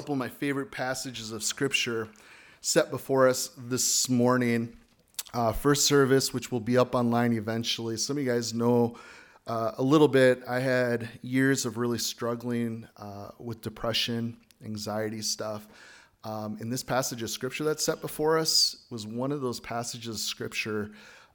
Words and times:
couple 0.00 0.14
of 0.14 0.18
my 0.18 0.30
favorite 0.30 0.70
passages 0.70 1.30
of 1.30 1.42
scripture 1.42 2.08
set 2.62 2.90
before 2.90 3.28
us 3.28 3.50
this 3.58 4.08
morning. 4.08 4.74
Uh, 5.34 5.52
first 5.52 5.84
service, 5.84 6.32
which 6.32 6.50
will 6.50 6.58
be 6.58 6.78
up 6.78 6.94
online 6.94 7.34
eventually. 7.34 7.98
Some 7.98 8.16
of 8.16 8.24
you 8.24 8.32
guys 8.32 8.54
know 8.54 8.96
uh, 9.46 9.72
a 9.76 9.82
little 9.82 10.08
bit. 10.08 10.42
I 10.48 10.58
had 10.58 11.06
years 11.20 11.66
of 11.66 11.76
really 11.76 11.98
struggling 11.98 12.88
uh, 12.96 13.32
with 13.38 13.60
depression, 13.60 14.38
anxiety 14.64 15.20
stuff. 15.20 15.68
Um, 16.24 16.56
and 16.60 16.72
this 16.72 16.82
passage 16.82 17.22
of 17.22 17.28
scripture 17.28 17.64
that's 17.64 17.84
set 17.84 18.00
before 18.00 18.38
us 18.38 18.86
was 18.88 19.06
one 19.06 19.32
of 19.32 19.42
those 19.42 19.60
passages 19.60 20.14
of 20.14 20.20
scripture 20.22 20.92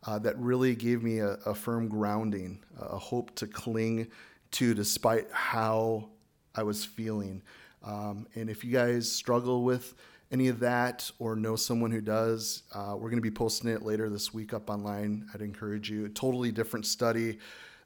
uh, 0.07 0.17
that 0.17 0.35
really 0.39 0.73
gave 0.75 1.03
me 1.03 1.19
a, 1.19 1.33
a 1.45 1.53
firm 1.53 1.87
grounding, 1.87 2.63
a 2.81 2.97
hope 2.97 3.35
to 3.35 3.45
cling 3.45 4.07
to 4.53 4.73
despite 4.73 5.27
how 5.31 6.09
I 6.55 6.63
was 6.63 6.83
feeling. 6.83 7.43
Um, 7.85 8.27
and 8.35 8.49
if 8.49 8.63
you 8.63 8.71
guys 8.71 9.11
struggle 9.11 9.63
with 9.63 9.93
any 10.31 10.47
of 10.47 10.59
that 10.59 11.09
or 11.19 11.35
know 11.35 11.55
someone 11.55 11.91
who 11.91 12.01
does, 12.01 12.63
uh, 12.73 12.95
we're 12.95 13.09
going 13.09 13.17
to 13.17 13.21
be 13.21 13.31
posting 13.31 13.69
it 13.69 13.83
later 13.83 14.09
this 14.09 14.33
week 14.33 14.53
up 14.53 14.69
online. 14.69 15.27
I'd 15.33 15.41
encourage 15.41 15.89
you. 15.89 16.05
A 16.05 16.09
totally 16.09 16.51
different 16.51 16.85
study 16.85 17.37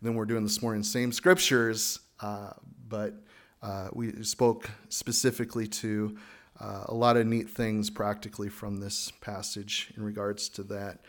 than 0.01 0.15
we're 0.15 0.25
doing 0.25 0.43
this 0.43 0.61
morning. 0.61 0.81
Same 0.83 1.11
scriptures, 1.11 1.99
uh, 2.21 2.51
but 2.88 3.13
uh, 3.61 3.89
we 3.91 4.23
spoke 4.23 4.69
specifically 4.88 5.67
to 5.67 6.17
uh, 6.59 6.85
a 6.88 6.93
lot 6.93 7.17
of 7.17 7.27
neat 7.27 7.49
things 7.49 7.89
practically 7.89 8.49
from 8.49 8.77
this 8.77 9.11
passage 9.21 9.91
in 9.97 10.03
regards 10.03 10.49
to 10.49 10.63
that. 10.63 10.99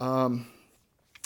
Um, 0.00 0.48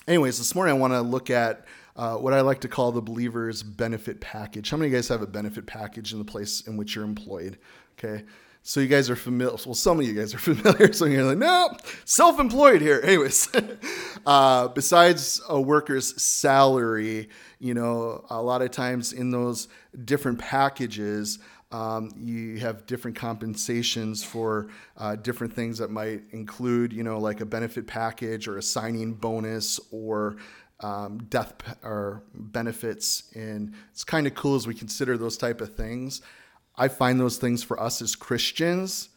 anyways, 0.06 0.38
this 0.38 0.54
morning 0.54 0.74
I 0.74 0.78
want 0.78 0.92
to 0.92 1.00
look 1.00 1.30
at 1.30 1.64
uh, 1.96 2.16
what 2.16 2.32
I 2.32 2.40
like 2.40 2.60
to 2.62 2.68
call 2.68 2.92
the 2.92 3.02
believer's 3.02 3.62
benefit 3.62 4.20
package. 4.20 4.70
How 4.70 4.76
many 4.76 4.88
of 4.88 4.92
you 4.92 4.98
guys 4.98 5.08
have 5.08 5.22
a 5.22 5.26
benefit 5.26 5.66
package 5.66 6.12
in 6.12 6.18
the 6.18 6.24
place 6.24 6.62
in 6.62 6.76
which 6.76 6.94
you're 6.94 7.04
employed? 7.04 7.58
Okay. 7.98 8.24
So 8.66 8.80
you 8.80 8.88
guys 8.88 9.10
are 9.10 9.16
familiar. 9.16 9.56
Well, 9.66 9.74
some 9.74 10.00
of 10.00 10.06
you 10.06 10.14
guys 10.14 10.34
are 10.34 10.38
familiar. 10.54 10.92
So 10.92 11.04
you're 11.04 11.22
like, 11.22 11.38
no, 11.38 11.70
self-employed 12.06 12.80
here. 12.80 13.00
Anyways, 13.04 13.48
uh, 14.26 14.68
besides 14.68 15.40
a 15.48 15.60
worker's 15.60 16.20
salary, 16.20 17.28
you 17.58 17.74
know, 17.74 18.24
a 18.30 18.42
lot 18.42 18.62
of 18.62 18.70
times 18.70 19.12
in 19.12 19.30
those 19.30 19.68
different 20.04 20.38
packages, 20.38 21.38
um, 21.72 22.10
you 22.16 22.58
have 22.60 22.86
different 22.86 23.16
compensations 23.16 24.24
for 24.24 24.68
uh, 24.96 25.16
different 25.16 25.52
things 25.52 25.78
that 25.78 25.90
might 25.90 26.22
include, 26.30 26.92
you 26.92 27.02
know, 27.02 27.18
like 27.18 27.40
a 27.40 27.46
benefit 27.46 27.86
package 27.86 28.48
or 28.48 28.56
a 28.58 28.62
signing 28.62 29.12
bonus 29.12 29.78
or 29.90 30.36
um, 30.84 31.10
death 31.30 31.54
or 31.82 32.22
benefits, 32.34 33.06
and 33.34 33.72
it's 33.90 34.04
kind 34.04 34.26
of 34.26 34.34
cool 34.34 34.54
as 34.54 34.66
we 34.66 34.74
consider 34.74 35.16
those 35.16 35.38
type 35.38 35.60
of 35.62 35.74
things. 35.74 36.20
I 36.76 36.88
find 36.88 37.18
those 37.18 37.38
things 37.38 37.62
for 37.62 37.76
us 37.80 38.02
as 38.02 38.14
Christians 38.14 39.08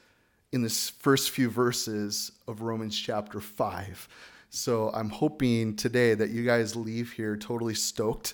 in 0.53 0.61
the 0.61 0.69
first 0.69 1.31
few 1.31 1.49
verses 1.49 2.31
of 2.47 2.61
Romans 2.61 2.97
chapter 2.97 3.41
five. 3.41 4.07
So 4.49 4.91
I'm 4.93 5.09
hoping 5.09 5.75
today 5.75 6.13
that 6.15 6.29
you 6.29 6.45
guys 6.45 6.75
leave 6.75 7.11
here 7.11 7.35
totally 7.35 7.75
stoked 7.75 8.33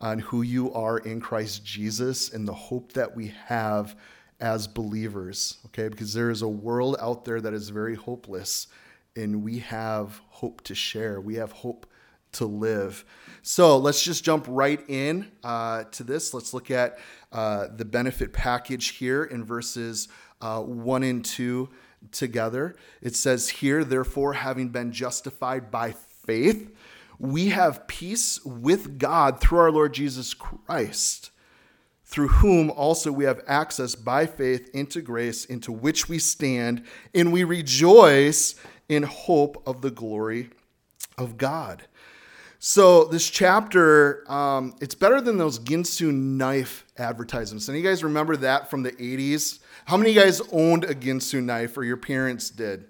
on 0.00 0.18
who 0.18 0.42
you 0.42 0.72
are 0.74 0.98
in 0.98 1.20
Christ 1.20 1.64
Jesus 1.64 2.32
and 2.34 2.48
the 2.48 2.52
hope 2.68 2.92
that 2.94 3.14
we 3.14 3.32
have 3.46 3.94
as 4.40 4.66
believers, 4.66 5.58
okay? 5.66 5.88
Because 5.88 6.12
there 6.12 6.30
is 6.30 6.42
a 6.42 6.48
world 6.48 6.96
out 7.00 7.24
there 7.24 7.40
that 7.40 7.54
is 7.54 7.68
very 7.68 7.94
hopeless, 7.94 8.66
and 9.14 9.44
we 9.44 9.60
have 9.60 10.20
hope 10.30 10.62
to 10.64 10.74
share. 10.74 11.20
We 11.20 11.36
have 11.36 11.52
hope 11.52 11.86
to 12.32 12.46
live. 12.46 13.04
So 13.42 13.76
let's 13.76 14.02
just 14.02 14.24
jump 14.24 14.46
right 14.48 14.80
in 14.88 15.30
uh, 15.42 15.84
to 15.84 16.04
this. 16.04 16.32
Let's 16.32 16.54
look 16.54 16.70
at 16.70 16.98
uh, 17.32 17.68
the 17.74 17.84
benefit 17.84 18.32
package 18.32 18.88
here 18.90 19.24
in 19.24 19.44
verses 19.44 20.08
uh, 20.40 20.60
1 20.60 21.02
and 21.02 21.24
2 21.24 21.68
together. 22.10 22.76
It 23.00 23.16
says 23.16 23.48
here, 23.48 23.84
therefore, 23.84 24.34
having 24.34 24.68
been 24.68 24.92
justified 24.92 25.70
by 25.70 25.92
faith, 25.92 26.74
we 27.18 27.50
have 27.50 27.86
peace 27.86 28.44
with 28.44 28.98
God 28.98 29.40
through 29.40 29.58
our 29.58 29.70
Lord 29.70 29.94
Jesus 29.94 30.34
Christ, 30.34 31.30
through 32.04 32.28
whom 32.28 32.70
also 32.70 33.12
we 33.12 33.24
have 33.24 33.42
access 33.46 33.94
by 33.94 34.26
faith 34.26 34.70
into 34.74 35.00
grace, 35.00 35.44
into 35.44 35.72
which 35.72 36.08
we 36.08 36.18
stand, 36.18 36.84
and 37.14 37.32
we 37.32 37.44
rejoice 37.44 38.54
in 38.88 39.04
hope 39.04 39.62
of 39.66 39.82
the 39.82 39.90
glory 39.90 40.50
of 41.16 41.36
God. 41.36 41.86
So 42.64 43.06
this 43.06 43.28
chapter, 43.28 44.22
um, 44.30 44.76
it's 44.80 44.94
better 44.94 45.20
than 45.20 45.36
those 45.36 45.58
Ginsu 45.58 46.14
knife 46.14 46.84
advertisements. 46.96 47.66
And 47.66 47.76
you 47.76 47.82
guys 47.82 48.04
remember 48.04 48.36
that 48.36 48.70
from 48.70 48.84
the 48.84 48.92
80s? 48.92 49.58
How 49.84 49.96
many 49.96 50.10
of 50.10 50.14
you 50.14 50.22
guys 50.22 50.40
owned 50.52 50.84
a 50.84 50.94
Ginsu 50.94 51.42
knife 51.42 51.76
or 51.76 51.82
your 51.82 51.96
parents 51.96 52.50
did? 52.50 52.84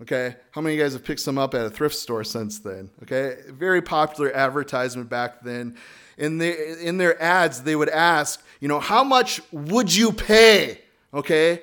Okay. 0.00 0.36
How 0.52 0.60
many 0.60 0.74
of 0.74 0.78
you 0.78 0.84
guys 0.84 0.92
have 0.92 1.02
picked 1.02 1.18
some 1.18 1.38
up 1.38 1.54
at 1.54 1.66
a 1.66 1.70
thrift 1.70 1.96
store 1.96 2.22
since 2.22 2.60
then? 2.60 2.88
Okay. 3.02 3.38
Very 3.48 3.82
popular 3.82 4.32
advertisement 4.32 5.10
back 5.10 5.42
then. 5.42 5.76
In, 6.16 6.38
the, 6.38 6.80
in 6.80 6.96
their 6.96 7.20
ads, 7.20 7.64
they 7.64 7.74
would 7.74 7.88
ask, 7.88 8.44
you 8.60 8.68
know, 8.68 8.78
how 8.78 9.02
much 9.02 9.40
would 9.50 9.92
you 9.92 10.12
pay? 10.12 10.82
Okay. 11.12 11.62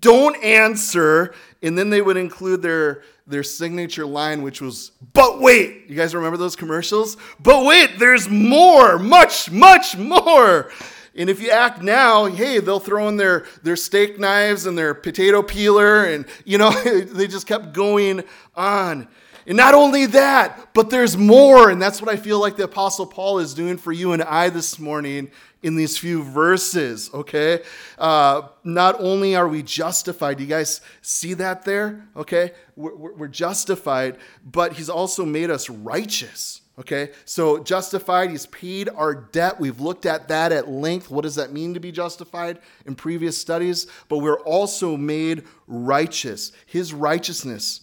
Don't 0.00 0.42
answer. 0.42 1.34
And 1.62 1.76
then 1.76 1.90
they 1.90 2.02
would 2.02 2.16
include 2.16 2.62
their 2.62 3.02
their 3.26 3.42
signature 3.42 4.06
line, 4.06 4.42
which 4.42 4.60
was, 4.60 4.92
but 5.12 5.40
wait, 5.40 5.84
you 5.88 5.96
guys 5.96 6.14
remember 6.14 6.36
those 6.36 6.56
commercials? 6.56 7.16
But 7.40 7.64
wait, 7.64 7.98
there's 7.98 8.28
more, 8.28 8.98
much, 8.98 9.50
much 9.50 9.96
more. 9.96 10.70
And 11.14 11.28
if 11.28 11.40
you 11.40 11.50
act 11.50 11.82
now, 11.82 12.24
hey, 12.26 12.58
they'll 12.58 12.80
throw 12.80 13.08
in 13.08 13.16
their, 13.16 13.44
their 13.62 13.76
steak 13.76 14.18
knives 14.18 14.66
and 14.66 14.76
their 14.76 14.94
potato 14.94 15.42
peeler, 15.42 16.04
and 16.04 16.26
you 16.44 16.58
know, 16.58 16.70
they 16.82 17.26
just 17.26 17.46
kept 17.46 17.72
going 17.72 18.24
on. 18.54 19.08
And 19.46 19.56
not 19.56 19.74
only 19.74 20.06
that, 20.06 20.72
but 20.74 20.90
there's 20.90 21.16
more. 21.16 21.70
And 21.70 21.80
that's 21.80 22.00
what 22.00 22.10
I 22.10 22.16
feel 22.16 22.40
like 22.40 22.56
the 22.56 22.64
Apostle 22.64 23.06
Paul 23.06 23.38
is 23.38 23.54
doing 23.54 23.76
for 23.76 23.92
you 23.92 24.12
and 24.12 24.22
I 24.22 24.48
this 24.48 24.78
morning 24.78 25.30
in 25.62 25.76
these 25.76 25.96
few 25.96 26.22
verses, 26.22 27.10
okay? 27.14 27.62
Uh, 27.96 28.42
not 28.64 28.96
only 28.98 29.36
are 29.36 29.46
we 29.46 29.62
justified, 29.62 30.38
do 30.38 30.42
you 30.42 30.48
guys 30.48 30.80
see 31.02 31.34
that 31.34 31.64
there? 31.64 32.08
Okay? 32.16 32.52
We're, 32.74 33.12
we're 33.14 33.28
justified, 33.28 34.18
but 34.44 34.72
he's 34.72 34.88
also 34.88 35.24
made 35.24 35.50
us 35.50 35.70
righteous. 35.70 36.62
Okay, 36.78 37.10
so 37.26 37.62
justified, 37.62 38.30
he's 38.30 38.46
paid 38.46 38.88
our 38.88 39.14
debt. 39.14 39.60
We've 39.60 39.78
looked 39.78 40.06
at 40.06 40.28
that 40.28 40.52
at 40.52 40.70
length. 40.70 41.10
What 41.10 41.20
does 41.20 41.34
that 41.34 41.52
mean 41.52 41.74
to 41.74 41.80
be 41.80 41.92
justified 41.92 42.60
in 42.86 42.94
previous 42.94 43.36
studies? 43.36 43.86
But 44.08 44.18
we're 44.18 44.40
also 44.40 44.96
made 44.96 45.44
righteous. 45.66 46.50
His 46.64 46.94
righteousness, 46.94 47.82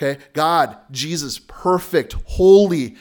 okay, 0.00 0.22
God, 0.32 0.76
Jesus, 0.90 1.38
perfect, 1.38 2.14
holy, 2.24 2.96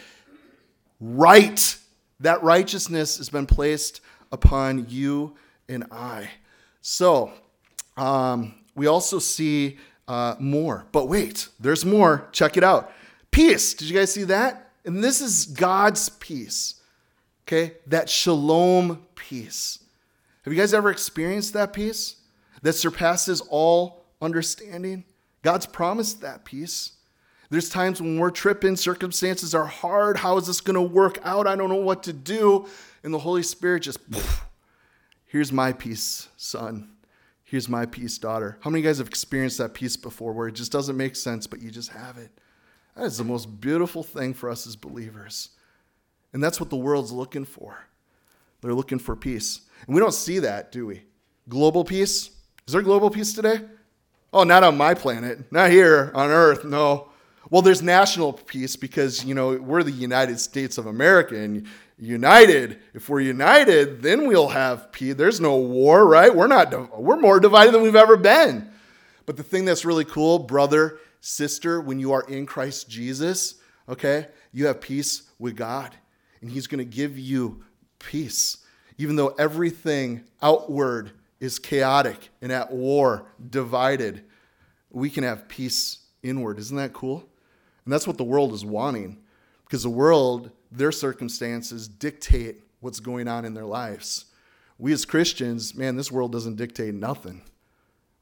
right. 1.00 1.78
That 2.20 2.44
righteousness 2.44 3.18
has 3.18 3.30
been 3.30 3.46
placed 3.46 4.02
upon 4.32 4.88
you 4.90 5.38
and 5.70 5.86
I. 5.92 6.30
So, 6.82 7.32
um, 7.96 8.56
we 8.76 8.88
also 8.88 9.20
see 9.20 9.78
uh, 10.08 10.36
more. 10.40 10.86
But 10.92 11.08
wait, 11.08 11.48
there's 11.60 11.86
more. 11.86 12.28
Check 12.32 12.58
it 12.58 12.64
out. 12.64 12.92
Peace. 13.32 13.74
Did 13.74 13.90
you 13.90 13.96
guys 13.98 14.14
see 14.14 14.24
that? 14.26 14.72
And 14.84 15.04
this 15.04 15.22
is 15.22 15.46
God's 15.46 16.10
peace. 16.10 16.82
Okay? 17.48 17.76
That 17.88 18.10
shalom 18.10 19.06
peace. 19.16 19.80
Have 20.44 20.54
you 20.54 20.60
guys 20.60 20.74
ever 20.74 20.90
experienced 20.90 21.54
that 21.54 21.74
peace 21.74 22.16
that 22.64 22.74
surpasses 22.74 23.42
all 23.50 24.06
understanding? 24.22 25.06
God's 25.42 25.66
promised 25.66 26.22
that 26.22 26.46
peace. 26.46 26.94
There's 27.50 27.70
times 27.70 28.00
when 28.00 28.20
we're 28.20 28.30
tripping, 28.30 28.76
circumstances 28.76 29.56
are 29.56 29.66
hard. 29.66 30.18
How 30.18 30.38
is 30.38 30.46
this 30.46 30.62
going 30.62 30.76
to 30.76 30.82
work 30.82 31.18
out? 31.24 31.48
I 31.48 31.56
don't 31.56 31.70
know 31.70 31.76
what 31.76 32.04
to 32.04 32.14
do. 32.14 32.68
And 33.04 33.14
the 33.14 33.20
Holy 33.20 33.42
Spirit 33.42 33.84
just, 33.84 34.00
here's 35.26 35.52
my 35.52 35.74
peace, 35.74 36.30
son. 36.38 36.92
Here's 37.44 37.68
my 37.68 37.88
peace, 37.88 38.20
daughter. 38.20 38.60
How 38.62 38.70
many 38.70 38.82
of 38.82 38.84
you 38.84 38.90
guys 38.90 38.98
have 39.00 39.08
experienced 39.08 39.58
that 39.58 39.74
peace 39.74 39.98
before 39.98 40.34
where 40.34 40.48
it 40.48 40.54
just 40.54 40.72
doesn't 40.72 40.96
make 40.96 41.16
sense, 41.16 41.48
but 41.48 41.62
you 41.62 41.72
just 41.72 41.90
have 41.90 42.18
it? 42.20 42.30
That 42.96 43.06
is 43.06 43.18
the 43.18 43.24
most 43.24 43.60
beautiful 43.60 44.04
thing 44.04 44.36
for 44.36 44.52
us 44.52 44.68
as 44.68 44.76
believers. 44.76 45.50
And 46.34 46.44
that's 46.44 46.60
what 46.60 46.70
the 46.70 46.76
world's 46.76 47.12
looking 47.12 47.46
for. 47.46 47.88
They're 48.62 48.74
looking 48.74 49.00
for 49.00 49.16
peace. 49.16 49.62
And 49.88 49.96
we 49.96 50.02
don't 50.02 50.14
see 50.14 50.38
that, 50.40 50.72
do 50.72 50.86
we? 50.86 51.02
Global 51.48 51.84
peace? 51.84 52.30
Is 52.68 52.74
there 52.74 52.84
global 52.84 53.10
peace 53.10 53.34
today? 53.34 53.62
Oh, 54.32 54.44
not 54.44 54.64
on 54.64 54.78
my 54.78 54.94
planet. 54.94 55.52
Not 55.52 55.72
here 55.72 56.12
on 56.14 56.30
earth. 56.30 56.64
No. 56.66 57.10
Well, 57.50 57.62
there's 57.62 57.82
national 57.82 58.34
peace 58.34 58.76
because, 58.76 59.26
you 59.26 59.34
know, 59.34 59.56
we're 59.56 59.82
the 59.82 59.92
United 59.92 60.40
States 60.40 60.78
of 60.78 60.86
America 60.86 61.36
and 61.36 61.66
united. 61.98 62.80
If 62.94 63.10
we're 63.10 63.22
united, 63.22 64.02
then 64.02 64.28
we'll 64.28 64.50
have 64.50 64.92
peace. 64.92 65.16
There's 65.16 65.42
no 65.42 65.58
war, 65.58 66.08
right? 66.08 66.34
We're 66.34 66.48
not 66.48 67.00
we're 67.00 67.20
more 67.20 67.40
divided 67.40 67.74
than 67.74 67.82
we've 67.82 67.96
ever 67.96 68.18
been. 68.18 68.70
But 69.26 69.38
the 69.38 69.44
thing 69.44 69.66
that's 69.66 69.86
really 69.86 70.06
cool, 70.06 70.40
brother, 70.40 71.00
sister, 71.22 71.82
when 71.82 72.00
you 72.00 72.14
are 72.14 72.24
in 72.24 72.46
Christ 72.46 72.90
Jesus, 72.90 73.56
okay? 73.88 74.28
You 74.52 74.68
have 74.68 74.82
peace 74.82 75.24
with 75.38 75.56
God, 75.56 75.96
and 76.42 76.50
he's 76.50 76.68
going 76.68 76.80
to 76.80 76.86
give 76.86 77.18
you 77.18 77.64
peace. 78.00 78.58
Even 78.98 79.16
though 79.16 79.30
everything 79.40 80.24
outward 80.42 81.12
is 81.40 81.60
chaotic 81.60 82.30
and 82.42 82.52
at 82.52 82.72
war, 82.72 83.28
divided, 83.50 84.24
we 84.90 85.10
can 85.10 85.24
have 85.24 85.48
peace 85.48 86.00
inward. 86.24 86.60
Isn't 86.60 86.78
that 86.78 86.94
cool? 86.94 87.28
And 87.86 87.94
that's 87.94 88.08
what 88.08 88.18
the 88.18 88.24
world 88.24 88.54
is 88.54 88.66
wanting 88.66 89.18
because 89.64 89.84
the 89.84 89.90
world, 89.90 90.52
their 90.72 90.92
circumstances 90.92 91.88
dictate 91.88 92.64
what's 92.80 93.00
going 93.00 93.28
on 93.28 93.46
in 93.46 93.54
their 93.54 93.66
lives. 93.66 94.26
We 94.78 94.94
as 94.94 95.06
Christians, 95.06 95.76
man, 95.76 95.96
this 95.96 96.12
world 96.12 96.32
doesn't 96.32 96.56
dictate 96.56 96.94
nothing. 96.94 97.44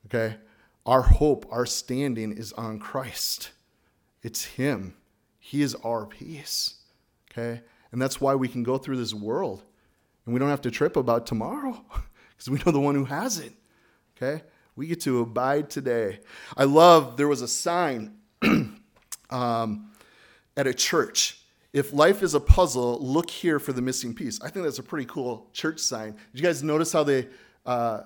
Okay? 0.06 0.38
Our 0.86 1.02
hope, 1.02 1.46
our 1.52 1.66
standing 1.66 2.32
is 2.32 2.54
on 2.54 2.80
Christ. 2.80 3.52
It's 4.24 4.44
Him. 4.44 4.96
He 5.40 5.62
is 5.62 5.76
our 5.76 6.06
peace. 6.06 6.76
Okay? 7.32 7.62
And 7.92 8.02
that's 8.02 8.20
why 8.20 8.36
we 8.36 8.48
can 8.48 8.64
go 8.64 8.78
through 8.78 8.98
this 8.98 9.14
world 9.14 9.64
and 10.26 10.34
we 10.34 10.40
don't 10.40 10.50
have 10.50 10.62
to 10.62 10.72
trip 10.72 10.98
about 10.98 11.26
tomorrow 11.26 11.86
because 12.38 12.50
we 12.50 12.60
know 12.66 12.72
the 12.72 12.80
one 12.80 12.96
who 12.96 13.06
has 13.06 13.40
it. 13.40 13.54
Okay? 14.16 14.44
We 14.76 14.88
get 14.88 15.02
to 15.02 15.22
abide 15.22 15.70
today. 15.70 16.20
I 16.56 16.66
love 16.66 17.18
there 17.18 17.28
was 17.28 17.42
a 17.42 17.48
sign 17.48 18.18
um, 19.30 19.92
at 20.56 20.68
a 20.68 20.74
church. 20.74 21.42
If 21.74 21.94
life 21.94 22.24
is 22.24 22.34
a 22.34 22.40
puzzle, 22.40 23.00
look 23.00 23.30
here 23.30 23.60
for 23.60 23.74
the 23.74 23.82
missing 23.82 24.14
piece. 24.14 24.42
I 24.42 24.50
think 24.50 24.66
that's 24.66 24.80
a 24.80 24.84
pretty 24.84 25.06
cool 25.06 25.50
church 25.52 25.80
sign. 25.80 26.12
Did 26.12 26.40
you 26.40 26.44
guys 26.44 26.64
notice 26.64 26.94
how 26.94 27.04
they 27.04 27.28
uh, 27.66 28.04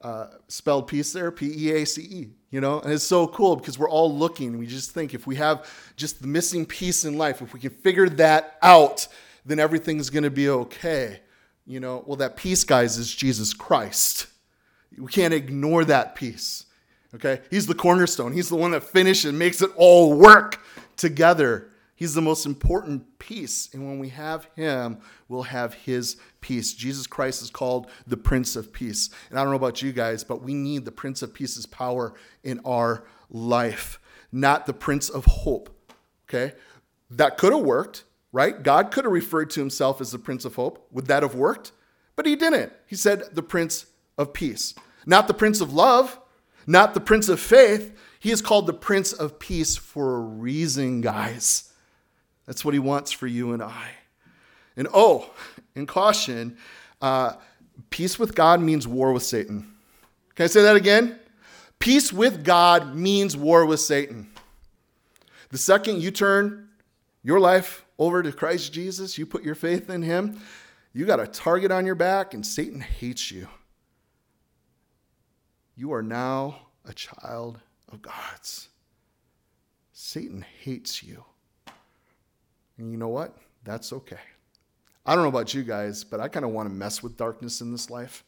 uh, 0.00 0.26
spelled 0.48 0.86
peace 0.86 1.12
there? 1.12 1.30
P 1.30 1.52
E 1.68 1.72
A 1.72 1.84
C 1.84 2.02
E. 2.02 2.30
You 2.50 2.60
know, 2.60 2.80
and 2.80 2.92
it's 2.92 3.04
so 3.04 3.26
cool 3.26 3.56
because 3.56 3.78
we're 3.78 3.90
all 3.90 4.16
looking. 4.16 4.56
We 4.58 4.66
just 4.66 4.92
think 4.92 5.12
if 5.12 5.26
we 5.26 5.36
have 5.36 5.68
just 5.96 6.22
the 6.22 6.28
missing 6.28 6.64
piece 6.64 7.04
in 7.04 7.18
life, 7.18 7.42
if 7.42 7.52
we 7.52 7.60
can 7.60 7.70
figure 7.70 8.08
that 8.10 8.58
out, 8.62 9.08
then 9.44 9.58
everything's 9.58 10.08
going 10.08 10.22
to 10.24 10.30
be 10.30 10.48
okay. 10.48 11.20
You 11.66 11.80
know, 11.80 12.04
well, 12.06 12.16
that 12.16 12.36
peace, 12.36 12.64
guys, 12.64 12.96
is 12.96 13.12
Jesus 13.12 13.52
Christ. 13.52 14.28
We 14.96 15.10
can't 15.10 15.34
ignore 15.34 15.84
that 15.84 16.14
peace. 16.14 16.64
Okay? 17.14 17.40
He's 17.50 17.66
the 17.66 17.74
cornerstone. 17.74 18.32
He's 18.32 18.48
the 18.48 18.56
one 18.56 18.70
that 18.70 18.84
finishes 18.84 19.26
and 19.26 19.38
makes 19.38 19.60
it 19.60 19.70
all 19.76 20.14
work 20.14 20.60
together. 20.96 21.70
He's 21.96 22.14
the 22.14 22.22
most 22.22 22.44
important 22.46 23.18
piece. 23.18 23.72
And 23.72 23.86
when 23.86 23.98
we 23.98 24.10
have 24.10 24.48
him, 24.54 24.98
we'll 25.28 25.44
have 25.44 25.74
his 25.74 26.18
peace. 26.40 26.74
Jesus 26.74 27.06
Christ 27.06 27.42
is 27.42 27.50
called 27.50 27.90
the 28.06 28.18
Prince 28.18 28.54
of 28.54 28.72
Peace. 28.72 29.10
And 29.30 29.38
I 29.38 29.42
don't 29.42 29.50
know 29.50 29.56
about 29.56 29.82
you 29.82 29.92
guys, 29.92 30.22
but 30.22 30.42
we 30.42 30.54
need 30.54 30.84
the 30.84 30.92
Prince 30.92 31.22
of 31.22 31.32
Peace's 31.32 31.66
power 31.66 32.14
in 32.44 32.60
our 32.64 33.04
life, 33.30 33.98
not 34.30 34.66
the 34.66 34.74
Prince 34.74 35.08
of 35.08 35.24
Hope. 35.24 35.70
Okay? 36.28 36.54
That 37.10 37.38
could 37.38 37.52
have 37.52 37.62
worked, 37.62 38.04
right? 38.36 38.62
God 38.62 38.90
could 38.90 39.06
have 39.06 39.12
referred 39.14 39.48
to 39.48 39.60
himself 39.60 39.98
as 39.98 40.10
the 40.10 40.18
Prince 40.18 40.44
of 40.44 40.56
Hope. 40.56 40.86
Would 40.92 41.06
that 41.06 41.22
have 41.22 41.34
worked? 41.34 41.72
But 42.16 42.26
he 42.26 42.36
didn't. 42.36 42.70
He 42.86 42.94
said 42.94 43.34
the 43.34 43.42
Prince 43.42 43.86
of 44.18 44.34
Peace, 44.34 44.74
not 45.06 45.26
the 45.26 45.32
Prince 45.32 45.62
of 45.62 45.72
Love, 45.72 46.20
not 46.66 46.92
the 46.92 47.00
Prince 47.00 47.30
of 47.30 47.40
Faith. 47.40 47.98
He 48.20 48.30
is 48.30 48.42
called 48.42 48.66
the 48.66 48.74
Prince 48.74 49.14
of 49.14 49.38
Peace 49.38 49.78
for 49.78 50.16
a 50.16 50.20
reason, 50.20 51.00
guys. 51.00 51.72
That's 52.44 52.62
what 52.62 52.74
he 52.74 52.78
wants 52.78 53.10
for 53.10 53.26
you 53.26 53.54
and 53.54 53.62
I. 53.62 53.88
And 54.76 54.86
oh, 54.92 55.30
in 55.74 55.86
caution, 55.86 56.58
uh, 57.00 57.36
peace 57.88 58.18
with 58.18 58.34
God 58.34 58.60
means 58.60 58.86
war 58.86 59.14
with 59.14 59.22
Satan. 59.22 59.72
Can 60.34 60.44
I 60.44 60.48
say 60.48 60.60
that 60.60 60.76
again? 60.76 61.18
Peace 61.78 62.12
with 62.12 62.44
God 62.44 62.94
means 62.94 63.34
war 63.34 63.64
with 63.64 63.80
Satan. 63.80 64.28
The 65.48 65.58
second 65.58 66.02
you 66.02 66.10
turn 66.10 66.68
your 67.22 67.40
life 67.40 67.85
over 67.98 68.22
to 68.22 68.32
Christ 68.32 68.72
Jesus, 68.72 69.16
you 69.16 69.26
put 69.26 69.42
your 69.42 69.54
faith 69.54 69.90
in 69.90 70.02
him, 70.02 70.40
you 70.92 71.04
got 71.04 71.20
a 71.20 71.26
target 71.26 71.70
on 71.70 71.86
your 71.86 71.94
back, 71.94 72.34
and 72.34 72.44
Satan 72.44 72.80
hates 72.80 73.30
you. 73.30 73.48
You 75.74 75.92
are 75.92 76.02
now 76.02 76.68
a 76.86 76.94
child 76.94 77.60
of 77.90 78.00
God's. 78.00 78.68
Satan 79.92 80.44
hates 80.62 81.02
you. 81.02 81.24
And 82.78 82.90
you 82.90 82.96
know 82.96 83.08
what? 83.08 83.36
That's 83.64 83.92
okay. 83.92 84.18
I 85.04 85.14
don't 85.14 85.22
know 85.22 85.28
about 85.28 85.54
you 85.54 85.62
guys, 85.62 86.02
but 86.02 86.20
I 86.20 86.28
kind 86.28 86.44
of 86.44 86.52
want 86.52 86.68
to 86.68 86.74
mess 86.74 87.02
with 87.02 87.16
darkness 87.16 87.60
in 87.60 87.72
this 87.72 87.90
life. 87.90 88.24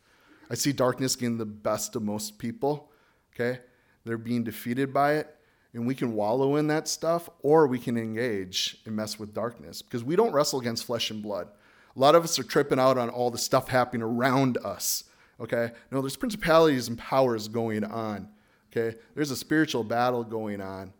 I 0.51 0.55
see 0.55 0.73
darkness 0.73 1.17
getting 1.17 1.39
the 1.39 1.47
best 1.47 1.97
of 1.97 2.03
most 2.03 2.39
people. 2.39 2.91
Okay? 3.35 3.61
They're 4.05 4.19
being 4.19 4.45
defeated 4.45 4.93
by 4.93 5.15
it. 5.15 5.35
And 5.75 5.87
we 5.87 5.95
can 5.95 6.15
wallow 6.15 6.57
in 6.57 6.67
that 6.69 6.89
stuff, 6.89 7.29
or 7.43 7.67
we 7.67 7.79
can 7.79 7.97
engage 7.97 8.79
and 8.87 8.97
mess 8.97 9.19
with 9.19 9.35
darkness 9.35 9.83
because 9.83 10.03
we 10.03 10.17
don't 10.17 10.33
wrestle 10.33 10.61
against 10.61 10.85
flesh 10.85 11.11
and 11.11 11.23
blood. 11.23 11.49
A 11.95 11.99
lot 11.99 12.15
of 12.15 12.25
us 12.25 12.39
are 12.39 12.45
tripping 12.45 12.79
out 12.79 12.97
on 12.97 13.11
all 13.11 13.31
the 13.31 13.39
stuff 13.39 13.69
happening 13.69 14.03
around 14.03 14.57
us. 14.65 15.05
Okay? 15.41 15.73
No, 15.91 16.01
there's 16.01 16.17
principalities 16.17 16.89
and 16.89 16.97
powers 16.99 17.49
going 17.49 17.85
on. 17.85 18.29
Okay? 18.71 18.97
There's 19.15 19.31
a 19.31 19.37
spiritual 19.37 19.85
battle 19.85 20.25
going 20.25 20.61
on. 20.61 20.93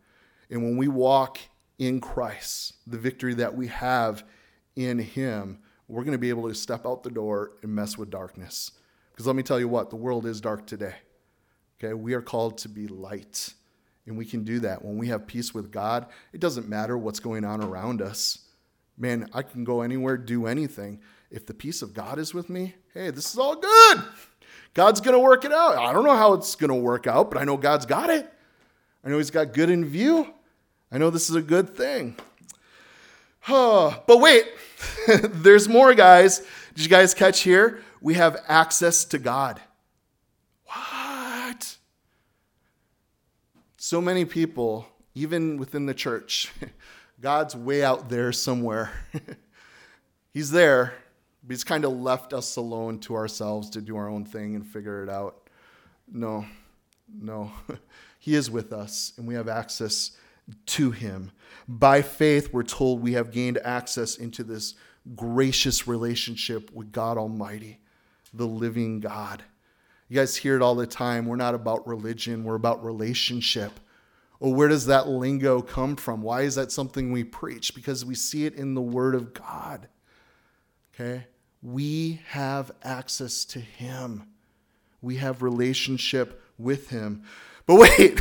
And 0.49 0.63
when 0.63 0.77
we 0.77 0.87
walk 0.87 1.39
in 1.77 1.99
Christ, 1.99 2.75
the 2.85 2.97
victory 2.97 3.33
that 3.35 3.55
we 3.55 3.67
have 3.67 4.23
in 4.75 4.99
Him, 4.99 5.59
we're 5.87 6.03
going 6.03 6.13
to 6.13 6.19
be 6.19 6.29
able 6.29 6.47
to 6.47 6.55
step 6.55 6.85
out 6.85 7.03
the 7.03 7.09
door 7.09 7.53
and 7.63 7.73
mess 7.73 7.97
with 7.97 8.09
darkness. 8.09 8.71
Because 9.11 9.25
let 9.25 9.35
me 9.35 9.43
tell 9.43 9.59
you 9.59 9.67
what, 9.67 9.89
the 9.89 9.95
world 9.95 10.25
is 10.25 10.39
dark 10.39 10.67
today. 10.67 10.95
Okay, 11.81 11.93
we 11.93 12.13
are 12.13 12.21
called 12.21 12.57
to 12.59 12.69
be 12.69 12.87
light. 12.87 13.53
And 14.09 14.17
we 14.17 14.25
can 14.25 14.43
do 14.43 14.59
that 14.61 14.83
when 14.83 14.97
we 14.97 15.09
have 15.09 15.27
peace 15.27 15.53
with 15.53 15.71
God. 15.71 16.07
It 16.33 16.39
doesn't 16.39 16.67
matter 16.67 16.97
what's 16.97 17.19
going 17.19 17.45
on 17.45 17.63
around 17.63 18.01
us. 18.01 18.39
Man, 18.97 19.29
I 19.35 19.43
can 19.43 19.63
go 19.63 19.81
anywhere, 19.81 20.17
do 20.17 20.47
anything. 20.47 20.99
If 21.29 21.45
the 21.45 21.53
peace 21.53 21.83
of 21.83 21.93
God 21.93 22.17
is 22.17 22.33
with 22.33 22.49
me, 22.49 22.73
hey, 22.95 23.11
this 23.11 23.31
is 23.31 23.37
all 23.37 23.55
good. 23.55 24.03
God's 24.73 24.99
going 24.99 25.13
to 25.13 25.19
work 25.19 25.45
it 25.45 25.51
out. 25.51 25.77
I 25.77 25.93
don't 25.93 26.03
know 26.03 26.15
how 26.15 26.33
it's 26.33 26.55
going 26.55 26.71
to 26.71 26.75
work 26.75 27.05
out, 27.05 27.29
but 27.29 27.39
I 27.39 27.43
know 27.43 27.55
God's 27.55 27.85
got 27.85 28.09
it. 28.09 28.27
I 29.05 29.09
know 29.09 29.19
He's 29.19 29.29
got 29.29 29.53
good 29.53 29.69
in 29.69 29.85
view. 29.85 30.33
I 30.91 30.97
know 30.97 31.11
this 31.11 31.29
is 31.29 31.35
a 31.35 31.41
good 31.43 31.77
thing. 31.77 32.15
Oh, 33.47 33.95
but 34.07 34.19
wait, 34.19 34.45
there's 35.23 35.69
more, 35.69 35.93
guys. 35.93 36.39
Did 36.73 36.83
you 36.83 36.89
guys 36.89 37.13
catch 37.13 37.41
here? 37.41 37.83
We 38.01 38.15
have 38.15 38.43
access 38.47 39.05
to 39.05 39.19
God. 39.19 39.61
What? 40.65 41.77
So 43.81 44.01
many 44.01 44.25
people, 44.25 44.85
even 45.15 45.55
within 45.55 45.85
the 45.85 45.93
church, 45.93 46.51
God's 47.21 47.55
way 47.55 47.81
out 47.81 48.09
there 48.09 48.33
somewhere. 48.33 48.91
he's 50.33 50.51
there, 50.51 50.95
but 51.41 51.53
He's 51.53 51.63
kind 51.63 51.85
of 51.85 51.93
left 51.93 52.33
us 52.33 52.57
alone 52.57 52.99
to 52.99 53.15
ourselves 53.15 53.69
to 53.69 53.81
do 53.81 53.95
our 53.95 54.09
own 54.09 54.25
thing 54.25 54.53
and 54.55 54.67
figure 54.67 55.01
it 55.01 55.09
out. 55.09 55.49
No, 56.11 56.45
no. 57.09 57.53
he 58.19 58.35
is 58.35 58.51
with 58.51 58.73
us, 58.73 59.13
and 59.15 59.25
we 59.25 59.35
have 59.35 59.47
access 59.47 60.11
to 60.65 60.91
him. 60.91 61.31
By 61.65 62.01
faith, 62.01 62.51
we're 62.51 62.63
told 62.63 63.01
we 63.01 63.13
have 63.13 63.31
gained 63.31 63.59
access 63.59 64.17
into 64.17 64.43
this 64.43 64.75
gracious 65.15 65.87
relationship 65.87 66.69
with 66.73 66.91
God 66.91 67.17
Almighty, 67.17 67.79
the 68.33 68.45
living 68.45 68.99
God. 68.99 69.41
You 70.09 70.15
guys 70.15 70.35
hear 70.35 70.55
it 70.55 70.61
all 70.61 70.75
the 70.75 70.87
time. 70.87 71.27
We're 71.27 71.35
not 71.35 71.55
about 71.55 71.87
religion, 71.87 72.43
we're 72.43 72.55
about 72.55 72.83
relationship. 72.83 73.79
Well, 74.39 74.53
where 74.53 74.67
does 74.67 74.85
that 74.87 75.07
lingo 75.07 75.61
come 75.61 75.95
from? 75.95 76.21
Why 76.21 76.41
is 76.41 76.55
that 76.55 76.71
something 76.71 77.11
we 77.11 77.23
preach? 77.23 77.75
Because 77.75 78.05
we 78.05 78.15
see 78.15 78.45
it 78.45 78.55
in 78.55 78.73
the 78.73 78.81
Word 78.81 79.13
of 79.13 79.33
God. 79.33 79.87
Okay? 80.93 81.25
We 81.61 82.21
have 82.27 82.71
access 82.83 83.45
to 83.45 83.59
Him, 83.59 84.23
we 85.01 85.17
have 85.17 85.41
relationship 85.41 86.41
with 86.57 86.89
Him. 86.89 87.23
But 87.65 87.75
wait, 87.99 88.19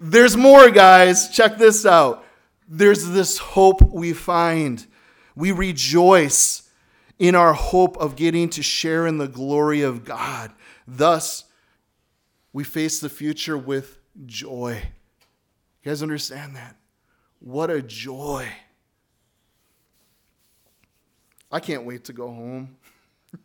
there's 0.00 0.36
more, 0.36 0.70
guys. 0.70 1.30
Check 1.30 1.56
this 1.56 1.86
out. 1.86 2.24
There's 2.68 3.08
this 3.08 3.38
hope 3.38 3.80
we 3.80 4.12
find. 4.12 4.86
We 5.34 5.52
rejoice 5.52 6.68
in 7.18 7.34
our 7.34 7.54
hope 7.54 7.96
of 7.96 8.16
getting 8.16 8.50
to 8.50 8.62
share 8.62 9.06
in 9.06 9.18
the 9.18 9.28
glory 9.28 9.82
of 9.82 10.04
God. 10.04 10.52
Thus, 10.86 11.44
we 12.52 12.64
face 12.64 13.00
the 13.00 13.08
future 13.08 13.58
with 13.58 13.98
joy. 14.26 14.82
You 15.82 15.90
guys 15.90 16.02
understand 16.02 16.56
that? 16.56 16.76
What 17.40 17.70
a 17.70 17.82
joy. 17.82 18.48
I 21.50 21.60
can't 21.60 21.84
wait 21.84 22.04
to 22.04 22.12
go 22.12 22.28
home. 22.28 22.76
you 23.32 23.40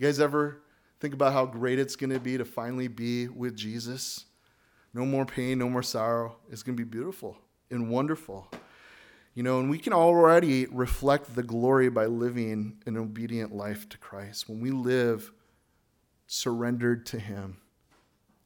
guys 0.00 0.18
ever 0.18 0.62
think 1.00 1.14
about 1.14 1.32
how 1.32 1.46
great 1.46 1.78
it's 1.78 1.96
going 1.96 2.10
to 2.10 2.20
be 2.20 2.38
to 2.38 2.44
finally 2.44 2.88
be 2.88 3.28
with 3.28 3.56
Jesus? 3.56 4.24
No 4.92 5.04
more 5.04 5.26
pain, 5.26 5.58
no 5.58 5.68
more 5.68 5.82
sorrow. 5.82 6.36
It's 6.50 6.62
going 6.62 6.76
to 6.76 6.84
be 6.84 6.88
beautiful 6.88 7.36
and 7.70 7.90
wonderful. 7.90 8.48
You 9.34 9.42
know, 9.42 9.58
and 9.58 9.68
we 9.68 9.78
can 9.78 9.92
already 9.92 10.66
reflect 10.66 11.34
the 11.34 11.42
glory 11.42 11.88
by 11.88 12.06
living 12.06 12.78
an 12.86 12.96
obedient 12.96 13.54
life 13.54 13.88
to 13.88 13.98
Christ. 13.98 14.48
When 14.48 14.60
we 14.60 14.70
live 14.70 15.32
surrendered 16.26 17.06
to 17.06 17.18
Him, 17.18 17.58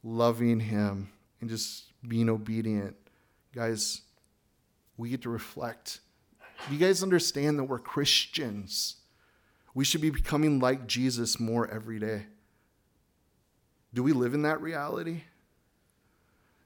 loving 0.03 0.59
Him, 0.59 1.09
and 1.41 1.49
just 1.49 1.85
being 2.07 2.29
obedient, 2.29 2.95
guys, 3.53 4.01
we 4.97 5.09
get 5.09 5.21
to 5.23 5.29
reflect. 5.29 5.99
You 6.69 6.77
guys 6.77 7.03
understand 7.03 7.57
that 7.59 7.63
we're 7.63 7.79
Christians. 7.79 8.97
We 9.73 9.85
should 9.85 10.01
be 10.01 10.09
becoming 10.09 10.59
like 10.59 10.87
Jesus 10.87 11.39
more 11.39 11.69
every 11.69 11.99
day. 11.99 12.25
Do 13.93 14.03
we 14.03 14.11
live 14.11 14.33
in 14.33 14.43
that 14.43 14.61
reality? 14.61 15.23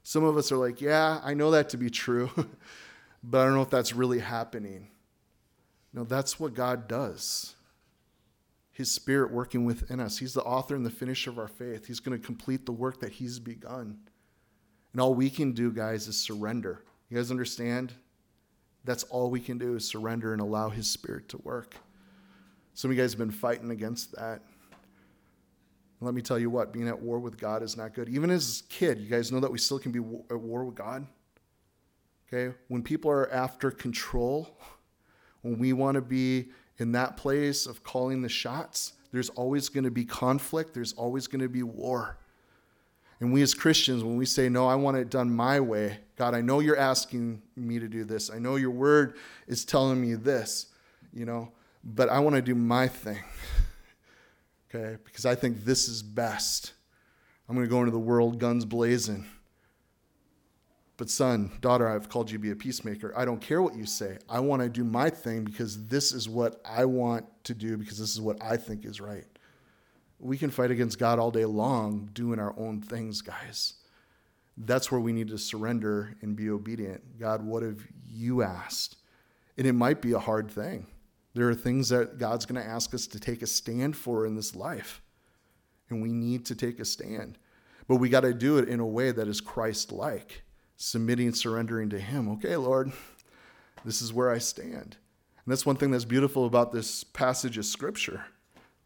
Some 0.02 0.24
of 0.24 0.36
us 0.36 0.52
are 0.52 0.56
like, 0.56 0.80
yeah, 0.80 1.20
I 1.24 1.32
know 1.34 1.52
that 1.52 1.70
to 1.70 1.78
be 1.78 1.88
true, 1.88 2.30
but 3.22 3.40
I 3.40 3.44
don't 3.44 3.54
know 3.54 3.62
if 3.62 3.70
that's 3.70 3.94
really 3.94 4.18
happening. 4.18 4.88
No, 5.92 6.04
that's 6.04 6.38
what 6.38 6.54
God 6.54 6.88
does. 6.88 7.53
His 8.74 8.90
Spirit 8.90 9.30
working 9.30 9.64
within 9.64 10.00
us. 10.00 10.18
He's 10.18 10.34
the 10.34 10.42
author 10.42 10.74
and 10.74 10.84
the 10.84 10.90
finisher 10.90 11.30
of 11.30 11.38
our 11.38 11.48
faith. 11.48 11.86
He's 11.86 12.00
going 12.00 12.20
to 12.20 12.26
complete 12.26 12.66
the 12.66 12.72
work 12.72 13.00
that 13.00 13.12
He's 13.12 13.38
begun. 13.38 13.98
And 14.92 15.00
all 15.00 15.14
we 15.14 15.30
can 15.30 15.52
do, 15.52 15.70
guys, 15.70 16.08
is 16.08 16.18
surrender. 16.18 16.82
You 17.08 17.16
guys 17.16 17.30
understand? 17.30 17.92
That's 18.84 19.04
all 19.04 19.30
we 19.30 19.38
can 19.38 19.58
do 19.58 19.76
is 19.76 19.86
surrender 19.86 20.32
and 20.32 20.42
allow 20.42 20.70
His 20.70 20.90
Spirit 20.90 21.28
to 21.28 21.38
work. 21.38 21.76
Some 22.74 22.90
of 22.90 22.96
you 22.96 23.02
guys 23.02 23.12
have 23.12 23.18
been 23.20 23.30
fighting 23.30 23.70
against 23.70 24.10
that. 24.16 24.42
Let 26.00 26.12
me 26.12 26.20
tell 26.20 26.40
you 26.40 26.50
what, 26.50 26.72
being 26.72 26.88
at 26.88 27.00
war 27.00 27.20
with 27.20 27.38
God 27.38 27.62
is 27.62 27.76
not 27.76 27.94
good. 27.94 28.08
Even 28.08 28.28
as 28.28 28.64
a 28.66 28.72
kid, 28.72 28.98
you 28.98 29.08
guys 29.08 29.30
know 29.30 29.38
that 29.38 29.52
we 29.52 29.58
still 29.58 29.78
can 29.78 29.92
be 29.92 30.00
at 30.30 30.40
war 30.40 30.64
with 30.64 30.74
God. 30.74 31.06
Okay? 32.26 32.56
When 32.66 32.82
people 32.82 33.08
are 33.12 33.30
after 33.30 33.70
control, 33.70 34.58
when 35.42 35.60
we 35.60 35.72
want 35.72 35.94
to 35.94 36.02
be 36.02 36.50
in 36.78 36.92
that 36.92 37.16
place 37.16 37.66
of 37.66 37.82
calling 37.82 38.22
the 38.22 38.28
shots, 38.28 38.94
there's 39.12 39.30
always 39.30 39.68
going 39.68 39.84
to 39.84 39.90
be 39.90 40.04
conflict, 40.04 40.74
there's 40.74 40.92
always 40.94 41.26
going 41.26 41.42
to 41.42 41.48
be 41.48 41.62
war. 41.62 42.18
And 43.20 43.32
we 43.32 43.42
as 43.42 43.54
Christians, 43.54 44.02
when 44.02 44.16
we 44.16 44.26
say, 44.26 44.48
No, 44.48 44.66
I 44.66 44.74
want 44.74 44.96
it 44.96 45.08
done 45.08 45.30
my 45.30 45.60
way, 45.60 45.98
God, 46.16 46.34
I 46.34 46.40
know 46.40 46.60
you're 46.60 46.76
asking 46.76 47.42
me 47.56 47.78
to 47.78 47.88
do 47.88 48.04
this. 48.04 48.30
I 48.30 48.38
know 48.38 48.56
your 48.56 48.70
word 48.70 49.16
is 49.46 49.64
telling 49.64 50.00
me 50.00 50.14
this, 50.14 50.66
you 51.12 51.24
know, 51.24 51.52
but 51.84 52.08
I 52.08 52.18
want 52.18 52.36
to 52.36 52.42
do 52.42 52.54
my 52.54 52.88
thing. 52.88 53.22
okay? 54.74 54.96
Because 55.04 55.26
I 55.26 55.34
think 55.34 55.64
this 55.64 55.88
is 55.88 56.02
best. 56.02 56.72
I'm 57.48 57.54
going 57.54 57.66
to 57.66 57.70
go 57.70 57.80
into 57.80 57.92
the 57.92 57.98
world 57.98 58.38
guns 58.38 58.64
blazing. 58.64 59.26
But, 60.96 61.10
son, 61.10 61.50
daughter, 61.60 61.88
I've 61.88 62.08
called 62.08 62.30
you 62.30 62.38
to 62.38 62.42
be 62.42 62.52
a 62.52 62.56
peacemaker. 62.56 63.12
I 63.16 63.24
don't 63.24 63.40
care 63.40 63.60
what 63.60 63.74
you 63.74 63.84
say. 63.84 64.18
I 64.28 64.38
want 64.40 64.62
to 64.62 64.68
do 64.68 64.84
my 64.84 65.10
thing 65.10 65.42
because 65.42 65.86
this 65.88 66.12
is 66.12 66.28
what 66.28 66.60
I 66.64 66.84
want 66.84 67.26
to 67.44 67.54
do 67.54 67.76
because 67.76 67.98
this 67.98 68.10
is 68.10 68.20
what 68.20 68.40
I 68.40 68.56
think 68.56 68.84
is 68.84 69.00
right. 69.00 69.26
We 70.20 70.38
can 70.38 70.50
fight 70.50 70.70
against 70.70 70.98
God 70.98 71.18
all 71.18 71.32
day 71.32 71.44
long 71.44 72.08
doing 72.12 72.38
our 72.38 72.54
own 72.56 72.80
things, 72.80 73.22
guys. 73.22 73.74
That's 74.56 74.92
where 74.92 75.00
we 75.00 75.12
need 75.12 75.28
to 75.28 75.38
surrender 75.38 76.16
and 76.22 76.36
be 76.36 76.48
obedient. 76.48 77.18
God, 77.18 77.44
what 77.44 77.64
have 77.64 77.80
you 78.08 78.42
asked? 78.42 78.96
And 79.58 79.66
it 79.66 79.72
might 79.72 80.00
be 80.00 80.12
a 80.12 80.18
hard 80.18 80.48
thing. 80.48 80.86
There 81.34 81.48
are 81.48 81.54
things 81.54 81.88
that 81.88 82.18
God's 82.18 82.46
going 82.46 82.62
to 82.62 82.68
ask 82.68 82.94
us 82.94 83.08
to 83.08 83.18
take 83.18 83.42
a 83.42 83.46
stand 83.48 83.96
for 83.96 84.26
in 84.26 84.36
this 84.36 84.54
life. 84.54 85.02
And 85.90 86.00
we 86.00 86.12
need 86.12 86.46
to 86.46 86.54
take 86.54 86.78
a 86.78 86.84
stand. 86.84 87.38
But 87.88 87.96
we 87.96 88.08
got 88.08 88.20
to 88.20 88.32
do 88.32 88.58
it 88.58 88.68
in 88.68 88.78
a 88.78 88.86
way 88.86 89.10
that 89.10 89.26
is 89.26 89.40
Christ 89.40 89.90
like 89.90 90.44
submitting, 90.76 91.32
surrendering 91.34 91.90
to 91.90 91.98
Him. 91.98 92.28
Okay, 92.32 92.56
Lord, 92.56 92.92
this 93.84 94.02
is 94.02 94.12
where 94.12 94.30
I 94.30 94.38
stand. 94.38 94.96
And 95.44 95.52
that's 95.52 95.66
one 95.66 95.76
thing 95.76 95.90
that's 95.90 96.04
beautiful 96.04 96.46
about 96.46 96.72
this 96.72 97.04
passage 97.04 97.58
of 97.58 97.66
Scripture. 97.66 98.24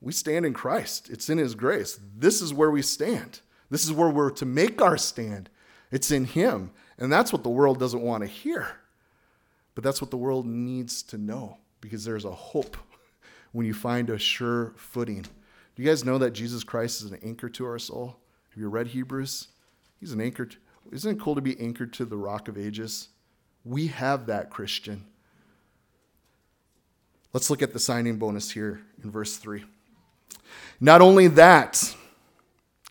We 0.00 0.12
stand 0.12 0.46
in 0.46 0.54
Christ, 0.54 1.08
it's 1.10 1.28
in 1.28 1.38
His 1.38 1.54
grace. 1.54 1.98
This 2.16 2.40
is 2.40 2.54
where 2.54 2.70
we 2.70 2.82
stand. 2.82 3.40
This 3.70 3.84
is 3.84 3.92
where 3.92 4.08
we're 4.08 4.30
to 4.30 4.46
make 4.46 4.80
our 4.80 4.96
stand. 4.96 5.50
It's 5.90 6.10
in 6.10 6.24
Him. 6.24 6.70
And 6.98 7.12
that's 7.12 7.32
what 7.32 7.42
the 7.42 7.48
world 7.48 7.78
doesn't 7.78 8.02
want 8.02 8.22
to 8.22 8.26
hear. 8.26 8.68
But 9.74 9.84
that's 9.84 10.00
what 10.00 10.10
the 10.10 10.16
world 10.16 10.46
needs 10.46 11.02
to 11.04 11.18
know 11.18 11.58
because 11.80 12.04
there's 12.04 12.24
a 12.24 12.32
hope 12.32 12.76
when 13.52 13.66
you 13.66 13.74
find 13.74 14.10
a 14.10 14.18
sure 14.18 14.72
footing. 14.76 15.22
Do 15.22 15.82
you 15.82 15.88
guys 15.88 16.04
know 16.04 16.18
that 16.18 16.32
Jesus 16.32 16.64
Christ 16.64 17.02
is 17.02 17.12
an 17.12 17.20
anchor 17.22 17.48
to 17.50 17.66
our 17.66 17.78
soul? 17.78 18.16
Have 18.50 18.60
you 18.60 18.68
read 18.68 18.88
Hebrews? 18.88 19.48
He's 20.00 20.12
an 20.12 20.20
anchor. 20.20 20.46
To, 20.46 20.56
isn't 20.92 21.16
it 21.16 21.20
cool 21.20 21.34
to 21.34 21.40
be 21.40 21.58
anchored 21.60 21.92
to 21.94 22.04
the 22.04 22.16
rock 22.16 22.48
of 22.48 22.56
ages? 22.58 23.08
We 23.64 23.88
have 23.88 24.26
that, 24.26 24.50
Christian. 24.50 25.04
Let's 27.32 27.50
look 27.50 27.62
at 27.62 27.72
the 27.72 27.78
signing 27.78 28.16
bonus 28.16 28.50
here 28.50 28.80
in 29.02 29.10
verse 29.10 29.36
3. 29.36 29.64
Not 30.80 31.00
only 31.00 31.28
that, 31.28 31.94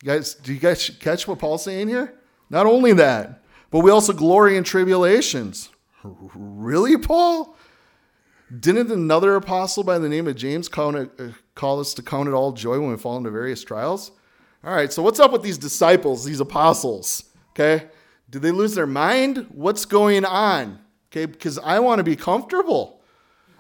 guys, 0.04 0.36
do 0.36 0.54
you 0.54 0.60
guys 0.60 0.90
catch 1.00 1.28
what 1.28 1.40
Paul's 1.40 1.64
saying 1.64 1.88
here? 1.88 2.14
Not 2.50 2.66
only 2.66 2.94
that, 2.94 3.42
but 3.72 3.80
we 3.80 3.92
also 3.92 4.14
glory 4.14 4.58
in 4.58 4.64
tribulations. 4.64 5.70
Really, 6.04 6.98
Paul? 6.98 7.56
Didn't 8.58 8.92
another 8.92 9.36
apostle 9.36 9.84
by 9.84 9.98
the 10.00 10.08
name 10.08 10.28
of 10.28 10.36
James 10.36 10.70
call, 10.70 10.96
uh, 10.96 11.08
call 11.54 11.80
us 11.82 11.94
to 11.96 12.02
count 12.02 12.30
it 12.30 12.34
all 12.34 12.54
joy 12.54 12.80
when 12.80 12.92
we 12.92 12.98
fall 12.98 13.18
into 13.18 13.30
various 13.30 13.64
trials? 13.64 14.12
All 14.64 14.74
right, 14.74 14.92
so 14.92 15.02
what's 15.02 15.20
up 15.20 15.32
with 15.32 15.42
these 15.42 15.58
disciples, 15.58 16.24
these 16.24 16.40
apostles? 16.40 17.24
Okay. 17.60 17.88
Did 18.30 18.44
they 18.44 18.52
lose 18.52 18.76
their 18.76 18.86
mind? 18.86 19.48
What's 19.50 19.86
going 19.86 20.26
on? 20.26 20.80
Okay, 21.10 21.26
because 21.26 21.58
I 21.58 21.80
want 21.80 22.00
to 22.00 22.04
be 22.04 22.16
comfortable. 22.16 23.02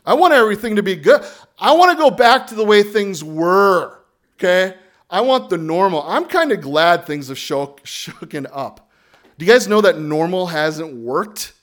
I 0.05 0.13
want 0.13 0.33
everything 0.33 0.75
to 0.75 0.83
be 0.83 0.95
good. 0.95 1.25
I 1.57 1.73
want 1.73 1.91
to 1.91 1.97
go 1.97 2.11
back 2.11 2.47
to 2.47 2.55
the 2.55 2.63
way 2.63 2.83
things 2.83 3.23
were. 3.23 3.99
Okay. 4.35 4.75
I 5.09 5.21
want 5.21 5.49
the 5.49 5.57
normal. 5.57 6.03
I'm 6.03 6.25
kind 6.25 6.51
of 6.51 6.61
glad 6.61 7.05
things 7.05 7.29
have 7.29 7.37
shook, 7.37 7.81
shooken 7.83 8.45
up. 8.53 8.89
Do 9.37 9.45
you 9.45 9.51
guys 9.51 9.67
know 9.67 9.81
that 9.81 9.99
normal 9.99 10.47
hasn't 10.47 10.93
worked? 10.95 11.53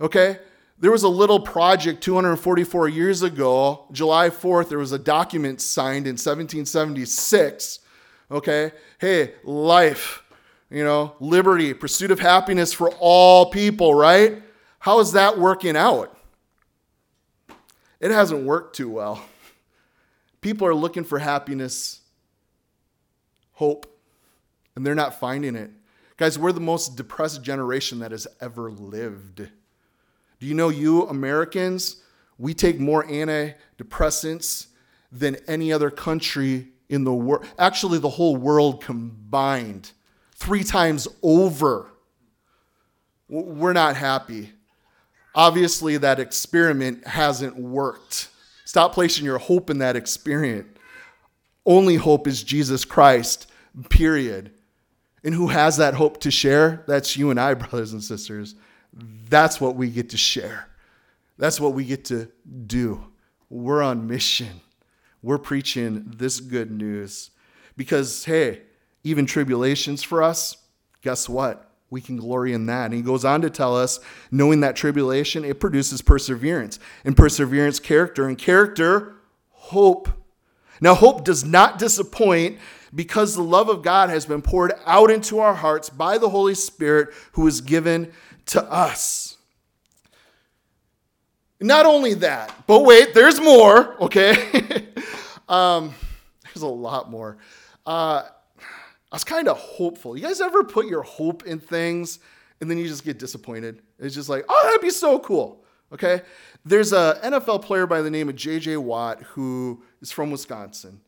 Okay. 0.00 0.38
There 0.78 0.90
was 0.90 1.02
a 1.02 1.08
little 1.08 1.40
project 1.40 2.02
244 2.02 2.88
years 2.88 3.22
ago, 3.22 3.86
July 3.92 4.28
4th, 4.28 4.68
there 4.68 4.78
was 4.78 4.92
a 4.92 4.98
document 4.98 5.60
signed 5.60 6.06
in 6.06 6.12
1776. 6.12 7.80
Okay. 8.30 8.72
Hey, 8.98 9.34
life 9.42 10.22
you 10.70 10.84
know, 10.84 11.14
liberty, 11.20 11.74
pursuit 11.74 12.10
of 12.10 12.20
happiness 12.20 12.72
for 12.72 12.90
all 12.98 13.50
people, 13.50 13.94
right? 13.94 14.42
How 14.78 15.00
is 15.00 15.12
that 15.12 15.38
working 15.38 15.76
out? 15.76 16.16
It 18.00 18.10
hasn't 18.10 18.44
worked 18.44 18.76
too 18.76 18.90
well. 18.90 19.22
People 20.40 20.66
are 20.66 20.74
looking 20.74 21.04
for 21.04 21.18
happiness, 21.18 22.00
hope, 23.52 23.86
and 24.74 24.86
they're 24.86 24.94
not 24.94 25.18
finding 25.18 25.56
it. 25.56 25.70
Guys, 26.16 26.38
we're 26.38 26.52
the 26.52 26.60
most 26.60 26.96
depressed 26.96 27.42
generation 27.42 27.98
that 27.98 28.10
has 28.10 28.26
ever 28.40 28.70
lived. 28.70 29.36
Do 29.36 30.46
you 30.46 30.54
know, 30.54 30.68
you 30.68 31.06
Americans, 31.08 32.02
we 32.38 32.54
take 32.54 32.78
more 32.78 33.04
antidepressants 33.04 34.66
than 35.10 35.36
any 35.48 35.72
other 35.72 35.90
country 35.90 36.68
in 36.88 37.04
the 37.04 37.12
world. 37.12 37.46
Actually, 37.58 37.98
the 37.98 38.08
whole 38.08 38.36
world 38.36 38.82
combined 38.82 39.92
three 40.36 40.64
times 40.64 41.08
over. 41.22 41.90
We're 43.28 43.72
not 43.72 43.96
happy. 43.96 44.52
Obviously, 45.34 45.96
that 45.98 46.20
experiment 46.20 47.06
hasn't 47.06 47.56
worked. 47.56 48.28
Stop 48.64 48.94
placing 48.94 49.24
your 49.24 49.38
hope 49.38 49.68
in 49.70 49.78
that 49.78 49.96
experiment. 49.96 50.66
Only 51.64 51.96
hope 51.96 52.26
is 52.26 52.42
Jesus 52.42 52.84
Christ, 52.84 53.50
period. 53.90 54.52
And 55.24 55.34
who 55.34 55.48
has 55.48 55.76
that 55.78 55.94
hope 55.94 56.20
to 56.20 56.30
share? 56.30 56.84
That's 56.86 57.16
you 57.16 57.30
and 57.30 57.40
I, 57.40 57.54
brothers 57.54 57.92
and 57.92 58.02
sisters. 58.02 58.54
That's 59.28 59.60
what 59.60 59.74
we 59.74 59.90
get 59.90 60.10
to 60.10 60.16
share. 60.16 60.68
That's 61.36 61.60
what 61.60 61.74
we 61.74 61.84
get 61.84 62.04
to 62.06 62.30
do. 62.66 63.04
We're 63.50 63.82
on 63.82 64.06
mission. 64.06 64.60
We're 65.22 65.38
preaching 65.38 66.14
this 66.16 66.40
good 66.40 66.70
news 66.70 67.30
because, 67.76 68.24
hey, 68.24 68.62
even 69.06 69.24
tribulations 69.24 70.02
for 70.02 70.20
us, 70.20 70.56
guess 71.00 71.28
what? 71.28 71.70
We 71.90 72.00
can 72.00 72.16
glory 72.16 72.52
in 72.52 72.66
that. 72.66 72.86
And 72.86 72.94
he 72.94 73.02
goes 73.02 73.24
on 73.24 73.40
to 73.42 73.50
tell 73.50 73.76
us, 73.76 74.00
knowing 74.32 74.60
that 74.60 74.74
tribulation, 74.74 75.44
it 75.44 75.60
produces 75.60 76.02
perseverance, 76.02 76.80
and 77.04 77.16
perseverance, 77.16 77.78
character, 77.78 78.26
and 78.26 78.36
character, 78.36 79.14
hope. 79.52 80.08
Now, 80.80 80.94
hope 80.94 81.24
does 81.24 81.44
not 81.44 81.78
disappoint 81.78 82.58
because 82.92 83.36
the 83.36 83.42
love 83.42 83.68
of 83.68 83.82
God 83.82 84.10
has 84.10 84.26
been 84.26 84.42
poured 84.42 84.72
out 84.84 85.12
into 85.12 85.38
our 85.38 85.54
hearts 85.54 85.88
by 85.88 86.18
the 86.18 86.28
Holy 86.28 86.56
Spirit 86.56 87.10
who 87.32 87.46
is 87.46 87.60
given 87.60 88.12
to 88.46 88.62
us. 88.64 89.36
Not 91.60 91.86
only 91.86 92.14
that, 92.14 92.52
but 92.66 92.80
wait, 92.80 93.14
there's 93.14 93.40
more, 93.40 94.02
okay? 94.02 94.88
um, 95.48 95.94
there's 96.42 96.62
a 96.62 96.66
lot 96.66 97.08
more. 97.08 97.38
Uh, 97.86 98.24
I 99.12 99.16
was 99.16 99.24
kind 99.24 99.48
of 99.48 99.56
hopeful. 99.58 100.16
You 100.16 100.22
guys 100.22 100.40
ever 100.40 100.64
put 100.64 100.86
your 100.86 101.02
hope 101.02 101.44
in 101.44 101.58
things 101.58 102.18
and 102.60 102.70
then 102.70 102.78
you 102.78 102.88
just 102.88 103.04
get 103.04 103.18
disappointed? 103.18 103.82
It's 103.98 104.14
just 104.14 104.28
like, 104.28 104.44
oh, 104.48 104.60
that'd 104.64 104.80
be 104.80 104.90
so 104.90 105.18
cool. 105.18 105.64
Okay. 105.92 106.22
There's 106.64 106.92
a 106.92 107.20
NFL 107.22 107.62
player 107.62 107.86
by 107.86 108.02
the 108.02 108.10
name 108.10 108.28
of 108.28 108.34
JJ 108.34 108.78
Watt 108.78 109.22
who 109.22 109.82
is 110.02 110.10
from 110.10 110.30
Wisconsin. 110.30 111.00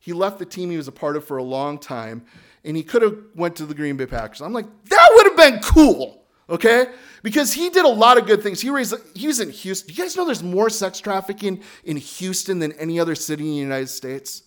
He 0.00 0.12
left 0.12 0.38
the 0.38 0.44
team 0.44 0.70
he 0.70 0.76
was 0.76 0.88
a 0.88 0.92
part 0.92 1.16
of 1.16 1.24
for 1.24 1.36
a 1.36 1.42
long 1.42 1.78
time 1.78 2.24
and 2.64 2.76
he 2.76 2.82
could 2.82 3.02
have 3.02 3.16
went 3.34 3.56
to 3.56 3.66
the 3.66 3.74
Green 3.74 3.96
Bay 3.96 4.06
Packers. 4.06 4.40
I'm 4.40 4.52
like, 4.52 4.66
that 4.86 5.08
would 5.14 5.26
have 5.26 5.36
been 5.36 5.60
cool. 5.60 6.22
Okay? 6.50 6.88
Because 7.22 7.52
he 7.52 7.70
did 7.70 7.84
a 7.84 7.88
lot 7.88 8.18
of 8.18 8.26
good 8.26 8.42
things. 8.42 8.60
He 8.60 8.68
raised 8.68 8.94
he 9.14 9.26
was 9.26 9.40
in 9.40 9.50
Houston. 9.50 9.94
You 9.94 10.02
guys 10.02 10.16
know 10.16 10.26
there's 10.26 10.42
more 10.42 10.68
sex 10.68 11.00
trafficking 11.00 11.62
in 11.84 11.96
Houston 11.96 12.58
than 12.58 12.72
any 12.72 13.00
other 13.00 13.14
city 13.14 13.44
in 13.44 13.50
the 13.50 13.56
United 13.56 13.88
States? 13.88 14.42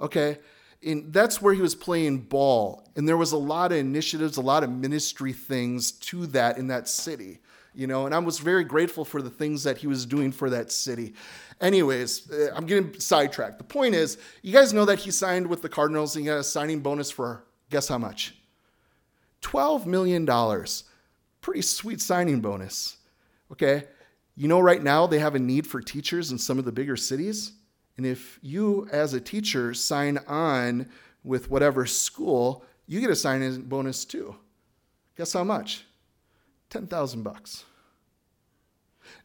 Okay? 0.00 0.38
And 0.84 1.12
that's 1.12 1.42
where 1.42 1.54
he 1.54 1.60
was 1.60 1.74
playing 1.74 2.20
ball. 2.20 2.88
And 2.94 3.08
there 3.08 3.16
was 3.16 3.32
a 3.32 3.38
lot 3.38 3.72
of 3.72 3.78
initiatives, 3.78 4.36
a 4.36 4.42
lot 4.42 4.62
of 4.62 4.70
ministry 4.70 5.32
things 5.32 5.92
to 5.92 6.26
that 6.28 6.56
in 6.58 6.68
that 6.68 6.88
city, 6.88 7.40
you 7.74 7.86
know. 7.86 8.06
And 8.06 8.14
I 8.14 8.18
was 8.18 8.38
very 8.38 8.62
grateful 8.62 9.04
for 9.04 9.20
the 9.20 9.30
things 9.30 9.64
that 9.64 9.78
he 9.78 9.88
was 9.88 10.06
doing 10.06 10.30
for 10.30 10.50
that 10.50 10.70
city. 10.70 11.14
Anyways, 11.60 12.30
uh, 12.30 12.52
I'm 12.54 12.66
getting 12.66 12.98
sidetracked. 13.00 13.58
The 13.58 13.64
point 13.64 13.96
is, 13.96 14.18
you 14.42 14.52
guys 14.52 14.72
know 14.72 14.84
that 14.84 15.00
he 15.00 15.10
signed 15.10 15.48
with 15.48 15.62
the 15.62 15.68
Cardinals 15.68 16.14
and 16.14 16.24
he 16.24 16.30
got 16.30 16.38
a 16.38 16.44
signing 16.44 16.80
bonus 16.80 17.10
for 17.10 17.44
guess 17.70 17.88
how 17.88 17.98
much? 17.98 18.34
$12 19.42 19.86
million. 19.86 20.26
Pretty 21.40 21.62
sweet 21.62 22.00
signing 22.00 22.40
bonus. 22.40 22.96
Okay. 23.52 23.84
You 24.36 24.48
know, 24.48 24.60
right 24.60 24.82
now 24.82 25.06
they 25.06 25.18
have 25.18 25.34
a 25.34 25.38
need 25.38 25.66
for 25.66 25.80
teachers 25.80 26.30
in 26.30 26.38
some 26.38 26.58
of 26.58 26.64
the 26.64 26.72
bigger 26.72 26.96
cities. 26.96 27.52
And 27.98 28.06
if 28.06 28.38
you, 28.42 28.88
as 28.92 29.12
a 29.12 29.20
teacher, 29.20 29.74
sign 29.74 30.18
on 30.28 30.88
with 31.24 31.50
whatever 31.50 31.84
school, 31.84 32.64
you 32.86 33.00
get 33.00 33.10
a 33.10 33.16
signing 33.16 33.62
bonus 33.62 34.04
too. 34.04 34.36
Guess 35.16 35.32
how 35.32 35.42
much? 35.42 35.84
10,000 36.70 37.22
bucks. 37.22 37.64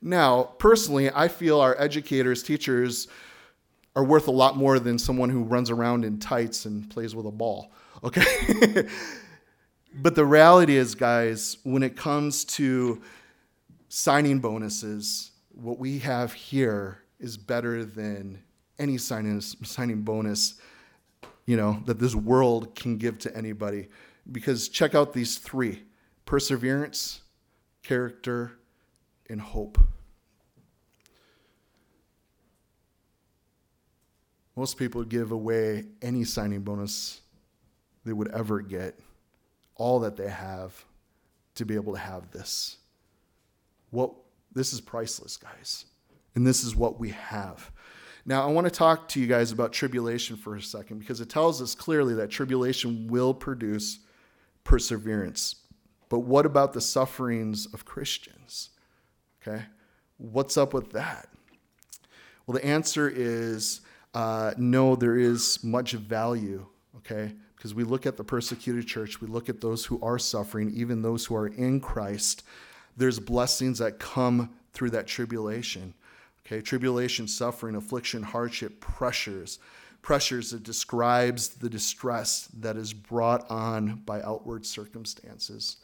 Now, 0.01 0.43
personally, 0.57 1.11
I 1.13 1.27
feel 1.27 1.59
our 1.61 1.79
educators, 1.79 2.41
teachers, 2.41 3.07
are 3.95 4.03
worth 4.03 4.27
a 4.27 4.31
lot 4.31 4.57
more 4.57 4.79
than 4.79 4.97
someone 4.97 5.29
who 5.29 5.43
runs 5.43 5.69
around 5.69 6.03
in 6.03 6.17
tights 6.17 6.65
and 6.65 6.89
plays 6.89 7.15
with 7.15 7.25
a 7.25 7.31
ball. 7.31 7.71
Okay? 8.03 8.85
but 9.93 10.13
the 10.13 10.25
reality 10.25 10.75
is, 10.75 10.93
guys, 10.93 11.55
when 11.63 11.83
it 11.83 11.95
comes 11.95 12.43
to 12.43 13.01
signing 13.87 14.39
bonuses, 14.39 15.31
what 15.53 15.79
we 15.79 15.99
have 15.99 16.33
here 16.33 16.99
is 17.17 17.37
better 17.37 17.85
than 17.85 18.43
any 18.79 18.97
signing, 18.97 19.41
signing 19.41 20.01
bonus, 20.01 20.55
you 21.45 21.57
know, 21.57 21.81
that 21.85 21.99
this 21.99 22.15
world 22.15 22.75
can 22.75 22.97
give 22.97 23.17
to 23.19 23.35
anybody. 23.35 23.87
Because 24.31 24.69
check 24.69 24.95
out 24.95 25.13
these 25.13 25.37
three 25.37 25.83
perseverance, 26.25 27.21
character, 27.83 28.53
and 29.29 29.41
hope. 29.41 29.77
Most 34.55 34.77
people 34.77 35.03
give 35.03 35.31
away 35.31 35.85
any 36.01 36.23
signing 36.23 36.61
bonus 36.61 37.21
they 38.05 38.13
would 38.13 38.31
ever 38.31 38.61
get, 38.61 38.99
all 39.75 39.99
that 40.01 40.15
they 40.15 40.29
have 40.29 40.85
to 41.55 41.65
be 41.65 41.75
able 41.75 41.93
to 41.93 41.99
have 41.99 42.31
this. 42.31 42.77
What 43.89 44.13
this 44.53 44.73
is 44.73 44.81
priceless, 44.81 45.37
guys. 45.37 45.85
And 46.35 46.45
this 46.45 46.63
is 46.63 46.75
what 46.75 46.99
we 46.99 47.09
have. 47.09 47.71
Now, 48.25 48.47
I 48.47 48.51
want 48.51 48.65
to 48.65 48.71
talk 48.71 49.09
to 49.09 49.19
you 49.19 49.27
guys 49.27 49.51
about 49.51 49.73
tribulation 49.73 50.37
for 50.37 50.55
a 50.55 50.61
second 50.61 50.99
because 50.99 51.19
it 51.19 51.29
tells 51.29 51.61
us 51.61 51.75
clearly 51.75 52.13
that 52.15 52.29
tribulation 52.29 53.07
will 53.07 53.33
produce 53.33 53.99
perseverance. 54.63 55.55
But 56.07 56.19
what 56.19 56.45
about 56.45 56.73
the 56.73 56.79
sufferings 56.79 57.65
of 57.73 57.85
Christians? 57.85 58.69
Okay. 59.41 59.65
What's 60.17 60.57
up 60.57 60.73
with 60.73 60.91
that? 60.93 61.27
Well, 62.45 62.57
the 62.57 62.65
answer 62.65 63.11
is 63.13 63.81
uh, 64.13 64.53
no, 64.57 64.95
there 64.95 65.17
is 65.17 65.61
much 65.63 65.93
value. 65.93 66.65
Okay. 66.97 67.33
Because 67.57 67.73
we 67.73 67.83
look 67.83 68.05
at 68.05 68.17
the 68.17 68.23
persecuted 68.23 68.87
church, 68.87 69.21
we 69.21 69.27
look 69.27 69.49
at 69.49 69.59
those 69.59 69.85
who 69.85 69.99
are 70.01 70.19
suffering, 70.19 70.71
even 70.75 71.01
those 71.01 71.25
who 71.25 71.35
are 71.35 71.47
in 71.47 71.79
Christ. 71.79 72.43
There's 72.95 73.19
blessings 73.19 73.79
that 73.79 73.99
come 73.99 74.53
through 74.73 74.91
that 74.91 75.07
tribulation. 75.07 75.93
Okay, 76.45 76.61
tribulation, 76.61 77.27
suffering, 77.27 77.75
affliction, 77.75 78.21
hardship, 78.21 78.81
pressures. 78.81 79.59
Pressures 80.01 80.51
that 80.51 80.63
describes 80.63 81.49
the 81.49 81.69
distress 81.69 82.49
that 82.59 82.75
is 82.75 82.91
brought 82.93 83.49
on 83.49 84.01
by 84.05 84.21
outward 84.21 84.65
circumstances. 84.65 85.77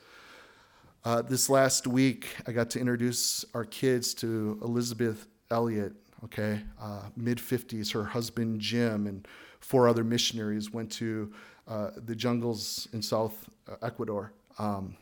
Uh, 1.05 1.21
this 1.21 1.49
last 1.49 1.87
week, 1.87 2.35
I 2.45 2.51
got 2.51 2.69
to 2.71 2.79
introduce 2.79 3.45
our 3.53 3.63
kids 3.63 4.13
to 4.15 4.60
Elisabeth 4.62 5.27
Elliot, 5.49 5.93
okay, 6.25 6.62
uh, 6.81 7.03
mid 7.15 7.38
50s. 7.38 7.93
Her 7.93 8.03
husband, 8.03 8.60
Jim, 8.60 9.07
and 9.07 9.25
four 9.62 9.88
other 9.88 10.03
missionaries 10.03 10.73
went 10.73 10.91
to 10.93 11.31
uh, 11.69 11.91
the 12.05 12.15
jungles 12.15 12.89
in 12.91 13.01
South 13.01 13.49
uh, 13.71 13.75
Ecuador 13.81 14.34
um, 14.57 14.97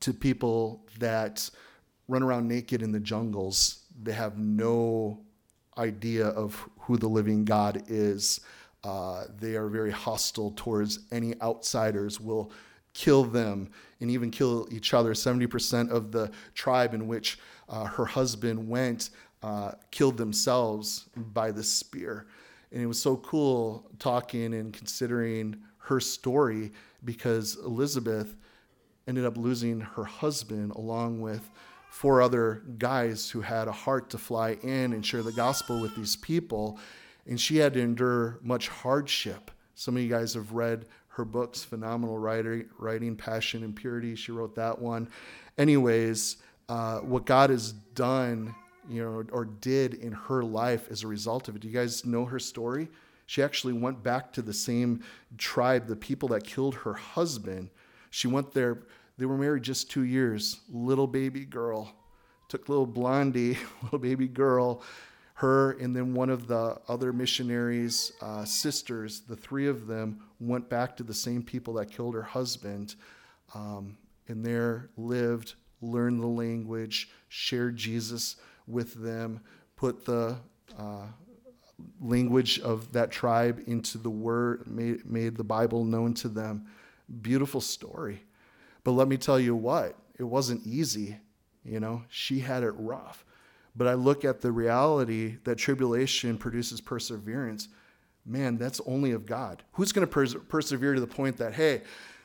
to 0.00 0.12
people 0.12 0.84
that 0.98 1.48
run 2.08 2.24
around 2.24 2.48
naked 2.48 2.82
in 2.82 2.90
the 2.90 2.98
jungles 2.98 3.84
they 4.02 4.12
have 4.12 4.38
no 4.38 5.20
idea 5.76 6.26
of 6.26 6.68
who 6.80 6.96
the 6.96 7.08
living 7.08 7.44
God 7.44 7.82
is. 7.88 8.40
Uh, 8.84 9.24
they 9.38 9.54
are 9.54 9.68
very 9.68 9.90
hostile 9.90 10.52
towards 10.56 11.00
any 11.10 11.40
outsiders, 11.40 12.20
will 12.20 12.50
kill 12.94 13.24
them 13.24 13.70
and 14.00 14.10
even 14.10 14.30
kill 14.30 14.66
each 14.70 14.94
other. 14.94 15.12
70% 15.12 15.90
of 15.90 16.10
the 16.10 16.30
tribe 16.54 16.94
in 16.94 17.06
which 17.06 17.38
uh, 17.68 17.84
her 17.84 18.04
husband 18.04 18.68
went 18.68 19.10
uh, 19.42 19.72
killed 19.90 20.16
themselves 20.16 21.08
by 21.16 21.50
the 21.52 21.62
spear. 21.62 22.26
And 22.72 22.82
it 22.82 22.86
was 22.86 23.00
so 23.00 23.16
cool 23.18 23.88
talking 23.98 24.54
and 24.54 24.72
considering 24.72 25.56
her 25.78 26.00
story 26.00 26.72
because 27.04 27.56
Elisabeth 27.64 28.36
ended 29.06 29.24
up 29.24 29.36
losing 29.36 29.80
her 29.80 30.04
husband 30.04 30.72
along 30.72 31.20
with 31.20 31.50
four 31.98 32.22
other 32.22 32.62
guys 32.78 33.28
who 33.28 33.40
had 33.40 33.66
a 33.66 33.72
heart 33.72 34.08
to 34.08 34.16
fly 34.16 34.52
in 34.62 34.92
and 34.92 35.04
share 35.04 35.24
the 35.24 35.32
gospel 35.32 35.80
with 35.80 35.96
these 35.96 36.14
people. 36.14 36.78
And 37.26 37.40
she 37.40 37.56
had 37.56 37.74
to 37.74 37.80
endure 37.80 38.38
much 38.40 38.68
hardship. 38.68 39.50
Some 39.74 39.96
of 39.96 40.02
you 40.04 40.08
guys 40.08 40.34
have 40.34 40.52
read 40.52 40.86
her 41.08 41.24
books, 41.24 41.64
phenomenal 41.64 42.16
writing, 42.16 42.66
writing 42.78 43.16
Passion 43.16 43.64
and 43.64 43.74
Purity. 43.74 44.14
She 44.14 44.30
wrote 44.30 44.54
that 44.54 44.78
one. 44.78 45.08
Anyways, 45.58 46.36
uh, 46.68 46.98
what 46.98 47.26
God 47.26 47.50
has 47.50 47.72
done, 47.72 48.54
you 48.88 49.02
know, 49.02 49.24
or 49.32 49.46
did 49.46 49.94
in 49.94 50.12
her 50.12 50.44
life 50.44 50.86
as 50.92 51.02
a 51.02 51.08
result 51.08 51.48
of 51.48 51.56
it. 51.56 51.62
Do 51.62 51.66
you 51.66 51.74
guys 51.74 52.06
know 52.06 52.24
her 52.26 52.38
story? 52.38 52.86
She 53.26 53.42
actually 53.42 53.72
went 53.72 54.04
back 54.04 54.32
to 54.34 54.42
the 54.42 54.54
same 54.54 55.02
tribe, 55.36 55.88
the 55.88 55.96
people 55.96 56.28
that 56.28 56.44
killed 56.44 56.76
her 56.76 56.94
husband. 56.94 57.70
She 58.10 58.28
went 58.28 58.52
there 58.52 58.84
they 59.18 59.26
were 59.26 59.36
married 59.36 59.64
just 59.64 59.90
two 59.90 60.04
years. 60.04 60.60
Little 60.70 61.06
baby 61.06 61.44
girl. 61.44 61.92
Took 62.48 62.68
little 62.68 62.86
blondie, 62.86 63.58
little 63.82 63.98
baby 63.98 64.28
girl, 64.28 64.82
her, 65.34 65.72
and 65.72 65.94
then 65.94 66.14
one 66.14 66.30
of 66.30 66.46
the 66.46 66.78
other 66.88 67.12
missionaries' 67.12 68.12
uh, 68.22 68.44
sisters, 68.44 69.20
the 69.20 69.36
three 69.36 69.66
of 69.66 69.86
them 69.86 70.20
went 70.40 70.68
back 70.68 70.96
to 70.96 71.02
the 71.02 71.14
same 71.14 71.42
people 71.42 71.74
that 71.74 71.90
killed 71.90 72.14
her 72.14 72.22
husband. 72.22 72.94
Um, 73.54 73.96
and 74.28 74.44
there 74.44 74.90
lived, 74.96 75.54
learned 75.80 76.20
the 76.20 76.26
language, 76.26 77.10
shared 77.28 77.76
Jesus 77.76 78.36
with 78.66 78.94
them, 78.94 79.40
put 79.76 80.04
the 80.04 80.36
uh, 80.78 81.06
language 82.00 82.60
of 82.60 82.92
that 82.92 83.10
tribe 83.10 83.62
into 83.66 83.98
the 83.98 84.10
word, 84.10 84.66
made, 84.66 85.04
made 85.06 85.36
the 85.36 85.44
Bible 85.44 85.84
known 85.84 86.14
to 86.14 86.28
them. 86.28 86.66
Beautiful 87.22 87.60
story. 87.60 88.22
But 88.88 88.92
let 88.92 89.08
me 89.08 89.18
tell 89.18 89.38
you 89.38 89.54
what, 89.54 89.96
it 90.18 90.22
wasn't 90.22 90.66
easy. 90.66 91.18
You 91.62 91.78
know, 91.78 92.04
she 92.08 92.38
had 92.38 92.62
it 92.62 92.70
rough. 92.70 93.22
But 93.76 93.86
I 93.86 93.92
look 93.92 94.24
at 94.24 94.40
the 94.40 94.50
reality 94.50 95.36
that 95.44 95.56
tribulation 95.56 96.38
produces 96.38 96.80
perseverance. 96.80 97.68
Man, 98.24 98.56
that's 98.56 98.80
only 98.86 99.10
of 99.10 99.26
God. 99.26 99.62
Who's 99.72 99.92
going 99.92 100.06
to 100.06 100.10
pers- 100.10 100.36
persevere 100.48 100.94
to 100.94 101.02
the 101.02 101.06
point 101.06 101.36
that, 101.36 101.52
hey, 101.52 101.82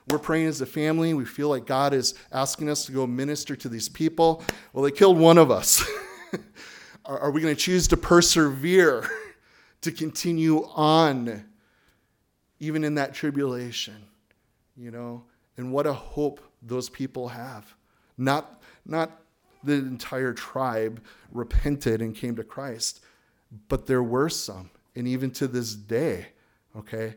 we're 0.08 0.20
praying 0.20 0.48
as 0.48 0.62
a 0.62 0.66
family. 0.66 1.14
We 1.14 1.26
feel 1.26 1.50
like 1.50 1.66
God 1.66 1.94
is 1.94 2.14
asking 2.32 2.70
us 2.70 2.86
to 2.86 2.94
go 2.94 3.06
minister 3.06 3.58
to 3.58 3.68
these 3.68 3.90
people. 3.90 4.42
Well, 4.72 4.86
they 4.86 4.92
killed 4.92 5.18
one 5.18 5.38
of 5.38 5.52
us. 5.52 5.86
are, 7.06 7.20
are 7.20 7.32
we 7.32 7.42
going 7.42 7.54
to 7.54 7.62
choose 7.62 7.90
to 7.90 7.98
persevere, 7.98 9.06
to 9.82 9.92
continue 9.92 10.64
on, 10.76 11.44
even 12.62 12.86
in 12.86 12.96
that 12.96 13.14
tribulation? 13.14 13.98
You 14.78 14.92
know, 14.92 15.26
and 15.58 15.74
what 15.74 15.86
a 15.86 15.92
hope 15.92 16.40
those 16.66 16.90
people 16.90 17.30
have. 17.30 17.76
Not, 18.18 18.62
not 18.86 19.22
the 19.64 19.74
entire 19.74 20.34
tribe 20.34 21.04
repented 21.32 22.02
and 22.02 22.16
came 22.16 22.36
to 22.36 22.44
Christ, 22.44 23.04
but 23.68 23.86
there 23.86 24.04
were 24.04 24.30
some. 24.30 24.70
And 24.96 25.08
even 25.08 25.32
to 25.32 25.48
this 25.48 25.74
day, 25.74 26.28
okay, 26.78 27.16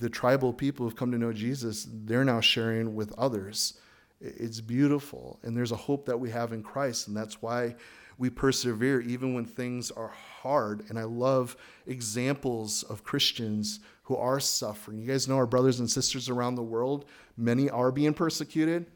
the 0.00 0.08
tribal 0.08 0.52
people 0.52 0.86
who've 0.86 0.96
come 0.96 1.12
to 1.12 1.18
know 1.18 1.32
Jesus, 1.32 1.86
they're 1.90 2.24
now 2.24 2.40
sharing 2.40 2.94
with 2.94 3.12
others. 3.18 3.78
It's 4.20 4.60
beautiful. 4.60 5.38
And 5.42 5.56
there's 5.56 5.72
a 5.72 5.76
hope 5.76 6.06
that 6.06 6.18
we 6.18 6.30
have 6.30 6.52
in 6.52 6.62
Christ. 6.62 7.08
And 7.08 7.16
that's 7.16 7.40
why 7.42 7.74
we 8.18 8.30
persevere 8.30 9.00
even 9.00 9.34
when 9.34 9.44
things 9.44 9.90
are 9.90 10.12
hard. 10.42 10.84
And 10.88 10.98
I 10.98 11.04
love 11.04 11.56
examples 11.86 12.82
of 12.84 13.04
Christians 13.04 13.80
who 14.08 14.16
are 14.16 14.40
suffering. 14.40 14.98
You 14.98 15.06
guys 15.06 15.28
know 15.28 15.36
our 15.36 15.46
brothers 15.46 15.80
and 15.80 15.90
sisters 15.90 16.30
around 16.30 16.54
the 16.54 16.62
world, 16.62 17.04
many 17.36 17.68
are 17.68 17.92
being 17.92 18.14
persecuted. 18.14 18.86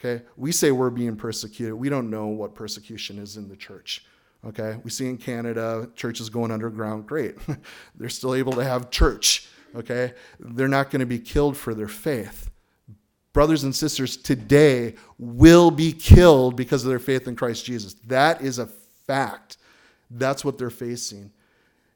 Okay, 0.00 0.24
we 0.36 0.50
say 0.50 0.72
we're 0.72 0.90
being 0.90 1.16
persecuted. 1.16 1.74
We 1.74 1.88
don't 1.88 2.10
know 2.10 2.26
what 2.26 2.54
persecution 2.56 3.18
is 3.18 3.36
in 3.36 3.48
the 3.48 3.56
church. 3.56 4.04
Okay, 4.44 4.76
we 4.82 4.90
see 4.90 5.08
in 5.08 5.18
Canada 5.18 5.88
churches 5.94 6.28
going 6.28 6.50
underground. 6.50 7.06
Great, 7.06 7.36
they're 7.94 8.08
still 8.08 8.34
able 8.34 8.52
to 8.54 8.64
have 8.64 8.90
church. 8.90 9.48
Okay? 9.76 10.14
They're 10.40 10.68
not 10.68 10.90
going 10.90 11.00
to 11.00 11.06
be 11.06 11.18
killed 11.20 11.56
for 11.56 11.72
their 11.72 11.88
faith. 11.88 12.50
Brothers 13.32 13.62
and 13.62 13.74
sisters 13.74 14.16
today 14.16 14.94
will 15.18 15.70
be 15.70 15.92
killed 15.92 16.56
because 16.56 16.82
of 16.82 16.88
their 16.88 16.98
faith 16.98 17.28
in 17.28 17.36
Christ 17.36 17.64
Jesus. 17.64 17.94
That 18.06 18.40
is 18.40 18.58
a 18.58 18.66
fact. 19.06 19.58
That's 20.10 20.44
what 20.44 20.58
they're 20.58 20.70
facing. 20.70 21.30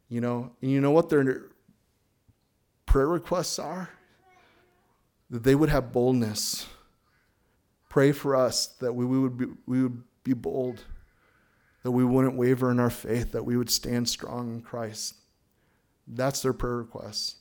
You 0.09 0.21
know, 0.21 0.53
and 0.63 0.71
you 0.71 0.81
know 0.81 0.91
what 0.91 1.09
their 1.09 1.51
prayer 2.91 3.07
requests 3.07 3.61
are? 3.61 3.89
That 5.31 5.45
they 5.45 5.55
would 5.55 5.69
have 5.69 5.93
boldness. 5.93 6.67
Pray 7.89 8.11
for 8.11 8.35
us 8.35 8.67
that 8.81 8.93
we, 8.93 9.05
we, 9.05 9.19
would, 9.21 9.39
be, 9.39 9.47
we 9.65 9.83
would 9.85 10.03
be 10.25 10.33
bold, 10.33 10.83
that 11.85 11.93
we 11.93 12.05
wouldn't 12.05 12.35
waver 12.35 12.69
in 12.69 12.81
our 12.81 12.91
faith, 12.91 13.31
that 13.31 13.45
we 13.45 13.57
would 13.57 13.71
stand 13.71 14.09
strong 14.09 14.55
in 14.55 14.61
Christ. 14.61 15.15
That's 16.09 16.43
their 16.43 16.53
prayer 16.53 16.79
requests. 16.79 17.37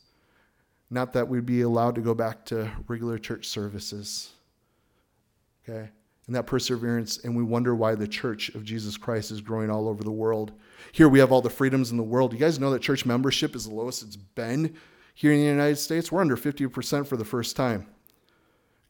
Not 0.91 1.13
that 1.13 1.27
we'd 1.27 1.47
be 1.47 1.61
allowed 1.61 1.95
to 1.95 2.01
go 2.01 2.13
back 2.13 2.45
to 2.45 2.71
regular 2.87 3.17
church 3.17 3.47
services. 3.47 4.31
Okay? 5.67 5.89
And 6.27 6.35
that 6.35 6.45
perseverance, 6.45 7.17
and 7.23 7.35
we 7.35 7.41
wonder 7.41 7.73
why 7.73 7.95
the 7.95 8.07
church 8.07 8.49
of 8.49 8.63
Jesus 8.63 8.97
Christ 8.97 9.31
is 9.31 9.41
growing 9.41 9.71
all 9.71 9.89
over 9.89 10.03
the 10.03 10.11
world. 10.11 10.51
Here 10.91 11.09
we 11.09 11.17
have 11.17 11.31
all 11.31 11.41
the 11.41 11.49
freedoms 11.49 11.89
in 11.89 11.97
the 11.97 12.03
world. 12.03 12.33
You 12.33 12.39
guys 12.39 12.59
know 12.59 12.69
that 12.69 12.83
church 12.83 13.03
membership 13.03 13.55
is 13.55 13.67
the 13.67 13.73
lowest 13.73 14.03
it's 14.03 14.15
been 14.15 14.75
here 15.19 15.33
in 15.33 15.39
the 15.39 15.45
United 15.45 15.75
States? 15.75 16.13
We're 16.13 16.21
under 16.21 16.37
50% 16.37 17.05
for 17.05 17.17
the 17.17 17.25
first 17.25 17.57
time. 17.57 17.85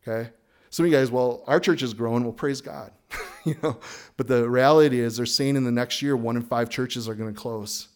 Okay? 0.07 0.29
Some 0.69 0.85
of 0.85 0.91
you 0.91 0.95
guys, 0.95 1.09
well, 1.09 1.43
our 1.47 1.59
church 1.59 1.81
is 1.81 1.95
growing. 1.95 2.23
Well, 2.23 2.33
praise 2.33 2.61
God. 2.61 2.91
you 3.45 3.55
know, 3.63 3.79
but 4.15 4.27
the 4.27 4.47
reality 4.47 4.99
is 4.99 5.17
they're 5.17 5.25
saying 5.25 5.55
in 5.55 5.63
the 5.63 5.71
next 5.71 6.03
year, 6.03 6.15
one 6.15 6.35
in 6.35 6.43
five 6.43 6.69
churches 6.69 7.09
are 7.09 7.15
going 7.15 7.33
to 7.33 7.39
close. 7.39 7.87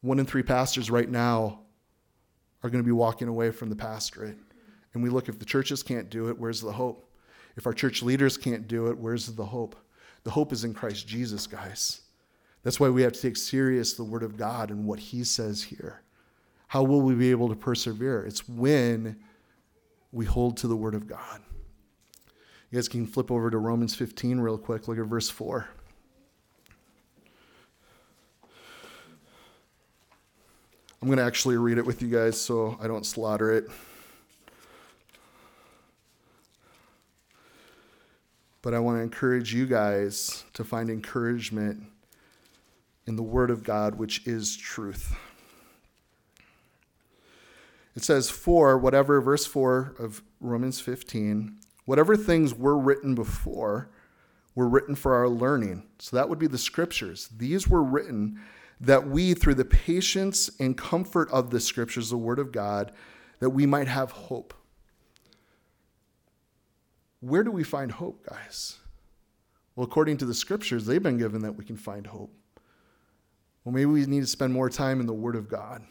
One 0.00 0.20
in 0.20 0.26
three 0.26 0.44
pastors 0.44 0.92
right 0.92 1.10
now 1.10 1.58
are 2.62 2.70
going 2.70 2.82
to 2.82 2.86
be 2.86 2.92
walking 2.92 3.26
away 3.26 3.50
from 3.50 3.68
the 3.68 3.74
pastorate. 3.74 4.38
And 4.92 5.02
we 5.02 5.10
look, 5.10 5.28
if 5.28 5.40
the 5.40 5.44
churches 5.44 5.82
can't 5.82 6.08
do 6.08 6.28
it, 6.28 6.38
where's 6.38 6.60
the 6.60 6.70
hope? 6.70 7.10
If 7.56 7.66
our 7.66 7.72
church 7.72 8.00
leaders 8.00 8.36
can't 8.36 8.68
do 8.68 8.86
it, 8.86 8.96
where's 8.96 9.26
the 9.26 9.44
hope? 9.44 9.74
The 10.22 10.30
hope 10.30 10.52
is 10.52 10.62
in 10.62 10.72
Christ 10.72 11.08
Jesus, 11.08 11.48
guys. 11.48 12.02
That's 12.64 12.80
why 12.80 12.88
we 12.88 13.02
have 13.02 13.12
to 13.12 13.20
take 13.20 13.36
serious 13.36 13.92
the 13.92 14.04
Word 14.04 14.22
of 14.22 14.36
God 14.36 14.70
and 14.70 14.86
what 14.86 14.98
He 14.98 15.22
says 15.22 15.62
here. 15.62 16.00
How 16.68 16.82
will 16.82 17.02
we 17.02 17.14
be 17.14 17.30
able 17.30 17.48
to 17.50 17.54
persevere? 17.54 18.24
It's 18.24 18.48
when 18.48 19.16
we 20.10 20.24
hold 20.24 20.56
to 20.56 20.66
the 20.66 20.74
Word 20.74 20.94
of 20.94 21.06
God. 21.06 21.40
You 22.70 22.78
guys 22.78 22.88
can 22.88 23.06
flip 23.06 23.30
over 23.30 23.50
to 23.50 23.58
Romans 23.58 23.94
15 23.94 24.40
real 24.40 24.58
quick. 24.58 24.88
Look 24.88 24.98
at 24.98 25.04
verse 25.04 25.28
4. 25.28 25.68
I'm 31.00 31.08
going 31.08 31.18
to 31.18 31.24
actually 31.24 31.58
read 31.58 31.76
it 31.76 31.84
with 31.84 32.00
you 32.00 32.08
guys 32.08 32.40
so 32.40 32.78
I 32.80 32.86
don't 32.86 33.04
slaughter 33.04 33.52
it. 33.52 33.68
But 38.62 38.72
I 38.72 38.78
want 38.78 38.96
to 38.96 39.02
encourage 39.02 39.52
you 39.52 39.66
guys 39.66 40.44
to 40.54 40.64
find 40.64 40.88
encouragement 40.88 41.82
in 43.06 43.16
the 43.16 43.22
Word 43.22 43.50
of 43.50 43.62
God, 43.62 43.96
which 43.96 44.26
is 44.26 44.56
truth. 44.56 45.16
It 47.94 48.02
says, 48.02 48.30
For 48.30 48.76
whatever, 48.76 49.20
verse 49.20 49.46
4 49.46 49.96
of 49.98 50.22
Romans 50.40 50.80
15, 50.80 51.58
whatever 51.84 52.16
things 52.16 52.54
were 52.54 52.78
written 52.78 53.14
before 53.14 53.90
were 54.54 54.68
written 54.68 54.94
for 54.94 55.14
our 55.14 55.28
learning. 55.28 55.84
So 55.98 56.16
that 56.16 56.28
would 56.28 56.38
be 56.38 56.46
the 56.46 56.58
scriptures. 56.58 57.28
These 57.36 57.68
were 57.68 57.82
written 57.82 58.40
that 58.80 59.06
we, 59.06 59.34
through 59.34 59.54
the 59.54 59.64
patience 59.64 60.50
and 60.58 60.76
comfort 60.76 61.30
of 61.30 61.50
the 61.50 61.60
scriptures, 61.60 62.10
the 62.10 62.16
word 62.16 62.38
of 62.38 62.52
God, 62.52 62.92
that 63.40 63.50
we 63.50 63.66
might 63.66 63.88
have 63.88 64.10
hope. 64.10 64.54
Where 67.20 67.42
do 67.42 67.50
we 67.50 67.64
find 67.64 67.92
hope, 67.92 68.26
guys? 68.28 68.78
Well, 69.74 69.86
according 69.86 70.18
to 70.18 70.24
the 70.24 70.34
scriptures, 70.34 70.86
they've 70.86 71.02
been 71.02 71.18
given 71.18 71.42
that 71.42 71.56
we 71.56 71.64
can 71.64 71.76
find 71.76 72.06
hope. 72.06 72.32
Well, 73.64 73.72
maybe 73.72 73.86
we 73.86 74.04
need 74.06 74.20
to 74.20 74.26
spend 74.26 74.52
more 74.52 74.68
time 74.68 75.00
in 75.00 75.06
the 75.06 75.14
Word 75.14 75.36
of 75.36 75.48
God. 75.48 75.82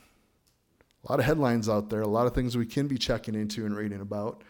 A 1.04 1.12
lot 1.12 1.20
of 1.20 1.26
headlines 1.26 1.68
out 1.68 1.90
there, 1.90 2.02
a 2.02 2.08
lot 2.08 2.28
of 2.28 2.34
things 2.34 2.56
we 2.56 2.66
can 2.66 2.88
be 2.88 2.98
checking 2.98 3.36
into 3.36 3.66
and 3.66 3.76
reading 3.76 4.00
about. 4.00 4.44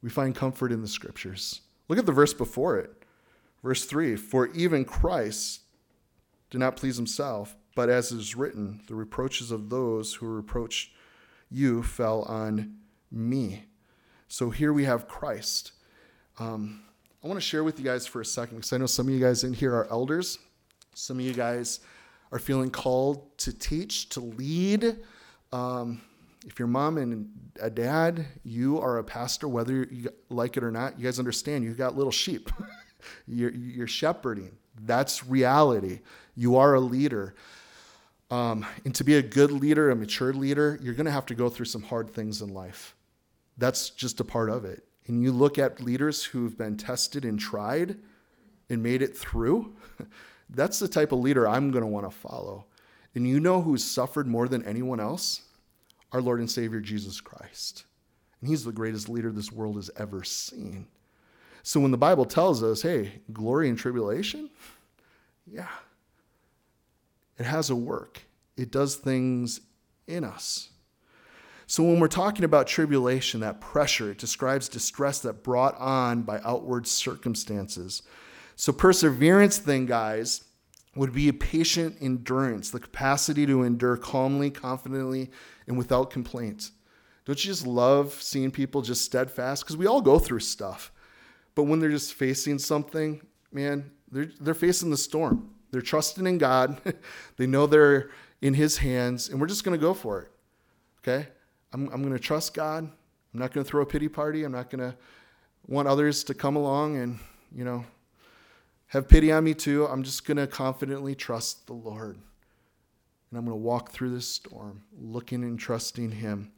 We 0.00 0.08
find 0.08 0.34
comfort 0.34 0.72
in 0.72 0.80
the 0.80 0.88
scriptures. 0.88 1.62
Look 1.88 1.98
at 1.98 2.06
the 2.06 2.12
verse 2.12 2.32
before 2.32 2.78
it. 2.78 2.90
Verse 3.62 3.84
3 3.84 4.16
For 4.16 4.48
even 4.48 4.84
Christ 4.84 5.62
did 6.50 6.58
not 6.58 6.76
please 6.76 6.96
himself, 6.96 7.56
but 7.74 7.88
as 7.88 8.12
is 8.12 8.36
written, 8.36 8.80
the 8.86 8.94
reproaches 8.94 9.50
of 9.50 9.68
those 9.68 10.14
who 10.14 10.26
reproach 10.26 10.92
you 11.50 11.82
fell 11.82 12.22
on 12.22 12.76
me. 13.10 13.64
So 14.28 14.50
here 14.50 14.72
we 14.72 14.84
have 14.84 15.08
Christ. 15.08 15.72
Um, 16.38 16.82
I 17.22 17.28
want 17.28 17.38
to 17.38 17.46
share 17.46 17.64
with 17.64 17.78
you 17.78 17.84
guys 17.84 18.06
for 18.06 18.20
a 18.20 18.24
second 18.24 18.58
because 18.58 18.72
I 18.72 18.78
know 18.78 18.86
some 18.86 19.08
of 19.08 19.14
you 19.14 19.20
guys 19.20 19.44
in 19.44 19.52
here 19.52 19.74
are 19.74 19.88
elders. 19.90 20.38
Some 20.94 21.18
of 21.18 21.24
you 21.24 21.32
guys 21.34 21.80
are 22.36 22.38
feeling 22.38 22.70
called 22.70 23.38
to 23.38 23.50
teach, 23.50 24.10
to 24.10 24.20
lead. 24.20 24.98
Um, 25.52 26.02
if 26.44 26.58
your 26.58 26.68
mom 26.68 26.98
and 26.98 27.30
a 27.62 27.70
dad, 27.70 28.26
you 28.44 28.78
are 28.78 28.98
a 28.98 29.04
pastor, 29.04 29.48
whether 29.48 29.84
you 29.90 30.10
like 30.28 30.58
it 30.58 30.62
or 30.62 30.70
not, 30.70 30.98
you 30.98 31.04
guys 31.04 31.18
understand 31.18 31.64
you 31.64 31.72
got 31.72 31.96
little 31.96 32.12
sheep. 32.12 32.50
you're, 33.26 33.52
you're, 33.52 33.86
shepherding. 33.86 34.52
That's 34.82 35.26
reality. 35.26 36.00
You 36.34 36.56
are 36.56 36.74
a 36.74 36.80
leader. 36.80 37.34
Um, 38.30 38.66
and 38.84 38.94
to 38.96 39.04
be 39.04 39.14
a 39.14 39.22
good 39.22 39.50
leader, 39.50 39.90
a 39.90 39.96
mature 39.96 40.34
leader, 40.34 40.78
you're 40.82 40.94
going 40.94 41.06
to 41.06 41.12
have 41.12 41.26
to 41.26 41.34
go 41.34 41.48
through 41.48 41.66
some 41.66 41.82
hard 41.82 42.10
things 42.10 42.42
in 42.42 42.52
life. 42.52 42.94
That's 43.56 43.88
just 43.88 44.20
a 44.20 44.24
part 44.24 44.50
of 44.50 44.66
it. 44.66 44.84
And 45.06 45.22
you 45.22 45.32
look 45.32 45.58
at 45.58 45.80
leaders 45.80 46.22
who've 46.22 46.58
been 46.58 46.76
tested 46.76 47.24
and 47.24 47.40
tried 47.40 47.96
and 48.68 48.82
made 48.82 49.00
it 49.00 49.16
through. 49.16 49.74
That's 50.50 50.78
the 50.78 50.88
type 50.88 51.12
of 51.12 51.20
leader 51.20 51.48
I'm 51.48 51.70
going 51.70 51.82
to 51.82 51.88
want 51.88 52.10
to 52.10 52.16
follow. 52.16 52.66
And 53.14 53.26
you 53.26 53.40
know 53.40 53.62
who's 53.62 53.84
suffered 53.84 54.26
more 54.26 54.48
than 54.48 54.64
anyone 54.64 55.00
else? 55.00 55.42
Our 56.12 56.20
Lord 56.20 56.40
and 56.40 56.50
Savior 56.50 56.80
Jesus 56.80 57.20
Christ. 57.20 57.84
And 58.40 58.48
he's 58.48 58.64
the 58.64 58.72
greatest 58.72 59.08
leader 59.08 59.32
this 59.32 59.50
world 59.50 59.76
has 59.76 59.90
ever 59.96 60.22
seen. 60.22 60.86
So 61.62 61.80
when 61.80 61.90
the 61.90 61.98
Bible 61.98 62.24
tells 62.24 62.62
us, 62.62 62.82
hey, 62.82 63.20
glory 63.32 63.68
and 63.68 63.76
tribulation, 63.76 64.50
yeah, 65.50 65.68
it 67.38 67.44
has 67.44 67.70
a 67.70 67.76
work, 67.76 68.22
it 68.56 68.70
does 68.70 68.94
things 68.96 69.60
in 70.06 70.22
us. 70.22 70.68
So 71.66 71.82
when 71.82 71.98
we're 71.98 72.06
talking 72.06 72.44
about 72.44 72.68
tribulation, 72.68 73.40
that 73.40 73.60
pressure, 73.60 74.12
it 74.12 74.18
describes 74.18 74.68
distress 74.68 75.18
that 75.20 75.42
brought 75.42 75.76
on 75.78 76.22
by 76.22 76.40
outward 76.44 76.86
circumstances. 76.86 78.02
So, 78.56 78.72
perseverance, 78.72 79.58
then, 79.58 79.86
guys, 79.86 80.44
would 80.96 81.12
be 81.12 81.28
a 81.28 81.32
patient 81.32 81.98
endurance, 82.00 82.70
the 82.70 82.80
capacity 82.80 83.46
to 83.46 83.62
endure 83.62 83.96
calmly, 83.98 84.50
confidently, 84.50 85.30
and 85.66 85.76
without 85.76 86.10
complaint. 86.10 86.70
Don't 87.26 87.44
you 87.44 87.50
just 87.50 87.66
love 87.66 88.14
seeing 88.14 88.50
people 88.50 88.82
just 88.82 89.04
steadfast? 89.04 89.62
Because 89.62 89.76
we 89.76 89.86
all 89.86 90.00
go 90.00 90.18
through 90.18 90.40
stuff. 90.40 90.90
But 91.54 91.64
when 91.64 91.80
they're 91.80 91.90
just 91.90 92.14
facing 92.14 92.58
something, 92.58 93.20
man, 93.52 93.90
they're, 94.10 94.30
they're 94.40 94.54
facing 94.54 94.90
the 94.90 94.96
storm. 94.96 95.50
They're 95.70 95.82
trusting 95.82 96.26
in 96.26 96.38
God. 96.38 96.80
they 97.36 97.46
know 97.46 97.66
they're 97.66 98.10
in 98.40 98.54
His 98.54 98.78
hands, 98.78 99.28
and 99.28 99.40
we're 99.40 99.48
just 99.48 99.64
going 99.64 99.78
to 99.78 99.82
go 99.82 99.92
for 99.92 100.22
it. 100.22 100.30
Okay? 101.00 101.28
I'm, 101.72 101.88
I'm 101.92 102.00
going 102.00 102.14
to 102.14 102.18
trust 102.18 102.54
God. 102.54 102.84
I'm 102.84 103.40
not 103.40 103.52
going 103.52 103.64
to 103.64 103.70
throw 103.70 103.82
a 103.82 103.86
pity 103.86 104.08
party. 104.08 104.44
I'm 104.44 104.52
not 104.52 104.70
going 104.70 104.80
to 104.92 104.96
want 105.66 105.88
others 105.88 106.24
to 106.24 106.34
come 106.34 106.56
along 106.56 106.96
and, 106.96 107.18
you 107.54 107.64
know, 107.64 107.84
have 108.88 109.08
pity 109.08 109.32
on 109.32 109.44
me 109.44 109.54
too. 109.54 109.86
I'm 109.86 110.02
just 110.02 110.26
going 110.26 110.36
to 110.36 110.46
confidently 110.46 111.14
trust 111.14 111.66
the 111.66 111.72
Lord. 111.72 112.16
And 113.30 113.38
I'm 113.38 113.44
going 113.44 113.56
to 113.56 113.62
walk 113.62 113.90
through 113.90 114.10
this 114.10 114.28
storm, 114.28 114.82
looking 114.98 115.42
and 115.42 115.58
trusting 115.58 116.12
Him. 116.12 116.52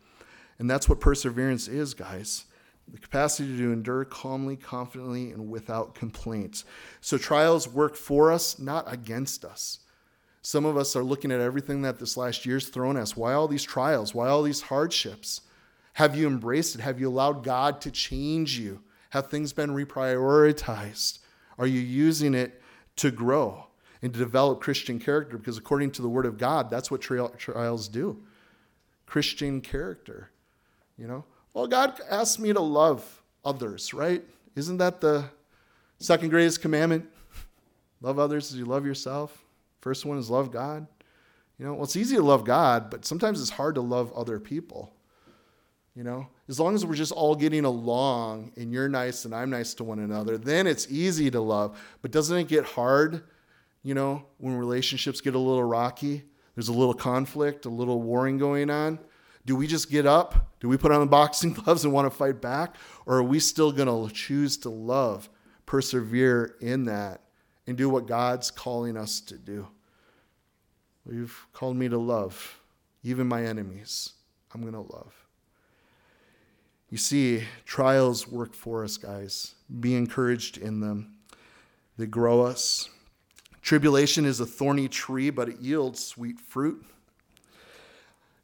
And 0.59 0.71
that's 0.71 0.89
what 0.89 1.01
perseverance 1.01 1.69
is, 1.69 1.95
guys 1.95 2.45
the 2.93 2.99
capacity 2.99 3.57
to 3.57 3.73
endure 3.73 4.05
calmly, 4.05 4.57
confidently, 4.57 5.31
and 5.31 5.51
without 5.51 5.95
complaints. 5.95 6.65
So 7.01 7.19
trials 7.19 7.69
work 7.69 7.97
for 7.97 8.33
us, 8.33 8.59
not 8.59 8.91
against 8.93 9.45
us. 9.45 9.81
Some 10.41 10.65
of 10.65 10.77
us 10.77 10.97
are 10.97 11.03
looking 11.03 11.33
at 11.33 11.41
everything 11.41 11.83
that 11.83 11.99
this 11.99 12.17
last 12.17 12.47
year's 12.47 12.69
thrown 12.69 12.97
us. 12.97 13.17
Why 13.17 13.35
all 13.35 13.49
these 13.49 13.65
trials? 13.65 14.15
Why 14.15 14.29
all 14.29 14.43
these 14.43 14.63
hardships? 14.63 15.43
Have 15.95 16.17
you 16.17 16.27
embraced 16.27 16.77
it? 16.77 16.81
Have 16.81 17.01
you 17.01 17.09
allowed 17.09 17.45
God 17.45 17.81
to 17.83 17.91
change 17.91 18.59
you? 18.59 18.81
Have 19.11 19.27
things 19.27 19.53
been 19.53 19.71
reprioritized? 19.71 21.19
Are 21.59 21.67
you 21.67 21.81
using 21.81 22.35
it 22.35 22.61
to 22.97 23.11
grow 23.11 23.67
and 24.01 24.13
to 24.13 24.19
develop 24.19 24.61
Christian 24.61 24.99
character? 24.99 25.37
Because 25.37 25.59
according 25.59 25.91
to 25.93 26.03
the 26.03 26.09
Word 26.09 26.27
of 26.27 26.39
God, 26.39 26.71
that's 26.71 26.91
what 26.91 27.01
trials 27.01 27.89
do 27.89 28.23
Christian 29.07 29.61
character. 29.61 30.31
You 30.97 31.07
know? 31.07 31.25
Well, 31.55 31.67
God 31.67 31.99
asked 32.09 32.39
me 32.39 32.53
to 32.53 32.61
love 32.61 33.23
others, 33.45 33.93
right? 33.95 34.23
Isn't 34.55 34.77
that 34.79 35.01
the 35.01 35.25
second 35.99 36.29
greatest 36.29 36.61
commandment? 36.61 37.09
Love 38.01 38.19
others 38.19 38.53
as 38.53 38.59
you 38.59 38.65
love 38.65 38.87
yourself. 38.87 39.45
First 39.81 40.05
one 40.05 40.19
is 40.19 40.31
love 40.31 40.53
God. 40.53 40.87
You 41.59 41.67
know, 41.67 41.75
well, 41.75 41.85
it's 41.85 41.97
easy 41.97 42.15
to 42.15 42.23
love 42.23 42.45
God, 42.45 42.91
but 42.91 43.05
sometimes 43.05 43.41
it's 43.41 43.51
hard 43.51 43.75
to 43.75 43.81
love 43.81 44.13
other 44.13 44.39
people. 44.39 44.93
You 45.97 46.05
know, 46.05 46.29
as 46.49 46.59
long 46.59 46.75
as 46.75 46.85
we're 46.85 46.95
just 46.95 47.13
all 47.13 47.35
getting 47.35 47.65
along 47.65 48.53
and 48.57 48.73
you're 48.73 48.89
nice 48.89 49.25
and 49.25 49.35
I'm 49.35 49.51
nice 49.51 49.75
to 49.75 49.85
one 49.85 49.99
another, 49.99 50.39
then 50.39 50.67
it's 50.67 50.91
easy 50.91 51.31
to 51.31 51.41
love. 51.41 51.79
But 52.01 52.11
doesn't 52.11 52.37
it 52.37 52.49
get 52.49 52.65
hard, 52.65 53.23
you 53.83 53.95
know, 53.95 54.25
when 54.39 54.55
relationships 54.55 55.21
get 55.21 55.35
a 55.35 55.39
little 55.39 55.65
rocky? 55.65 56.25
There's 56.55 56.69
a 56.69 56.73
little 56.73 56.95
conflict, 56.95 57.67
a 57.67 57.69
little 57.69 58.01
warring 58.01 58.39
going 58.39 58.71
on. 58.71 58.99
Do 59.45 59.57
we 59.57 59.67
just 59.67 59.91
get 59.91 60.07
up? 60.07 60.55
Do 60.61 60.69
we 60.69 60.79
put 60.79 60.91
on 60.91 61.01
the 61.01 61.07
boxing 61.19 61.53
gloves 61.53 61.85
and 61.85 61.93
want 61.93 62.11
to 62.11 62.17
fight 62.17 62.41
back? 62.41 62.77
Or 63.05 63.19
are 63.19 63.23
we 63.23 63.41
still 63.41 63.71
going 63.71 64.09
to 64.09 64.15
choose 64.15 64.57
to 64.59 64.71
love, 64.71 65.29
persevere 65.67 66.57
in 66.61 66.87
that, 66.87 67.23
and 67.67 67.77
do 67.77 67.91
what 67.91 68.07
God's 68.07 68.51
calling 68.51 68.97
us 68.97 69.21
to 69.21 69.37
do? 69.37 69.69
You've 71.11 71.47
called 71.53 71.77
me 71.77 71.89
to 71.89 71.99
love, 71.99 72.61
even 73.03 73.27
my 73.27 73.45
enemies. 73.45 74.13
I'm 74.53 74.61
going 74.63 74.75
to 74.75 74.81
love. 74.81 75.28
You 76.91 76.97
see, 76.97 77.45
trials 77.67 78.27
work 78.27 78.55
for 78.55 78.83
us, 78.83 78.97
guys. 78.97 79.55
Be 79.81 79.95
encouraged 79.95 80.57
in 80.59 80.81
them, 80.81 81.15
they 81.97 82.07
grow 82.07 82.43
us. 82.43 82.89
Tribulation 83.61 84.25
is 84.25 84.41
a 84.41 84.47
thorny 84.47 84.89
tree, 84.89 85.29
but 85.29 85.49
it 85.51 85.61
yields 85.61 86.03
sweet 86.03 86.41
fruit. 86.41 86.83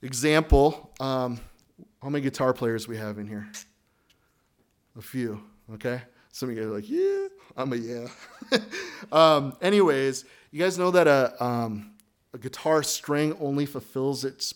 Example 0.02 0.90
um, 1.00 1.40
how 2.02 2.10
many 2.10 2.22
guitar 2.22 2.52
players 2.52 2.86
we 2.86 2.98
have 2.98 3.18
in 3.18 3.26
here? 3.26 3.48
A 4.98 5.00
few, 5.00 5.42
okay? 5.72 6.02
Some 6.30 6.50
of 6.50 6.56
you 6.56 6.64
are 6.64 6.74
like, 6.74 6.90
yeah, 6.90 7.28
I'm 7.56 7.72
a 7.72 7.76
yeah. 7.76 8.08
um, 9.12 9.56
anyways, 9.62 10.26
you 10.50 10.60
guys 10.60 10.76
know 10.76 10.90
that 10.90 11.06
a, 11.06 11.42
um, 11.42 11.94
a 12.34 12.38
guitar 12.38 12.82
string 12.82 13.34
only 13.40 13.64
fulfills 13.64 14.24
its 14.24 14.52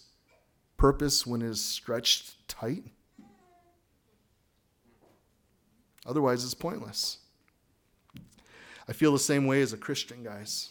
purpose 0.76 1.26
when 1.26 1.40
it 1.40 1.48
is 1.48 1.64
stretched 1.64 2.46
tight? 2.48 2.84
Otherwise, 6.08 6.42
it's 6.42 6.54
pointless. 6.54 7.18
I 8.88 8.94
feel 8.94 9.12
the 9.12 9.18
same 9.18 9.46
way 9.46 9.60
as 9.60 9.74
a 9.74 9.76
Christian, 9.76 10.24
guys. 10.24 10.70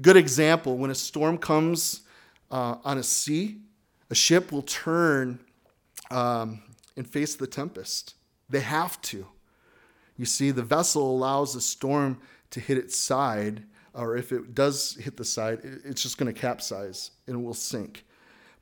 Good 0.00 0.16
example 0.16 0.78
when 0.78 0.90
a 0.90 0.94
storm 0.94 1.36
comes 1.36 2.00
uh, 2.50 2.76
on 2.82 2.96
a 2.96 3.02
sea, 3.02 3.58
a 4.10 4.14
ship 4.14 4.50
will 4.50 4.62
turn 4.62 5.38
um, 6.10 6.62
and 6.96 7.06
face 7.06 7.34
the 7.34 7.46
tempest. 7.46 8.14
They 8.48 8.60
have 8.60 9.00
to. 9.02 9.26
You 10.16 10.24
see, 10.24 10.50
the 10.50 10.62
vessel 10.62 11.10
allows 11.14 11.52
the 11.52 11.60
storm 11.60 12.18
to 12.50 12.60
hit 12.60 12.78
its 12.78 12.96
side, 12.96 13.64
or 13.92 14.16
if 14.16 14.32
it 14.32 14.54
does 14.54 14.94
hit 14.94 15.18
the 15.18 15.24
side, 15.24 15.60
it's 15.84 16.02
just 16.02 16.16
going 16.16 16.32
to 16.32 16.40
capsize 16.40 17.10
and 17.26 17.36
it 17.36 17.42
will 17.42 17.54
sink. 17.54 18.06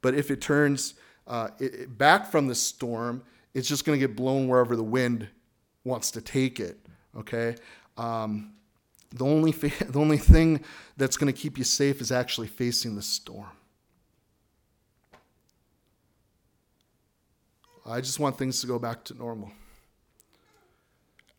But 0.03 0.15
if 0.15 0.33
it 0.33 0.41
turns 0.41 0.95
uh, 1.29 1.51
it, 1.61 1.97
back 1.97 2.31
from 2.31 2.49
the 2.49 2.55
storm, 2.55 3.23
it's 3.53 3.69
just 3.69 3.85
going 3.85 4.01
to 4.01 4.07
get 4.07 4.17
blown 4.17 4.49
wherever 4.49 4.75
the 4.75 4.83
wind 4.83 5.29
wants 5.85 6.11
to 6.13 6.21
take 6.21 6.59
it. 6.59 6.79
Okay. 7.17 7.57
Um, 7.97 8.55
the 9.13 9.25
only 9.25 9.53
fa- 9.61 9.85
the 9.85 10.01
only 10.01 10.19
thing 10.19 10.61
that's 10.97 11.17
going 11.17 11.33
to 11.33 11.39
keep 11.39 11.59
you 11.59 11.65
safe 11.65 12.01
is 12.01 12.11
actually 12.11 12.49
facing 12.49 12.97
the 12.97 13.03
storm. 13.03 13.51
I 17.87 18.01
just 18.01 18.19
want 18.19 18.39
things 18.39 18.61
to 18.63 18.67
go 18.67 18.79
back 18.79 19.05
to 19.05 19.15
normal. 19.15 19.53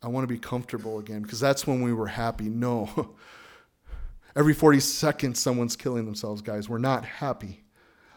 I 0.00 0.08
want 0.08 0.22
to 0.22 0.32
be 0.32 0.38
comfortable 0.38 1.00
again 1.00 1.22
because 1.22 1.40
that's 1.40 1.66
when 1.66 1.82
we 1.82 1.92
were 1.92 2.06
happy. 2.06 2.48
No. 2.48 3.14
Every 4.36 4.54
40 4.54 4.78
seconds, 4.80 5.40
someone's 5.40 5.74
killing 5.74 6.04
themselves, 6.04 6.42
guys. 6.42 6.68
We're 6.68 6.78
not 6.78 7.04
happy. 7.04 7.64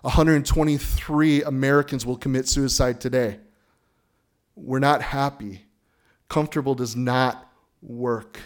123 0.02 1.44
Americans 1.44 2.06
will 2.06 2.18
commit 2.18 2.48
suicide 2.48 3.02
today. 3.02 3.40
We're 4.56 4.80
not 4.80 5.02
happy 5.02 5.69
comfortable 6.30 6.76
does 6.76 6.96
not 6.96 7.52
work. 7.82 8.40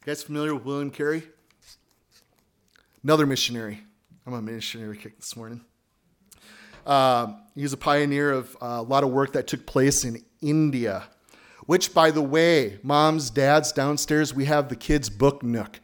You 0.00 0.06
guys 0.06 0.22
familiar 0.22 0.54
with 0.54 0.64
William 0.64 0.90
Carey? 0.90 1.22
Another 3.02 3.26
missionary. 3.26 3.80
I'm 4.26 4.32
a 4.32 4.42
missionary 4.42 4.96
kick 4.96 5.18
this 5.18 5.36
morning. 5.36 5.60
Uh, 6.86 7.34
he 7.54 7.62
was 7.62 7.72
a 7.72 7.78
pioneer 7.78 8.30
of 8.30 8.56
uh, 8.60 8.66
a 8.66 8.82
lot 8.82 9.04
of 9.04 9.10
work 9.10 9.32
that 9.34 9.46
took 9.46 9.66
place 9.66 10.04
in 10.04 10.22
India, 10.42 11.04
which, 11.66 11.94
by 11.94 12.10
the 12.10 12.20
way, 12.20 12.78
moms, 12.82 13.30
dads, 13.30 13.72
downstairs, 13.72 14.34
we 14.34 14.44
have 14.46 14.68
the 14.68 14.76
kids' 14.76 15.08
book 15.08 15.42
nook. 15.42 15.80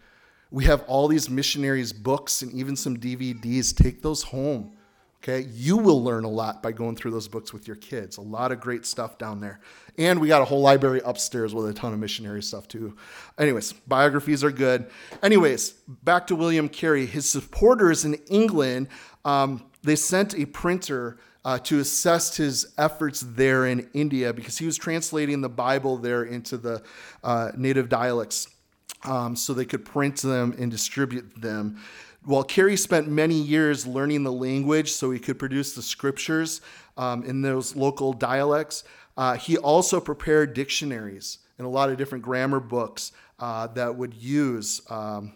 We 0.51 0.65
have 0.65 0.83
all 0.87 1.09
these 1.09 1.31
missionaries' 1.31 1.93
books 1.93 2.43
and 2.43 2.53
even 2.53 2.77
some 2.77 2.99
DVDs. 2.99 3.75
Take 3.75 4.03
those 4.03 4.23
home. 4.25 4.77
Okay, 5.23 5.47
you 5.53 5.77
will 5.77 6.03
learn 6.03 6.25
a 6.25 6.31
lot 6.31 6.63
by 6.63 6.73
going 6.73 6.97
through 6.97 7.11
those 7.11 7.29
books 7.29 7.53
with 7.53 7.67
your 7.67 7.77
kids. 7.77 8.17
A 8.17 8.23
lot 8.23 8.53
of 8.53 8.61
great 8.61 8.87
stuff 8.87 9.19
down 9.19 9.39
there. 9.39 9.61
And 9.99 10.19
we 10.19 10.29
got 10.29 10.41
a 10.41 10.47
whole 10.47 10.63
library 10.63 11.03
upstairs 11.05 11.55
with 11.55 11.69
a 11.69 11.75
ton 11.75 11.93
of 11.93 11.99
missionary 11.99 12.43
stuff 12.43 12.67
too. 12.69 12.97
Anyways, 13.39 13.75
biographies 13.87 14.43
are 14.43 14.51
good. 14.51 14.91
Anyways, 15.23 15.73
back 16.05 16.27
to 16.29 16.37
William 16.37 16.71
Carey. 16.71 17.05
His 17.05 17.29
supporters 17.29 18.07
in 18.07 18.15
England, 18.31 18.89
um, 19.27 19.63
they 19.83 19.95
sent 19.95 20.35
a 20.35 20.47
printer 20.47 21.19
uh, 21.45 21.59
to 21.59 21.81
assess 21.81 22.37
his 22.37 22.73
efforts 22.79 23.21
there 23.21 23.67
in 23.67 23.91
India 23.93 24.33
because 24.33 24.57
he 24.57 24.65
was 24.65 24.79
translating 24.79 25.43
the 25.43 25.49
Bible 25.51 25.99
there 25.99 26.25
into 26.25 26.57
the 26.57 26.83
uh, 27.23 27.51
native 27.57 27.91
dialects 27.91 28.49
um, 29.05 29.37
so 29.37 29.53
they 29.53 29.65
could 29.65 29.85
print 29.85 30.17
them 30.23 30.55
and 30.59 30.71
distribute 30.71 31.41
them. 31.41 31.79
While 32.25 32.45
Carey 32.45 32.77
spent 32.77 33.09
many 33.09 33.35
years 33.35 33.87
learning 33.87 34.25
the 34.25 34.33
language 34.33 34.93
so 34.93 35.11
he 35.11 35.19
could 35.19 35.39
produce 35.39 35.75
the 35.75 35.81
scriptures 35.81 36.61
um, 36.99 37.25
in 37.25 37.41
those 37.41 37.75
local 37.75 38.13
dialects, 38.13 38.85
uh, 39.17 39.37
he 39.37 39.57
also 39.57 40.01
prepared 40.01 40.53
dictionaries 40.53 41.39
and 41.57 41.67
a 41.67 41.71
lot 41.71 41.89
of 41.89 41.97
different 41.97 42.23
grammar 42.23 42.61
books 42.61 43.13
uh, 43.39 43.69
that 43.69 43.97
would 43.97 44.13
use 44.13 44.83
um, 44.91 45.33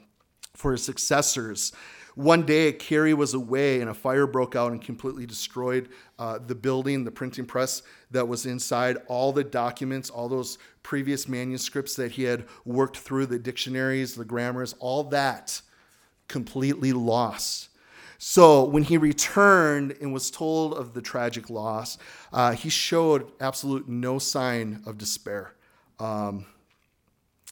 for 0.52 0.72
his 0.72 0.82
successors. 0.82 1.72
One 2.16 2.44
day, 2.44 2.72
Carey 2.72 3.14
was 3.14 3.32
away 3.32 3.80
and 3.80 3.88
a 3.88 3.94
fire 3.94 4.26
broke 4.26 4.54
out 4.54 4.70
and 4.70 4.80
completely 4.80 5.24
destroyed 5.24 5.88
uh, 6.18 6.38
the 6.46 6.54
building, 6.54 7.02
the 7.02 7.10
printing 7.10 7.46
press 7.46 7.82
that 8.10 8.28
was 8.28 8.44
inside, 8.44 8.98
all 9.08 9.32
the 9.32 9.42
documents, 9.42 10.10
all 10.10 10.28
those 10.28 10.58
previous 10.82 11.28
manuscripts 11.28 11.96
that 11.96 12.12
he 12.12 12.24
had 12.24 12.44
worked 12.66 12.98
through, 12.98 13.26
the 13.26 13.38
dictionaries, 13.38 14.14
the 14.14 14.24
grammars, 14.24 14.74
all 14.80 15.02
that 15.04 15.62
completely 16.28 16.92
lost. 16.92 17.68
So 18.18 18.64
when 18.64 18.84
he 18.84 18.96
returned 18.96 19.96
and 20.00 20.12
was 20.12 20.30
told 20.30 20.74
of 20.74 20.94
the 20.94 21.02
tragic 21.02 21.50
loss, 21.50 21.98
uh, 22.32 22.52
he 22.52 22.68
showed 22.68 23.30
absolute 23.40 23.88
no 23.88 24.18
sign 24.18 24.82
of 24.86 24.96
despair. 24.96 25.54
Um, 25.98 26.46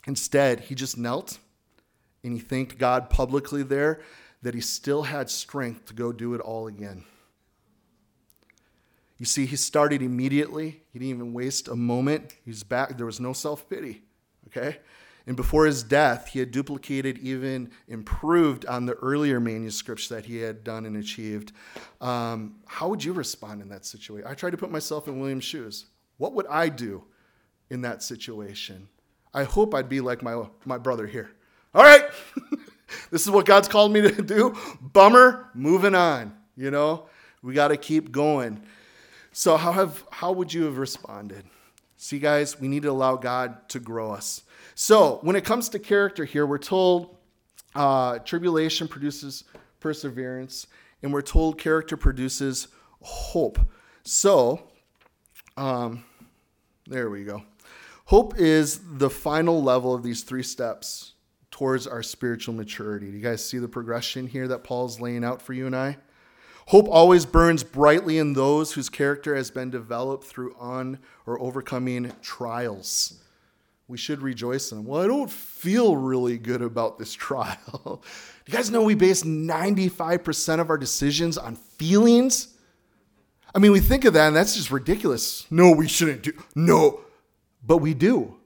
instead, 0.07 0.61
he 0.61 0.75
just 0.75 0.97
knelt 0.97 1.39
and 2.25 2.33
he 2.33 2.39
thanked 2.39 2.79
God 2.79 3.11
publicly 3.11 3.63
there 3.63 4.01
that 4.43 4.55
he 4.55 4.61
still 4.61 5.03
had 5.03 5.31
strength 5.31 5.87
to 5.87 5.95
go 5.95 6.13
do 6.13 6.35
it 6.35 6.41
all 6.41 6.67
again. 6.67 7.05
You 9.19 9.27
see, 9.27 9.47
he 9.47 9.57
started 9.57 10.03
immediately. 10.03 10.83
He 10.93 10.99
didn't 10.99 11.11
even 11.11 11.33
waste 11.33 11.69
a 11.69 11.77
moment. 11.77 12.35
He's 12.45 12.65
back. 12.65 12.97
There 12.97 13.07
was 13.07 13.21
no 13.21 13.33
self 13.33 13.69
pity. 13.69 14.03
Okay? 14.49 14.79
And 15.27 15.37
before 15.37 15.67
his 15.67 15.83
death, 15.83 16.29
he 16.29 16.41
had 16.41 16.51
duplicated, 16.51 17.19
even 17.19 17.71
improved 17.87 18.67
on 18.67 18.87
the 18.87 18.95
earlier 18.95 19.39
manuscripts 19.39 20.09
that 20.09 20.27
he 20.27 20.39
had 20.39 20.65
done 20.65 20.85
and 20.85 20.97
achieved. 20.97 21.53
Um, 22.01 22.57
how 22.67 22.89
would 22.89 23.05
you 23.05 23.13
respond 23.13 23.63
in 23.63 23.69
that 23.69 23.87
situation? 23.87 24.29
I 24.29 24.35
tried 24.35 24.51
to 24.51 24.57
put 24.57 24.71
myself 24.71 25.07
in 25.07 25.21
William's 25.21 25.45
shoes. 25.45 25.87
What 26.17 26.35
would 26.35 26.47
I 26.49 26.69
do 26.69 27.05
in 27.71 27.83
that 27.83 28.03
situation? 28.03 28.89
I 29.33 29.45
hope 29.45 29.75
I'd 29.75 29.89
be 29.89 30.01
like 30.01 30.23
my, 30.23 30.45
my 30.65 30.79
brother 30.79 31.07
here. 31.07 31.31
All 31.75 31.85
right, 31.85 32.05
this 33.11 33.23
is 33.23 33.31
what 33.31 33.47
God's 33.47 33.69
called 33.69 33.93
me 33.93 34.03
to 34.03 34.23
do. 34.23 34.57
Bummer, 34.81 35.51
moving 35.55 35.95
on. 35.95 36.37
You 36.57 36.71
know, 36.71 37.07
we 37.43 37.55
got 37.55 37.69
to 37.69 37.77
keep 37.77 38.13
going. 38.13 38.63
So, 39.33 39.57
how, 39.57 39.73
have, 39.73 40.05
how 40.11 40.33
would 40.33 40.53
you 40.53 40.65
have 40.65 40.77
responded? 40.77 41.45
See, 41.97 42.19
guys, 42.19 42.61
we 42.61 42.69
need 42.69 42.83
to 42.83 42.91
allow 42.91 43.17
God 43.17 43.69
to 43.71 43.81
grow 43.81 44.13
us. 44.13 44.43
So, 44.85 45.21
when 45.23 45.37
it 45.37 45.45
comes 45.45 45.69
to 45.69 45.79
character 45.79 46.25
here, 46.25 46.45
we're 46.45 46.59
told 46.59 47.17
uh, 47.73 48.19
tribulation 48.19 48.89
produces 48.89 49.45
perseverance, 49.79 50.67
and 51.05 51.13
we're 51.13 51.23
told 51.23 51.57
character 51.57 51.97
produces 51.97 52.67
hope. 53.01 53.61
So, 54.03 54.61
um, 55.57 56.03
there 56.89 57.11
we 57.11 57.23
go. 57.23 57.45
Hope 58.07 58.37
is 58.37 58.81
the 58.95 59.09
final 59.09 59.63
level 59.63 59.95
of 59.95 60.03
these 60.03 60.25
three 60.25 60.43
steps 60.43 61.13
towards 61.53 61.87
our 61.87 62.03
spiritual 62.03 62.55
maturity. 62.57 63.07
Do 63.07 63.17
you 63.17 63.23
guys 63.23 63.47
see 63.47 63.59
the 63.59 63.69
progression 63.69 64.27
here 64.27 64.49
that 64.49 64.65
Paul's 64.65 65.01
laying 65.01 65.23
out 65.23 65.41
for 65.41 65.53
you 65.53 65.67
and 65.67 65.77
I? 65.77 65.97
Hope 66.67 66.89
always 66.89 67.25
burns 67.25 67.63
brightly 67.63 68.19
in 68.19 68.33
those 68.33 68.73
whose 68.73 68.89
character 68.89 69.37
has 69.37 69.49
been 69.49 69.71
developed 69.71 70.25
through 70.25 70.57
on 70.59 70.99
or 71.25 71.41
overcoming 71.41 72.11
trials. 72.21 73.22
We 73.89 73.99
should 73.99 74.23
rejoice 74.23 74.73
in 74.73 74.79
them. 74.79 74.87
Well, 74.87 75.03
I 75.03 75.07
don't 75.07 75.31
feel 75.31 75.97
really 75.97 76.39
good 76.39 76.63
about 76.63 76.99
this 76.99 77.13
trial. 77.15 78.03
you 78.47 78.53
guys 78.53 78.71
know 78.71 78.83
we 78.83 78.95
base 78.95 79.23
95% 79.23 80.61
of 80.61 80.71
our 80.71 80.79
decisions 80.79 81.37
on 81.37 81.57
feelings? 81.57 82.49
I 83.55 83.59
mean, 83.59 83.73
we 83.73 83.81
think 83.81 84.05
of 84.05 84.15
that 84.15 84.29
and 84.29 84.37
that's 84.37 84.57
just 84.57 84.71
ridiculous. 84.71 85.47
No, 85.51 85.73
we 85.73 85.89
shouldn't 85.89 86.23
do. 86.23 86.33
No, 86.55 87.01
but 87.65 87.79
we 87.79 87.95
do. 87.95 88.37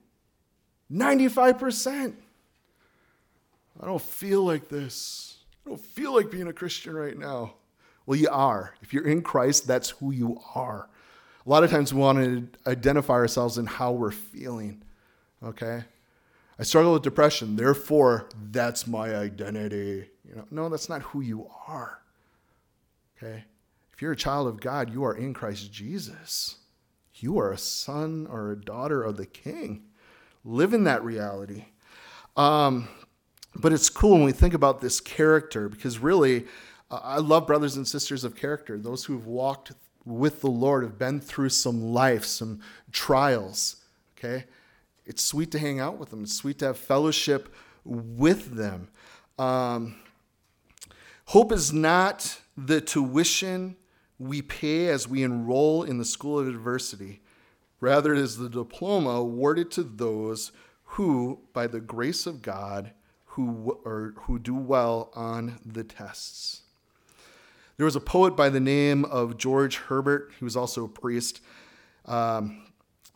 95%. 0.92 2.14
I 3.80 3.86
don't 3.86 4.02
feel 4.02 4.42
like 4.42 4.68
this. 4.68 5.36
I 5.64 5.70
don't 5.70 5.80
feel 5.80 6.14
like 6.14 6.30
being 6.30 6.48
a 6.48 6.52
Christian 6.52 6.94
right 6.94 7.16
now. 7.16 7.54
Well, 8.06 8.18
you 8.18 8.28
are. 8.30 8.74
If 8.82 8.92
you're 8.94 9.06
in 9.06 9.22
Christ, 9.22 9.66
that's 9.66 9.90
who 9.90 10.12
you 10.12 10.40
are. 10.54 10.88
A 11.44 11.48
lot 11.48 11.64
of 11.64 11.70
times 11.70 11.92
we 11.92 12.00
want 12.00 12.18
to 12.18 12.70
identify 12.70 13.14
ourselves 13.14 13.58
in 13.58 13.66
how 13.66 13.92
we're 13.92 14.12
feeling. 14.12 14.82
Okay? 15.46 15.84
I 16.58 16.62
struggle 16.62 16.92
with 16.94 17.02
depression, 17.02 17.56
therefore 17.56 18.28
that's 18.50 18.86
my 18.86 19.14
identity. 19.14 20.08
You 20.26 20.36
know, 20.36 20.44
no, 20.50 20.68
that's 20.68 20.88
not 20.88 21.02
who 21.02 21.20
you 21.20 21.48
are. 21.68 22.00
Okay? 23.16 23.44
If 23.92 24.02
you're 24.02 24.12
a 24.12 24.16
child 24.16 24.48
of 24.48 24.60
God, 24.60 24.92
you 24.92 25.04
are 25.04 25.14
in 25.14 25.32
Christ 25.32 25.72
Jesus. 25.72 26.56
You 27.14 27.38
are 27.38 27.52
a 27.52 27.58
son 27.58 28.26
or 28.30 28.50
a 28.50 28.60
daughter 28.60 29.02
of 29.02 29.16
the 29.16 29.26
King. 29.26 29.84
Live 30.44 30.74
in 30.74 30.84
that 30.84 31.02
reality. 31.02 31.66
Um, 32.36 32.88
but 33.54 33.72
it's 33.72 33.88
cool 33.88 34.12
when 34.12 34.24
we 34.24 34.32
think 34.32 34.52
about 34.52 34.80
this 34.80 35.00
character 35.00 35.68
because 35.68 35.98
really, 35.98 36.44
uh, 36.90 37.00
I 37.02 37.18
love 37.18 37.46
brothers 37.46 37.76
and 37.76 37.88
sisters 37.88 38.22
of 38.22 38.36
character, 38.36 38.78
those 38.78 39.04
who 39.04 39.14
have 39.14 39.26
walked 39.26 39.72
with 40.04 40.40
the 40.40 40.50
Lord, 40.50 40.84
have 40.84 40.98
been 40.98 41.20
through 41.20 41.48
some 41.48 41.92
life, 41.92 42.24
some 42.24 42.60
trials. 42.92 43.76
Okay? 44.18 44.44
It's 45.06 45.24
sweet 45.24 45.50
to 45.52 45.58
hang 45.58 45.80
out 45.80 45.98
with 45.98 46.10
them, 46.10 46.24
it's 46.24 46.34
sweet 46.34 46.58
to 46.58 46.66
have 46.66 46.78
fellowship 46.78 47.54
with 47.84 48.56
them. 48.56 48.88
Um, 49.38 49.96
hope 51.26 51.52
is 51.52 51.72
not 51.72 52.40
the 52.56 52.80
tuition 52.80 53.76
we 54.18 54.42
pay 54.42 54.88
as 54.88 55.06
we 55.06 55.22
enroll 55.22 55.82
in 55.82 55.98
the 55.98 56.04
school 56.04 56.38
of 56.38 56.48
adversity. 56.48 57.20
Rather, 57.80 58.14
it 58.14 58.18
is 58.18 58.38
the 58.38 58.48
diploma 58.48 59.10
awarded 59.10 59.70
to 59.72 59.82
those 59.82 60.52
who, 60.84 61.40
by 61.52 61.66
the 61.66 61.80
grace 61.80 62.26
of 62.26 62.40
God, 62.40 62.92
who, 63.26 63.78
or, 63.84 64.14
who 64.22 64.38
do 64.38 64.54
well 64.54 65.10
on 65.14 65.58
the 65.64 65.84
tests. 65.84 66.62
There 67.76 67.84
was 67.84 67.96
a 67.96 68.00
poet 68.00 68.34
by 68.34 68.48
the 68.48 68.60
name 68.60 69.04
of 69.04 69.36
George 69.36 69.76
Herbert. 69.76 70.32
He 70.38 70.44
was 70.44 70.56
also 70.56 70.84
a 70.84 70.88
priest. 70.88 71.42
Um, 72.06 72.65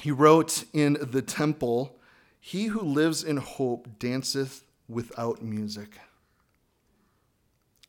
he 0.01 0.11
wrote 0.11 0.65
in 0.73 0.97
The 1.01 1.23
Temple 1.23 1.99
He 2.41 2.67
who 2.67 2.81
lives 2.81 3.23
in 3.23 3.37
hope 3.37 3.87
danceth 3.99 4.65
without 4.89 5.43
music. 5.43 5.99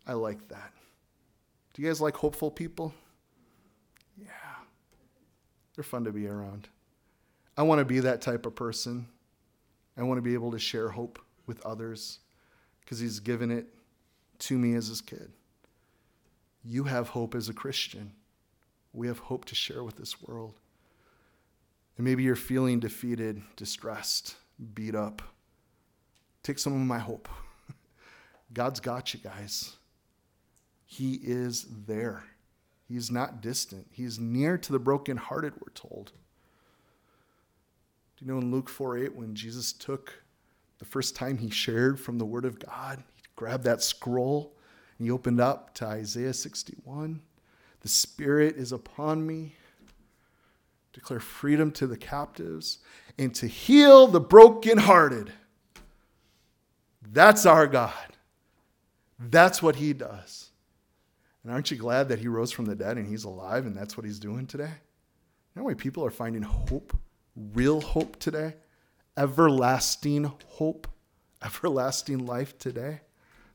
I 0.05 0.13
like 0.13 0.49
that. 0.49 0.73
Do 1.73 1.81
you 1.81 1.87
guys 1.87 2.01
like 2.01 2.17
hopeful 2.17 2.51
people? 2.51 2.93
Yeah. 4.17 4.27
They're 5.73 5.83
fun 5.83 6.03
to 6.03 6.11
be 6.11 6.27
around. 6.27 6.67
I 7.57 7.63
want 7.63 7.79
to 7.79 7.85
be 7.85 8.01
that 8.01 8.21
type 8.21 8.45
of 8.45 8.55
person. 8.55 9.07
I 9.97 10.03
want 10.03 10.17
to 10.17 10.21
be 10.21 10.33
able 10.33 10.51
to 10.51 10.59
share 10.59 10.89
hope 10.89 11.19
with 11.45 11.65
others 11.65 12.19
because 12.81 12.99
He's 12.99 13.19
given 13.19 13.51
it 13.51 13.67
to 14.39 14.57
me 14.57 14.73
as 14.73 14.87
His 14.87 14.99
kid. 14.99 15.31
You 16.63 16.83
have 16.85 17.09
hope 17.09 17.35
as 17.35 17.47
a 17.47 17.53
Christian. 17.53 18.11
We 18.93 19.07
have 19.07 19.19
hope 19.19 19.45
to 19.45 19.55
share 19.55 19.83
with 19.83 19.95
this 19.95 20.21
world. 20.21 20.55
And 21.97 22.05
maybe 22.05 22.23
you're 22.23 22.35
feeling 22.35 22.79
defeated, 22.79 23.41
distressed, 23.55 24.35
beat 24.73 24.95
up. 24.95 25.21
Take 26.43 26.59
some 26.59 26.73
of 26.73 26.79
my 26.79 26.99
hope. 26.99 27.29
God's 28.53 28.79
got 28.79 29.13
you 29.13 29.19
guys. 29.19 29.75
He 30.85 31.19
is 31.23 31.67
there. 31.87 32.23
He's 32.87 33.09
not 33.09 33.41
distant. 33.41 33.87
He's 33.91 34.19
near 34.19 34.57
to 34.57 34.71
the 34.71 34.79
brokenhearted, 34.79 35.53
we're 35.53 35.73
told. 35.73 36.11
Do 38.17 38.25
you 38.25 38.31
know 38.31 38.39
in 38.39 38.51
Luke 38.51 38.69
4 38.69 38.97
8, 38.97 39.15
when 39.15 39.33
Jesus 39.33 39.71
took 39.71 40.21
the 40.79 40.85
first 40.85 41.15
time 41.15 41.37
he 41.37 41.49
shared 41.49 41.99
from 41.99 42.17
the 42.17 42.25
Word 42.25 42.43
of 42.43 42.59
God, 42.59 43.03
he 43.15 43.21
grabbed 43.35 43.63
that 43.63 43.81
scroll 43.81 44.53
and 44.97 45.07
he 45.07 45.11
opened 45.11 45.39
up 45.39 45.73
to 45.75 45.85
Isaiah 45.85 46.33
61. 46.33 47.21
The 47.79 47.87
Spirit 47.87 48.57
is 48.57 48.71
upon 48.71 49.25
me, 49.25 49.55
declare 50.93 51.19
freedom 51.19 51.71
to 51.71 51.87
the 51.87 51.97
captives, 51.97 52.79
and 53.17 53.33
to 53.35 53.47
heal 53.47 54.07
the 54.07 54.19
brokenhearted. 54.19 55.31
That's 57.11 57.45
our 57.45 57.67
God. 57.67 57.93
That's 59.19 59.61
what 59.61 59.75
He 59.75 59.93
does. 59.93 60.49
And 61.43 61.51
aren't 61.51 61.71
you 61.71 61.77
glad 61.77 62.09
that 62.09 62.19
He 62.19 62.27
rose 62.27 62.51
from 62.51 62.65
the 62.65 62.75
dead 62.75 62.97
and 62.97 63.07
He's 63.07 63.23
alive 63.23 63.65
and 63.65 63.75
that's 63.75 63.97
what 63.97 64.05
He's 64.05 64.19
doing 64.19 64.47
today? 64.47 64.63
You 64.63 65.61
know 65.61 65.63
why 65.63 65.73
people 65.73 66.05
are 66.05 66.11
finding 66.11 66.43
hope, 66.43 66.97
real 67.35 67.81
hope 67.81 68.17
today? 68.19 68.55
Everlasting 69.17 70.31
hope, 70.47 70.87
everlasting 71.43 72.25
life 72.25 72.57
today. 72.57 73.01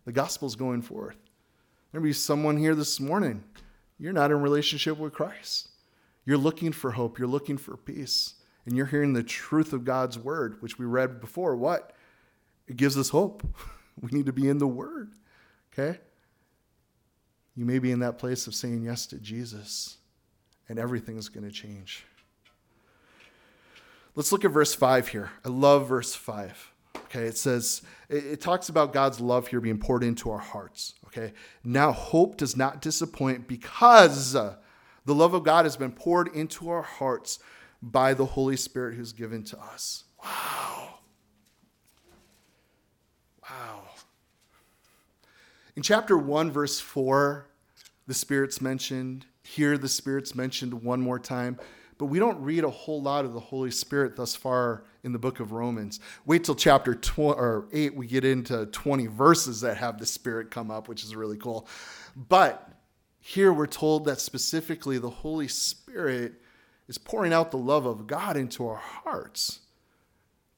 The 0.05 0.13
gospel's 0.13 0.57
going 0.57 0.83
forth. 0.83 1.17
There 1.93 2.01
may 2.01 2.09
be 2.09 2.13
someone 2.13 2.57
here 2.57 2.75
this 2.75 3.01
morning, 3.01 3.43
you're 3.99 4.13
not 4.13 4.31
in 4.31 4.43
relationship 4.43 4.99
with 4.99 5.15
Christ. 5.15 5.71
You're 6.27 6.37
looking 6.37 6.73
for 6.73 6.91
hope, 6.91 7.19
you're 7.19 7.29
looking 7.29 7.57
for 7.57 7.77
peace, 7.77 8.35
and 8.67 8.77
you're 8.77 8.87
hearing 8.87 9.13
the 9.13 9.23
truth 9.23 9.73
of 9.73 9.85
God's 9.85 10.19
word, 10.19 10.61
which 10.61 10.79
we 10.79 10.85
read 10.85 11.21
before. 11.21 11.57
What? 11.57 11.93
It 12.67 12.77
gives 12.77 12.99
us 12.99 13.09
hope. 13.09 13.47
We 13.99 14.11
need 14.13 14.27
to 14.27 14.33
be 14.35 14.47
in 14.47 14.59
the 14.59 14.67
word. 14.67 15.15
Okay? 15.73 15.99
You 17.55 17.65
may 17.65 17.79
be 17.79 17.91
in 17.93 18.01
that 18.01 18.19
place 18.19 18.47
of 18.47 18.55
saying 18.55 18.83
yes 18.83 19.07
to 19.07 19.17
Jesus, 19.17 19.97
and 20.69 20.79
everything 20.79 21.17
is 21.17 21.31
going 21.31 21.47
to 21.47 21.51
change. 21.51 22.05
Let's 24.15 24.33
look 24.33 24.45
at 24.45 24.51
verse 24.51 24.75
5 24.75 25.09
here. 25.09 25.31
I 25.47 25.49
love 25.49 25.89
verse 25.89 26.15
5. 26.15 26.73
Okay, 27.05 27.25
it 27.25 27.39
says, 27.39 27.81
it, 28.11 28.41
talks 28.43 28.69
about 28.69 28.93
God's 28.93 29.21
love 29.21 29.49
here 29.49 29.61
being 29.61 29.79
poured 29.79 30.03
into 30.03 30.31
our 30.31 30.39
hearts. 30.39 30.95
Okay, 31.07 31.33
now 31.65 31.93
hope 31.93 32.37
does 32.37 32.57
not 32.57 32.83
disappoint 32.83 33.49
because 33.49 34.37
the 35.07 35.15
love 35.15 35.35
of 35.35 35.45
God 35.45 35.65
has 35.65 35.77
been 35.77 35.93
poured 35.93 36.29
into 36.29 36.69
our 36.69 36.83
hearts 36.83 37.39
by 37.81 38.13
the 38.13 38.27
Holy 38.27 38.57
Spirit 38.57 38.97
who's 38.97 39.13
given 39.13 39.45
to 39.45 39.59
us. 39.59 40.05
Wow. 40.23 40.99
Wow. 43.49 43.83
In 45.77 45.83
chapter 45.83 46.19
1, 46.19 46.51
verse 46.51 46.81
4, 46.81 47.47
the 48.07 48.15
Spirit's 48.15 48.61
mentioned. 48.61 49.27
Here, 49.43 49.79
the 49.79 49.89
Spirit's 49.89 50.35
mentioned 50.35 50.83
one 50.83 51.01
more 51.01 51.21
time. 51.21 51.59
But 51.99 52.07
we 52.07 52.19
don't 52.19 52.43
read 52.43 52.65
a 52.65 52.71
whole 52.71 53.01
lot 53.01 53.25
of 53.25 53.33
the 53.33 53.41
Holy 53.41 53.71
Spirit 53.71 54.17
thus 54.17 54.35
far 54.35 54.85
in 55.03 55.13
the 55.13 55.19
book 55.19 55.41
of 55.41 55.53
Romans. 55.53 56.01
Wait 56.27 56.45
till 56.45 56.55
chapter 56.55 56.95
tw- 56.95 57.19
or 57.19 57.69
8, 57.73 57.95
we 57.95 58.07
get 58.07 58.25
into 58.25 58.67
20 58.67 59.07
verses 59.07 59.63
that 59.63 59.79
have 59.79 59.99
the 59.99 60.05
Spirit 60.05 60.51
come 60.51 60.71
up, 60.71 60.89
which 60.89 61.05
is 61.05 61.17
really 61.17 61.39
cool. 61.39 61.67
But 62.15 62.76
here 63.27 63.53
we're 63.53 63.67
told 63.67 64.05
that 64.05 64.21
specifically 64.21 64.99
the 64.99 65.11
Holy 65.11 65.49
Spirit 65.49 66.35
is 66.87 66.97
pouring 66.97 67.33
out 67.33 67.51
the 67.51 67.57
love 67.57 67.85
of 67.85 68.07
God 68.07 68.37
into 68.37 68.69
our 68.69 68.77
hearts. 68.77 69.63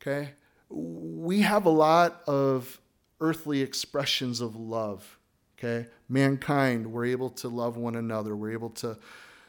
Okay? 0.03 0.33
We 0.69 1.41
have 1.41 1.65
a 1.65 1.71
lot 1.71 2.21
of 2.27 2.79
earthly 3.23 3.63
expressions 3.63 4.43
of 4.43 4.55
love. 4.55 5.19
Okay? 5.59 5.89
Mankind, 6.11 6.93
we're 6.93 7.07
able 7.07 7.31
to 7.31 7.49
love 7.49 7.79
one 7.79 7.97
another. 7.97 8.37
We're 8.37 8.53
able 8.53 8.71
to 8.71 8.99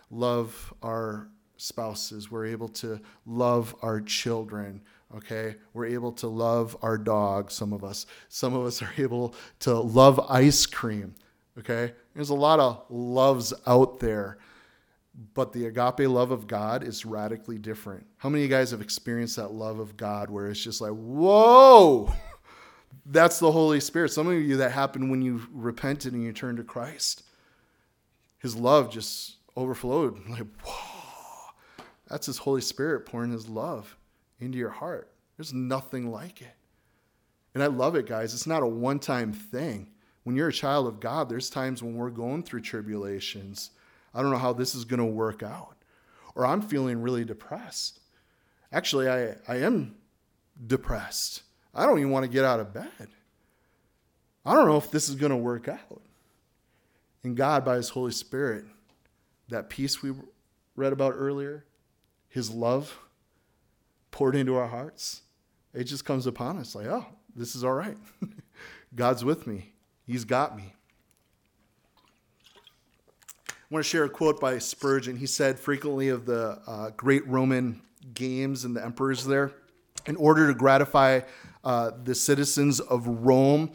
love 0.10 0.74
our 0.82 1.28
spouses. 1.58 2.32
We're 2.32 2.46
able 2.46 2.70
to 2.70 3.02
love 3.26 3.76
our 3.82 4.00
children. 4.00 4.80
Okay. 5.14 5.56
We're 5.74 5.88
able 5.88 6.14
to 6.14 6.28
love 6.28 6.78
our 6.82 6.98
dog, 6.98 7.52
some 7.52 7.74
of 7.74 7.84
us. 7.84 8.06
Some 8.30 8.54
of 8.54 8.66
us 8.66 8.82
are 8.82 8.94
able 8.98 9.36
to 9.60 9.74
love 9.74 10.26
ice 10.30 10.66
cream. 10.66 11.16
Okay. 11.60 11.94
There's 12.16 12.30
a 12.30 12.36
lot 12.36 12.60
of 12.60 12.86
loves 12.90 13.54
out 13.68 14.00
there, 14.00 14.38
but 15.34 15.54
the 15.54 15.66
agape 15.66 16.10
love 16.10 16.32
of 16.32 16.48
God 16.48 16.84
is 16.84 17.06
radically 17.06 17.58
different. 17.58 18.06
How 18.18 18.30
many 18.30 18.44
of 18.44 18.50
you 18.50 18.56
guys 18.56 18.72
have 18.72 18.82
experienced 18.82 19.36
that 19.36 19.52
love 19.52 19.80
of 19.80 19.98
God 19.98 20.30
where 20.30 20.48
it's 20.48 20.64
just 20.64 20.82
like, 20.82 20.92
whoa, 20.92 22.14
that's 23.06 23.40
the 23.40 23.52
Holy 23.52 23.80
Spirit? 23.80 24.12
Some 24.12 24.28
of 24.28 24.34
you 24.34 24.58
that 24.58 24.72
happened 24.72 25.12
when 25.12 25.22
you 25.22 25.42
repented 25.52 26.14
and 26.14 26.24
you 26.24 26.32
turned 26.32 26.58
to 26.58 26.64
Christ. 26.64 27.24
His 28.40 28.56
love 28.56 28.92
just 28.92 29.36
overflowed. 29.56 30.20
Like, 30.30 30.48
whoa 30.64 31.00
that's 32.10 32.26
His 32.26 32.40
Holy 32.40 32.62
Spirit 32.62 33.06
pouring 33.06 33.32
His 33.32 33.48
love 33.48 33.96
into 34.40 34.58
your 34.58 34.72
heart. 34.72 35.12
There's 35.38 35.54
nothing 35.54 36.12
like 36.12 36.42
it. 36.42 36.56
And 37.54 37.64
I 37.64 37.68
love 37.68 37.96
it, 37.96 38.08
guys. 38.08 38.34
It's 38.34 38.48
not 38.48 38.64
a 38.64 38.68
one 38.68 39.00
time 39.00 39.32
thing. 39.32 39.92
When 40.24 40.36
you're 40.36 40.50
a 40.50 40.54
child 40.54 40.88
of 40.88 41.00
God, 41.00 41.30
there's 41.30 41.50
times 41.50 41.82
when 41.82 41.96
we're 41.96 42.10
going 42.10 42.44
through 42.44 42.62
tribulations. 42.62 43.72
I 44.14 44.22
don't 44.22 44.32
know 44.32 44.38
how 44.38 44.54
this 44.54 44.76
is 44.76 44.86
going 44.86 45.00
to 45.00 45.06
work 45.06 45.44
out. 45.44 45.76
Or 46.36 46.46
I'm 46.46 46.62
feeling 46.62 47.02
really 47.02 47.26
depressed. 47.26 48.00
Actually, 48.72 49.10
I, 49.10 49.36
I 49.48 49.58
am 49.58 49.96
depressed. 50.66 51.44
I 51.74 51.86
don't 51.86 52.00
even 52.00 52.12
want 52.12 52.26
to 52.26 52.32
get 52.32 52.46
out 52.46 52.60
of 52.60 52.74
bed. 52.74 53.08
I 54.46 54.54
don't 54.54 54.68
know 54.68 54.78
if 54.78 54.92
this 54.92 55.10
is 55.10 55.16
going 55.16 55.32
to 55.32 55.38
work 55.38 55.68
out. 55.68 56.02
And 57.24 57.36
God, 57.36 57.66
by 57.66 57.76
His 57.76 57.90
Holy 57.90 58.12
Spirit, 58.12 58.66
that 59.50 59.70
peace 59.70 60.02
we 60.02 60.14
read 60.76 60.94
about 60.94 61.14
earlier, 61.16 61.66
His 62.30 62.50
love 62.50 62.98
poured 64.12 64.36
into 64.36 64.56
our 64.56 64.68
hearts, 64.68 65.22
it 65.74 65.84
just 65.84 66.06
comes 66.06 66.26
upon 66.26 66.58
us 66.58 66.76
like, 66.76 66.88
oh, 66.88 67.06
this 67.36 67.56
is 67.56 67.64
all 67.64 67.74
right. 67.74 67.98
God's 68.96 69.24
with 69.24 69.46
me, 69.46 69.74
He's 70.10 70.26
got 70.26 70.58
me. 70.58 70.74
I 73.48 73.54
want 73.70 73.86
to 73.86 73.88
share 73.88 74.06
a 74.06 74.10
quote 74.10 74.40
by 74.40 74.58
Spurgeon. 74.58 75.18
He 75.18 75.28
said 75.28 75.60
frequently 75.60 76.10
of 76.10 76.26
the 76.26 76.60
uh, 76.66 76.90
great 76.98 77.28
Roman 77.28 77.84
games 78.16 78.66
and 78.66 78.76
the 78.76 78.84
emperors 78.84 79.24
there, 79.24 79.52
in 80.08 80.16
order 80.16 80.48
to 80.48 80.56
gratify 80.56 81.20
uh, 81.64 81.92
the 82.04 82.16
citizens 82.16 82.80
of 82.80 83.06
Rome, 83.06 83.72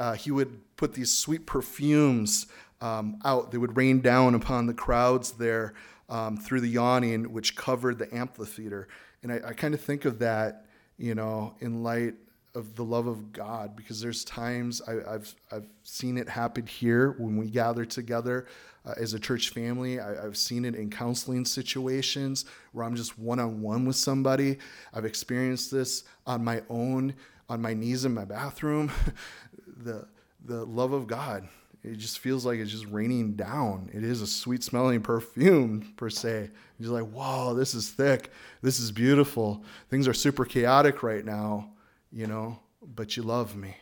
uh, 0.00 0.14
he 0.14 0.32
would 0.32 0.76
put 0.76 0.94
these 0.94 1.14
sweet 1.14 1.46
perfumes 1.46 2.46
um, 2.80 3.20
out. 3.24 3.52
They 3.52 3.58
would 3.58 3.76
rain 3.76 4.00
down 4.00 4.34
upon 4.34 4.66
the 4.66 4.74
crowds 4.74 5.32
there 5.32 5.74
um, 6.08 6.36
through 6.36 6.62
the 6.62 6.78
awning, 6.78 7.32
which 7.32 7.54
covered 7.54 8.00
the 8.00 8.12
amphitheater. 8.12 8.88
And 9.22 9.30
I, 9.30 9.40
I 9.50 9.52
kind 9.52 9.72
of 9.72 9.80
think 9.80 10.04
of 10.04 10.18
that, 10.18 10.66
you 10.98 11.14
know, 11.14 11.54
in 11.60 11.84
light 11.84 12.14
of 12.56 12.74
the 12.74 12.82
love 12.82 13.06
of 13.06 13.32
God, 13.32 13.76
because 13.76 14.00
there's 14.00 14.24
times 14.24 14.80
I, 14.88 15.12
have 15.12 15.34
I've 15.52 15.68
seen 15.82 16.16
it 16.16 16.28
happen 16.28 16.66
here 16.66 17.14
when 17.18 17.36
we 17.36 17.48
gather 17.50 17.84
together 17.84 18.46
uh, 18.86 18.94
as 18.96 19.14
a 19.14 19.20
church 19.20 19.50
family. 19.50 20.00
I, 20.00 20.22
have 20.22 20.36
seen 20.36 20.64
it 20.64 20.74
in 20.74 20.90
counseling 20.90 21.44
situations 21.44 22.46
where 22.72 22.84
I'm 22.84 22.96
just 22.96 23.18
one 23.18 23.38
on 23.38 23.60
one 23.60 23.84
with 23.84 23.96
somebody. 23.96 24.58
I've 24.94 25.04
experienced 25.04 25.70
this 25.70 26.04
on 26.26 26.42
my 26.42 26.62
own, 26.70 27.14
on 27.48 27.60
my 27.60 27.74
knees 27.74 28.04
in 28.04 28.14
my 28.14 28.24
bathroom. 28.24 28.90
the 29.84 30.06
the 30.44 30.64
love 30.64 30.92
of 30.92 31.06
God. 31.06 31.46
It 31.84 31.98
just 31.98 32.18
feels 32.18 32.44
like 32.44 32.58
it's 32.58 32.72
just 32.72 32.86
raining 32.86 33.34
down. 33.34 33.90
It 33.92 34.02
is 34.02 34.20
a 34.20 34.26
sweet 34.26 34.64
smelling 34.64 35.02
perfume, 35.02 35.92
per 35.96 36.10
se. 36.10 36.50
You're 36.80 36.92
like, 36.92 37.10
whoa, 37.12 37.54
this 37.54 37.74
is 37.74 37.90
thick. 37.90 38.32
This 38.60 38.80
is 38.80 38.90
beautiful. 38.90 39.62
Things 39.88 40.08
are 40.08 40.14
super 40.14 40.44
chaotic 40.44 41.04
right 41.04 41.24
now, 41.24 41.70
you 42.16 42.26
know, 42.26 42.58
but 42.82 43.14
you 43.14 43.22
love 43.22 43.54
me. 43.54 43.76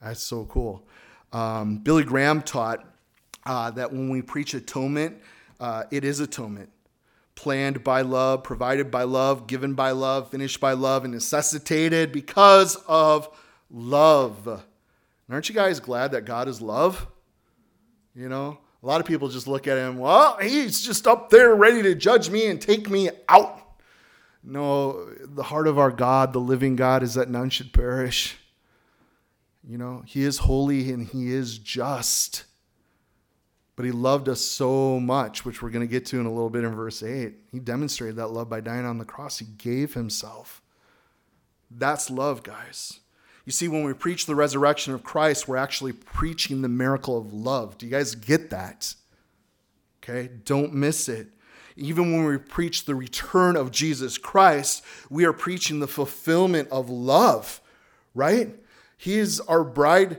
That's 0.00 0.22
so 0.22 0.44
cool. 0.44 0.86
Um, 1.32 1.78
Billy 1.78 2.04
Graham 2.04 2.40
taught 2.40 2.86
uh, 3.44 3.72
that 3.72 3.90
when 3.92 4.10
we 4.10 4.22
preach 4.22 4.54
atonement, 4.54 5.16
uh, 5.58 5.82
it 5.90 6.04
is 6.04 6.20
atonement. 6.20 6.70
Planned 7.34 7.82
by 7.82 8.02
love, 8.02 8.44
provided 8.44 8.92
by 8.92 9.02
love, 9.02 9.48
given 9.48 9.74
by 9.74 9.90
love, 9.90 10.30
finished 10.30 10.60
by 10.60 10.72
love, 10.72 11.02
and 11.02 11.12
necessitated 11.12 12.12
because 12.12 12.76
of 12.86 13.28
love. 13.70 14.46
And 14.46 15.34
aren't 15.34 15.48
you 15.48 15.54
guys 15.54 15.80
glad 15.80 16.12
that 16.12 16.24
God 16.24 16.46
is 16.46 16.62
love? 16.62 17.08
You 18.14 18.28
know, 18.28 18.58
a 18.84 18.86
lot 18.86 19.00
of 19.00 19.06
people 19.06 19.28
just 19.28 19.48
look 19.48 19.66
at 19.66 19.76
him, 19.76 19.98
well, 19.98 20.38
he's 20.40 20.80
just 20.80 21.08
up 21.08 21.30
there 21.30 21.56
ready 21.56 21.82
to 21.82 21.96
judge 21.96 22.30
me 22.30 22.46
and 22.46 22.60
take 22.60 22.88
me 22.88 23.10
out. 23.28 23.67
No, 24.42 25.06
the 25.24 25.42
heart 25.42 25.66
of 25.66 25.78
our 25.78 25.90
God, 25.90 26.32
the 26.32 26.38
living 26.38 26.76
God, 26.76 27.02
is 27.02 27.14
that 27.14 27.28
none 27.28 27.50
should 27.50 27.72
perish. 27.72 28.38
You 29.68 29.76
know, 29.76 30.02
he 30.06 30.22
is 30.22 30.38
holy 30.38 30.90
and 30.90 31.06
he 31.06 31.32
is 31.32 31.58
just. 31.58 32.44
But 33.76 33.84
he 33.84 33.92
loved 33.92 34.28
us 34.28 34.40
so 34.40 34.98
much, 34.98 35.44
which 35.44 35.62
we're 35.62 35.70
going 35.70 35.86
to 35.86 35.90
get 35.90 36.06
to 36.06 36.18
in 36.18 36.26
a 36.26 36.32
little 36.32 36.50
bit 36.50 36.64
in 36.64 36.74
verse 36.74 37.02
8. 37.02 37.34
He 37.52 37.60
demonstrated 37.60 38.16
that 38.16 38.28
love 38.28 38.48
by 38.48 38.60
dying 38.60 38.86
on 38.86 38.98
the 38.98 39.04
cross. 39.04 39.38
He 39.38 39.44
gave 39.44 39.94
himself. 39.94 40.62
That's 41.70 42.10
love, 42.10 42.42
guys. 42.42 43.00
You 43.44 43.52
see, 43.52 43.68
when 43.68 43.84
we 43.84 43.92
preach 43.92 44.26
the 44.26 44.34
resurrection 44.34 44.94
of 44.94 45.04
Christ, 45.04 45.46
we're 45.46 45.56
actually 45.56 45.92
preaching 45.92 46.62
the 46.62 46.68
miracle 46.68 47.16
of 47.16 47.32
love. 47.32 47.78
Do 47.78 47.86
you 47.86 47.92
guys 47.92 48.14
get 48.14 48.50
that? 48.50 48.94
Okay, 50.02 50.30
don't 50.44 50.74
miss 50.74 51.08
it. 51.08 51.28
Even 51.78 52.12
when 52.12 52.24
we 52.24 52.38
preach 52.38 52.84
the 52.84 52.94
return 52.94 53.56
of 53.56 53.70
Jesus 53.70 54.18
Christ, 54.18 54.84
we 55.08 55.24
are 55.24 55.32
preaching 55.32 55.80
the 55.80 55.86
fulfillment 55.86 56.68
of 56.70 56.90
love, 56.90 57.60
right? 58.14 58.54
He 58.96 59.16
is 59.18 59.40
our 59.40 59.64
bride 59.64 60.18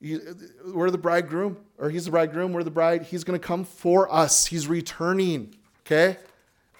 we're 0.00 0.90
the 0.90 0.98
bridegroom, 0.98 1.56
or 1.78 1.90
he's 1.90 2.04
the 2.04 2.10
bridegroom, 2.10 2.52
we're 2.52 2.62
the 2.62 2.70
bride. 2.70 3.04
He's 3.04 3.24
going 3.24 3.38
to 3.38 3.44
come 3.44 3.64
for 3.64 4.12
us. 4.12 4.46
He's 4.46 4.68
returning. 4.68 5.54
Okay? 5.86 6.18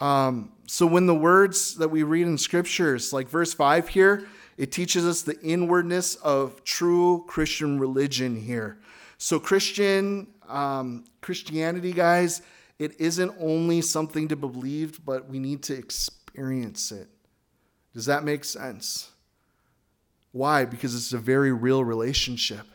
Um, 0.00 0.52
so 0.66 0.86
when 0.86 1.06
the 1.06 1.14
words 1.14 1.76
that 1.76 1.88
we 1.88 2.02
read 2.02 2.26
in 2.26 2.36
scriptures, 2.36 3.12
like 3.12 3.28
verse 3.28 3.54
5 3.54 3.88
here, 3.88 4.28
it 4.58 4.72
teaches 4.72 5.06
us 5.06 5.22
the 5.22 5.40
inwardness 5.40 6.16
of 6.16 6.62
true 6.64 7.24
Christian 7.26 7.78
religion 7.78 8.36
here. 8.36 8.78
So 9.18 9.38
Christian 9.38 10.26
um, 10.48 11.04
Christianity, 11.20 11.92
guys, 11.92 12.42
it 12.78 13.00
isn't 13.00 13.34
only 13.40 13.80
something 13.80 14.28
to 14.28 14.36
be 14.36 14.48
believed, 14.48 15.04
but 15.04 15.28
we 15.28 15.38
need 15.38 15.62
to 15.64 15.74
experience 15.74 16.92
it. 16.92 17.08
Does 17.94 18.06
that 18.06 18.24
make 18.24 18.44
sense? 18.44 19.10
Why? 20.32 20.64
Because 20.66 20.94
it's 20.94 21.12
a 21.12 21.18
very 21.18 21.52
real 21.52 21.82
relationship. 21.84 22.66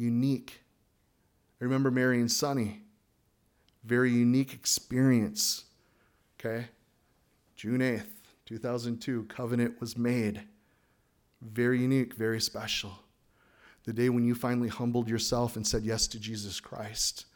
unique. 0.00 0.62
I 1.60 1.64
remember 1.64 1.90
marrying 1.90 2.28
Sonny. 2.28 2.82
Very 3.84 4.10
unique 4.10 4.54
experience. 4.54 5.64
Okay? 6.38 6.68
June 7.54 7.80
8th, 7.80 8.06
2002, 8.46 9.24
covenant 9.24 9.78
was 9.80 9.96
made. 9.96 10.42
Very 11.42 11.80
unique, 11.80 12.14
very 12.14 12.40
special. 12.40 12.92
The 13.84 13.92
day 13.92 14.08
when 14.08 14.24
you 14.24 14.34
finally 14.34 14.68
humbled 14.68 15.08
yourself 15.08 15.56
and 15.56 15.66
said 15.66 15.82
yes 15.84 16.06
to 16.08 16.20
Jesus 16.20 16.60
Christ. 16.60 17.26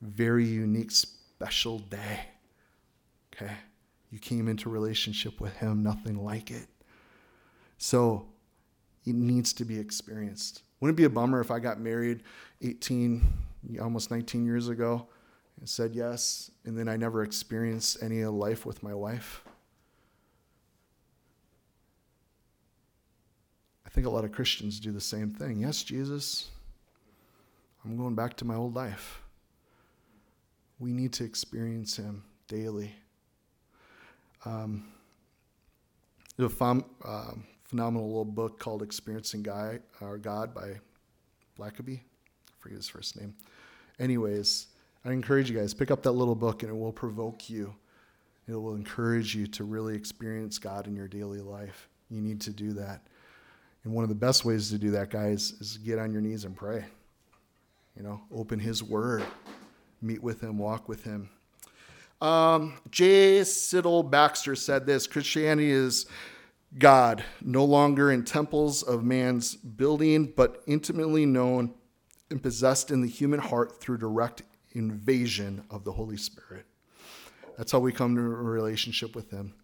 Very 0.00 0.44
unique, 0.44 0.90
special 0.90 1.78
day. 1.78 2.26
Okay? 3.34 3.52
You 4.10 4.18
came 4.18 4.48
into 4.48 4.68
relationship 4.68 5.40
with 5.40 5.56
Him, 5.56 5.82
nothing 5.82 6.22
like 6.22 6.50
it. 6.50 6.66
So, 7.78 8.26
it 9.04 9.14
needs 9.14 9.52
to 9.54 9.64
be 9.64 9.78
experienced. 9.78 10.62
Wouldn't 10.80 10.96
it 10.96 11.02
be 11.02 11.04
a 11.04 11.10
bummer 11.10 11.40
if 11.40 11.50
I 11.50 11.58
got 11.58 11.80
married 11.80 12.22
18, 12.60 13.22
almost 13.80 14.10
19 14.10 14.44
years 14.44 14.68
ago 14.68 15.06
and 15.58 15.68
said 15.68 15.94
yes, 15.94 16.50
and 16.64 16.76
then 16.76 16.88
I 16.88 16.96
never 16.96 17.22
experienced 17.22 18.02
any 18.02 18.24
life 18.24 18.66
with 18.66 18.82
my 18.82 18.94
wife? 18.94 19.42
Think 23.92 24.06
a 24.06 24.10
lot 24.10 24.24
of 24.24 24.32
Christians 24.32 24.80
do 24.80 24.90
the 24.90 25.00
same 25.00 25.30
thing. 25.30 25.60
Yes, 25.60 25.82
Jesus, 25.82 26.48
I'm 27.84 27.96
going 27.96 28.14
back 28.14 28.36
to 28.38 28.44
my 28.46 28.54
old 28.54 28.74
life. 28.74 29.20
We 30.78 30.92
need 30.92 31.12
to 31.14 31.24
experience 31.24 31.96
Him 31.96 32.24
daily. 32.48 32.94
Um, 34.46 34.88
the 36.36 36.48
fam, 36.48 36.84
uh, 37.04 37.32
phenomenal 37.64 38.08
little 38.08 38.24
book 38.24 38.58
called 38.58 38.82
Experiencing 38.82 39.42
Guy, 39.42 39.80
or 40.00 40.16
God 40.16 40.54
by 40.54 40.80
Blackaby. 41.58 41.98
I 41.98 42.52
forget 42.58 42.76
his 42.76 42.88
first 42.88 43.20
name. 43.20 43.34
Anyways, 43.98 44.68
I 45.04 45.12
encourage 45.12 45.50
you 45.50 45.58
guys, 45.58 45.74
pick 45.74 45.90
up 45.90 46.02
that 46.02 46.12
little 46.12 46.34
book 46.34 46.62
and 46.62 46.70
it 46.70 46.76
will 46.76 46.92
provoke 46.92 47.50
you. 47.50 47.74
It 48.48 48.54
will 48.54 48.74
encourage 48.74 49.34
you 49.34 49.46
to 49.48 49.64
really 49.64 49.94
experience 49.94 50.58
God 50.58 50.86
in 50.86 50.96
your 50.96 51.08
daily 51.08 51.40
life. 51.40 51.88
You 52.10 52.20
need 52.20 52.40
to 52.42 52.50
do 52.50 52.72
that. 52.72 53.06
And 53.84 53.92
one 53.92 54.04
of 54.04 54.08
the 54.08 54.14
best 54.14 54.44
ways 54.44 54.70
to 54.70 54.78
do 54.78 54.90
that, 54.92 55.10
guys, 55.10 55.52
is 55.60 55.78
get 55.78 55.98
on 55.98 56.12
your 56.12 56.20
knees 56.20 56.44
and 56.44 56.56
pray. 56.56 56.84
You 57.96 58.02
know, 58.02 58.20
open 58.32 58.58
His 58.58 58.82
Word, 58.82 59.24
meet 60.00 60.22
with 60.22 60.40
Him, 60.40 60.58
walk 60.58 60.88
with 60.88 61.04
Him. 61.04 61.28
Um, 62.20 62.74
J. 62.90 63.40
Sidlow 63.40 64.08
Baxter 64.08 64.54
said 64.54 64.86
this 64.86 65.06
Christianity 65.06 65.70
is 65.70 66.06
God, 66.78 67.24
no 67.42 67.64
longer 67.64 68.12
in 68.12 68.24
temples 68.24 68.82
of 68.82 69.04
man's 69.04 69.56
building, 69.56 70.32
but 70.36 70.62
intimately 70.66 71.26
known 71.26 71.74
and 72.30 72.42
possessed 72.42 72.90
in 72.90 73.02
the 73.02 73.08
human 73.08 73.40
heart 73.40 73.80
through 73.80 73.98
direct 73.98 74.42
invasion 74.72 75.64
of 75.68 75.84
the 75.84 75.92
Holy 75.92 76.16
Spirit. 76.16 76.64
That's 77.58 77.72
how 77.72 77.80
we 77.80 77.92
come 77.92 78.14
to 78.14 78.22
a 78.22 78.24
relationship 78.24 79.14
with 79.14 79.30
Him. 79.30 79.54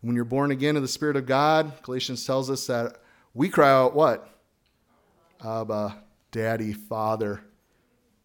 when 0.00 0.14
you're 0.14 0.24
born 0.24 0.50
again 0.52 0.76
of 0.76 0.82
the 0.82 0.88
Spirit 0.88 1.16
of 1.16 1.26
God, 1.26 1.82
Galatians 1.82 2.24
tells 2.24 2.48
us 2.48 2.66
that 2.68 2.98
we 3.36 3.50
cry 3.50 3.70
out, 3.70 3.94
What? 3.94 4.28
Abba, 5.44 6.02
Daddy, 6.30 6.72
Father. 6.72 7.42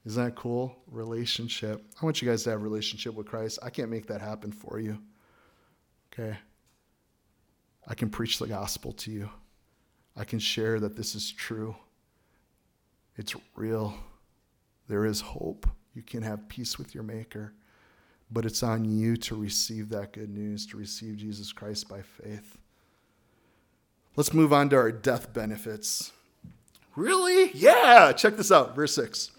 Isn't 0.06 0.24
that 0.24 0.36
cool? 0.36 0.76
Relationship. 0.88 1.84
I 2.02 2.06
want 2.06 2.22
you 2.22 2.28
guys 2.30 2.44
to 2.44 2.52
have 2.52 2.62
a 2.62 2.64
relationship 2.64 3.14
with 3.14 3.28
Christ. 3.28 3.60
I 3.62 3.70
can't 3.70 3.90
make 3.90 4.08
that 4.08 4.22
happen 4.22 4.52
for 4.52 4.80
you. 4.80 4.98
Okay? 6.12 6.38
I 7.88 7.94
can 7.94 8.10
preach 8.10 8.40
the 8.40 8.48
gospel 8.48 8.94
to 8.94 9.12
you. 9.12 9.30
I 10.16 10.24
can 10.24 10.40
share 10.40 10.80
that 10.80 10.96
this 10.96 11.14
is 11.14 11.30
true. 11.32 11.76
It's 13.18 13.36
real. 13.56 13.94
There 14.88 15.06
is 15.06 15.20
hope. 15.22 15.68
You 15.94 16.02
can 16.02 16.24
have 16.24 16.48
peace 16.48 16.78
with 16.80 16.96
your 16.96 17.04
Maker. 17.04 17.54
but 18.32 18.46
it's 18.46 18.64
on 18.64 18.86
you 18.86 19.18
to 19.18 19.36
receive 19.36 19.90
that 19.90 20.14
good 20.14 20.30
news, 20.30 20.66
to 20.68 20.78
receive 20.78 21.18
Jesus 21.18 21.52
Christ 21.52 21.90
by 21.90 22.02
faith. 22.02 22.58
Let's 24.16 24.34
move 24.34 24.52
on 24.52 24.70
to 24.70 24.76
our 24.76 24.92
death 24.92 25.34
benefits. 25.34 26.12
Really? 26.96 27.52
Yeah, 27.54 28.12
check 28.12 28.36
this 28.36 28.52
out. 28.52 28.76
Verse 28.76 28.94
6. 28.96 29.32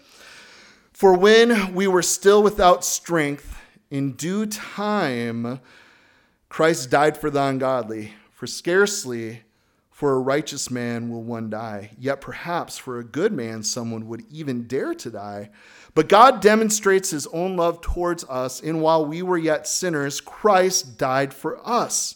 For 0.91 1.15
when 1.15 1.75
we 1.75 1.85
were 1.85 2.01
still 2.01 2.41
without 2.41 2.83
strength, 2.83 3.59
in 3.91 4.13
due 4.13 4.47
time, 4.47 5.59
Christ 6.49 6.89
died 6.89 7.17
for 7.17 7.29
the 7.29 7.43
ungodly. 7.43 8.13
For 8.31 8.47
scarcely 8.47 9.43
for 9.91 10.13
a 10.13 10.19
righteous 10.19 10.71
man 10.71 11.11
will 11.11 11.21
one 11.21 11.51
die, 11.51 11.91
yet 11.99 12.19
perhaps 12.19 12.79
for 12.79 12.97
a 12.97 13.03
good 13.03 13.31
man 13.31 13.61
someone 13.61 14.07
would 14.07 14.23
even 14.31 14.67
dare 14.67 14.95
to 14.95 15.11
die. 15.11 15.51
But 15.93 16.09
God 16.09 16.41
demonstrates 16.41 17.11
his 17.11 17.27
own 17.27 17.55
love 17.55 17.79
towards 17.81 18.23
us, 18.25 18.59
in 18.59 18.81
while 18.81 19.05
we 19.05 19.21
were 19.21 19.37
yet 19.37 19.67
sinners, 19.67 20.19
Christ 20.19 20.97
died 20.97 21.31
for 21.31 21.59
us. 21.67 22.15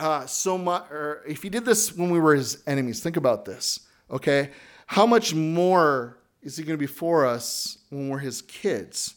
uh, 0.00 0.26
so 0.26 0.56
much, 0.58 0.90
or 0.90 1.22
if 1.28 1.42
he 1.42 1.48
did 1.48 1.64
this 1.64 1.94
when 1.94 2.10
we 2.10 2.18
were 2.18 2.34
his 2.34 2.62
enemies, 2.66 3.00
think 3.00 3.16
about 3.16 3.44
this, 3.44 3.80
okay? 4.10 4.50
How 4.86 5.06
much 5.06 5.34
more 5.34 6.18
is 6.42 6.56
he 6.56 6.64
going 6.64 6.78
to 6.78 6.80
be 6.80 6.86
for 6.86 7.26
us 7.26 7.78
when 7.90 8.08
we're 8.08 8.18
his 8.18 8.42
kids? 8.42 9.14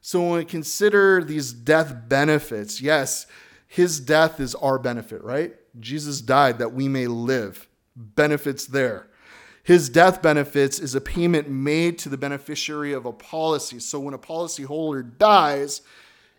So 0.00 0.20
when 0.20 0.38
we 0.38 0.44
consider 0.44 1.22
these 1.22 1.52
death 1.52 2.08
benefits, 2.08 2.80
yes, 2.80 3.26
his 3.68 4.00
death 4.00 4.40
is 4.40 4.54
our 4.54 4.78
benefit, 4.78 5.22
right? 5.22 5.54
Jesus 5.80 6.20
died 6.20 6.58
that 6.58 6.72
we 6.72 6.88
may 6.88 7.06
live. 7.06 7.68
Benefits 7.96 8.66
there. 8.66 9.08
His 9.64 9.88
death 9.88 10.22
benefits 10.22 10.78
is 10.78 10.94
a 10.94 11.00
payment 11.00 11.48
made 11.48 11.98
to 11.98 12.08
the 12.08 12.16
beneficiary 12.16 12.92
of 12.92 13.06
a 13.06 13.12
policy. 13.12 13.78
So 13.78 14.00
when 14.00 14.14
a 14.14 14.18
policyholder 14.18 15.18
dies, 15.18 15.82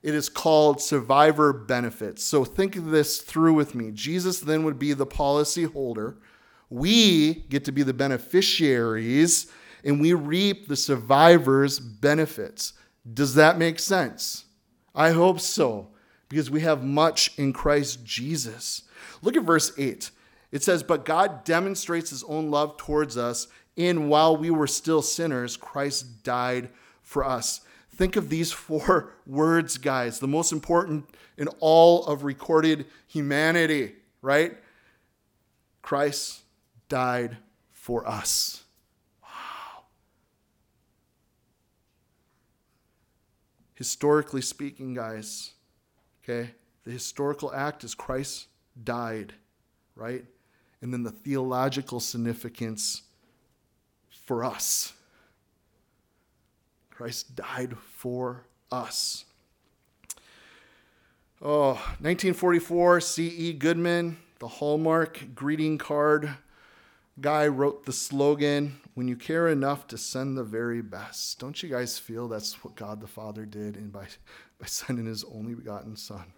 it 0.04 0.14
is 0.14 0.28
called 0.28 0.82
survivor 0.82 1.54
benefits. 1.54 2.24
So 2.24 2.44
think 2.44 2.76
this 2.76 3.22
through 3.22 3.54
with 3.54 3.74
me. 3.74 3.92
Jesus 3.92 4.42
then 4.42 4.64
would 4.66 4.78
be 4.78 4.92
the 4.94 5.06
policy 5.06 5.64
holder. 5.64 6.18
We 6.70 7.46
get 7.50 7.64
to 7.66 7.72
be 7.72 7.84
the 7.84 7.94
beneficiaries 7.94 9.48
and 9.84 10.02
we 10.02 10.14
reap 10.14 10.68
the 10.68 10.76
survivor's 10.76 11.80
benefits. 11.80 12.74
Does 13.12 13.36
that 13.36 13.58
make 13.58 13.80
sense? 13.80 14.46
I 14.96 15.12
hope 15.12 15.40
so, 15.40 15.90
because 16.30 16.52
we 16.52 16.62
have 16.62 16.84
much 16.84 17.38
in 17.38 17.52
Christ 17.52 18.04
Jesus. 18.06 18.84
Look 19.22 19.36
at 19.36 19.44
verse 19.44 19.72
8. 19.78 20.12
It 20.52 20.64
says, 20.64 20.84
But 20.84 21.06
God 21.06 21.44
demonstrates 21.44 22.12
his 22.12 22.24
own 22.24 22.52
love 22.52 22.78
towards 22.78 23.18
us, 23.18 23.48
in 23.76 24.08
while 24.08 24.38
we 24.38 24.52
were 24.52 24.68
still 24.68 25.02
sinners, 25.02 25.58
Christ 25.58 26.24
died 26.24 26.70
for 27.02 27.26
us. 27.26 27.62
Think 27.96 28.16
of 28.16 28.30
these 28.30 28.52
four 28.52 29.14
words, 29.28 29.78
guys, 29.78 30.20
the 30.20 30.28
most 30.28 30.52
important 30.52 31.10
in 31.38 31.48
all 31.60 32.06
of 32.06 32.24
recorded 32.24 32.86
humanity, 33.08 33.94
right? 34.22 34.58
Christ 35.82 36.42
died 36.90 37.38
for 37.72 38.08
us. 38.08 38.64
Wow. 39.22 39.84
historically 43.76 44.42
speaking, 44.42 44.94
guys, 44.94 45.52
okay, 46.24 46.52
the 46.86 46.92
historical 46.92 47.54
act 47.54 47.84
is 47.84 47.94
Christ 47.94 48.48
died, 48.82 49.34
right? 49.96 50.24
And 50.82 50.94
then 50.94 51.04
the 51.04 51.12
theological 51.12 52.00
significance 52.00 53.02
for 54.26 54.46
us. 54.46 54.94
Christ 57.04 57.36
died 57.36 57.76
for 57.98 58.46
us. 58.72 59.26
Oh, 61.42 61.74
1944, 62.00 63.02
C.E. 63.02 63.52
Goodman, 63.52 64.16
the 64.40 64.48
Hallmark 64.48 65.36
greeting 65.36 65.78
card 65.78 66.30
guy 67.20 67.48
wrote 67.48 67.86
the 67.86 67.92
slogan 67.92 68.80
when 68.94 69.10
you 69.10 69.18
care 69.18 69.50
enough 69.50 69.86
to 69.88 69.98
send 69.98 70.38
the 70.38 70.46
very 70.46 70.82
best. 70.82 71.40
Don't 71.40 71.62
you 71.62 71.68
guys 71.68 72.00
feel 72.00 72.30
that's 72.30 72.64
what 72.64 72.76
God 72.76 73.02
the 73.02 73.08
Father 73.08 73.46
did 73.46 73.76
and 73.76 73.92
by, 73.92 74.06
by 74.58 74.66
sending 74.66 75.06
his 75.06 75.26
only 75.26 75.56
begotten 75.56 75.98
Son? 75.98 76.32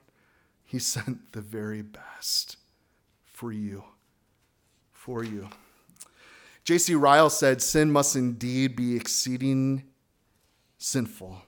He 0.64 0.80
sent 0.80 1.32
the 1.34 1.42
very 1.42 1.84
best 1.84 2.58
for 3.24 3.52
you. 3.52 3.84
For 4.92 5.24
you. 5.24 5.48
J.C. 6.64 6.96
Ryle 6.96 7.30
said, 7.30 7.62
Sin 7.62 7.92
must 7.92 8.16
indeed 8.16 8.76
be 8.76 8.96
exceeding 8.96 9.84
sinful 10.86 11.42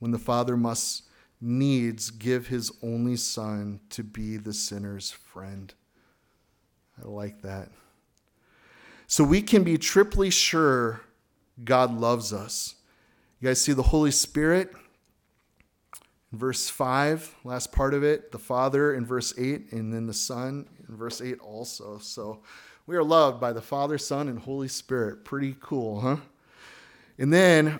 when 0.00 0.10
the 0.10 0.18
Father 0.18 0.56
must 0.56 1.04
needs 1.40 2.10
give 2.10 2.48
his 2.48 2.72
only 2.82 3.16
Son 3.16 3.78
to 3.90 4.02
be 4.02 4.36
the 4.36 4.52
sinner's 4.52 5.10
friend. 5.10 5.72
I 7.00 7.06
like 7.06 7.42
that. 7.42 7.70
So 9.06 9.22
we 9.22 9.40
can 9.40 9.62
be 9.62 9.78
triply 9.78 10.30
sure 10.30 11.00
God 11.62 11.96
loves 11.96 12.32
us. 12.32 12.74
You 13.40 13.48
guys 13.48 13.60
see 13.60 13.72
the 13.72 13.82
Holy 13.82 14.10
Spirit 14.10 14.72
in 16.32 16.38
verse 16.38 16.68
5, 16.68 17.36
last 17.44 17.70
part 17.70 17.94
of 17.94 18.02
it, 18.02 18.32
the 18.32 18.38
Father 18.38 18.94
in 18.94 19.06
verse 19.06 19.32
8, 19.38 19.72
and 19.72 19.92
then 19.92 20.06
the 20.06 20.14
Son 20.14 20.68
in 20.88 20.96
verse 20.96 21.20
8 21.20 21.38
also. 21.40 21.98
So 21.98 22.42
we 22.86 22.96
are 22.96 23.04
loved 23.04 23.40
by 23.40 23.52
the 23.52 23.62
Father, 23.62 23.96
Son, 23.98 24.28
and 24.28 24.40
Holy 24.40 24.68
Spirit. 24.68 25.24
Pretty 25.24 25.56
cool, 25.60 26.00
huh? 26.00 26.16
And 27.18 27.32
then 27.32 27.78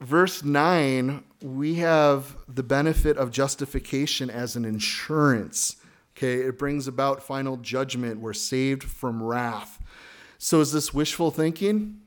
verse 0.00 0.44
9, 0.44 1.24
we 1.42 1.74
have 1.76 2.36
the 2.48 2.62
benefit 2.62 3.16
of 3.16 3.30
justification 3.30 4.30
as 4.30 4.56
an 4.56 4.64
insurance. 4.64 5.76
Okay, 6.16 6.40
it 6.40 6.58
brings 6.58 6.88
about 6.88 7.22
final 7.22 7.56
judgment. 7.56 8.20
We're 8.20 8.32
saved 8.32 8.82
from 8.82 9.22
wrath. 9.22 9.78
So 10.38 10.60
is 10.60 10.72
this 10.72 10.92
wishful 10.92 11.30
thinking? 11.30 12.00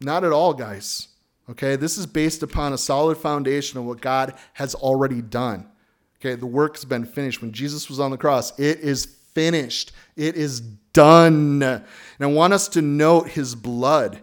Not 0.00 0.24
at 0.24 0.32
all, 0.32 0.54
guys. 0.54 1.08
Okay, 1.48 1.76
this 1.76 1.98
is 1.98 2.06
based 2.06 2.42
upon 2.42 2.72
a 2.72 2.78
solid 2.78 3.16
foundation 3.16 3.78
of 3.78 3.84
what 3.84 4.00
God 4.00 4.34
has 4.54 4.74
already 4.74 5.22
done. 5.22 5.68
Okay, 6.18 6.34
the 6.34 6.46
work's 6.46 6.84
been 6.84 7.04
finished. 7.04 7.42
When 7.42 7.52
Jesus 7.52 7.88
was 7.88 8.00
on 8.00 8.10
the 8.10 8.16
cross, 8.16 8.58
it 8.58 8.80
is 8.80 9.04
finished. 9.34 9.92
It 10.16 10.36
is 10.36 10.60
done. 10.60 11.62
And 11.62 11.84
I 12.18 12.26
want 12.26 12.54
us 12.54 12.66
to 12.68 12.82
note 12.82 13.28
his 13.28 13.54
blood. 13.54 14.20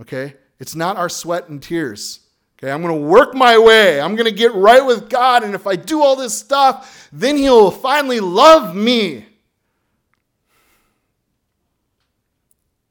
Okay, 0.00 0.36
it's 0.60 0.74
not 0.74 0.96
our 0.96 1.08
sweat 1.08 1.48
and 1.48 1.62
tears. 1.62 2.20
Okay, 2.62 2.70
I'm 2.70 2.80
going 2.80 2.94
to 2.94 3.08
work 3.08 3.34
my 3.34 3.58
way. 3.58 4.00
I'm 4.00 4.14
going 4.14 4.30
to 4.30 4.36
get 4.36 4.54
right 4.54 4.84
with 4.84 5.10
God. 5.10 5.42
And 5.42 5.52
if 5.52 5.66
I 5.66 5.74
do 5.74 6.00
all 6.00 6.14
this 6.14 6.38
stuff, 6.38 7.08
then 7.12 7.36
he'll 7.36 7.72
finally 7.72 8.20
love 8.20 8.76
me. 8.76 9.26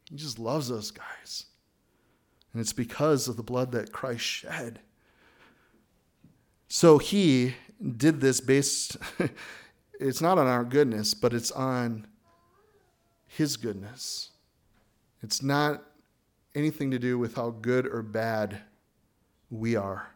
He 0.10 0.18
just 0.18 0.40
loves 0.40 0.70
us, 0.70 0.92
guys. 0.92 1.46
And 2.52 2.60
it's 2.60 2.74
because 2.74 3.30
of 3.30 3.38
the 3.38 3.44
blood 3.44 3.72
that 3.72 3.94
Christ 3.94 4.26
shed. 4.26 4.82
So 6.68 6.98
he 6.98 7.56
did 7.96 8.20
this 8.20 8.42
based, 8.42 8.98
it's 10.02 10.20
not 10.20 10.38
on 10.38 10.48
our 10.48 10.66
goodness, 10.66 11.14
but 11.14 11.34
it's 11.34 11.52
on 11.52 12.08
his 13.26 13.56
goodness. 13.56 14.32
It's 15.24 15.42
not 15.42 15.82
anything 16.56 16.92
to 16.92 17.00
do 17.00 17.18
with 17.18 17.36
how 17.36 17.52
good 17.52 17.88
or 17.88 18.02
bad 18.02 18.64
we 19.52 19.76
are. 19.76 20.10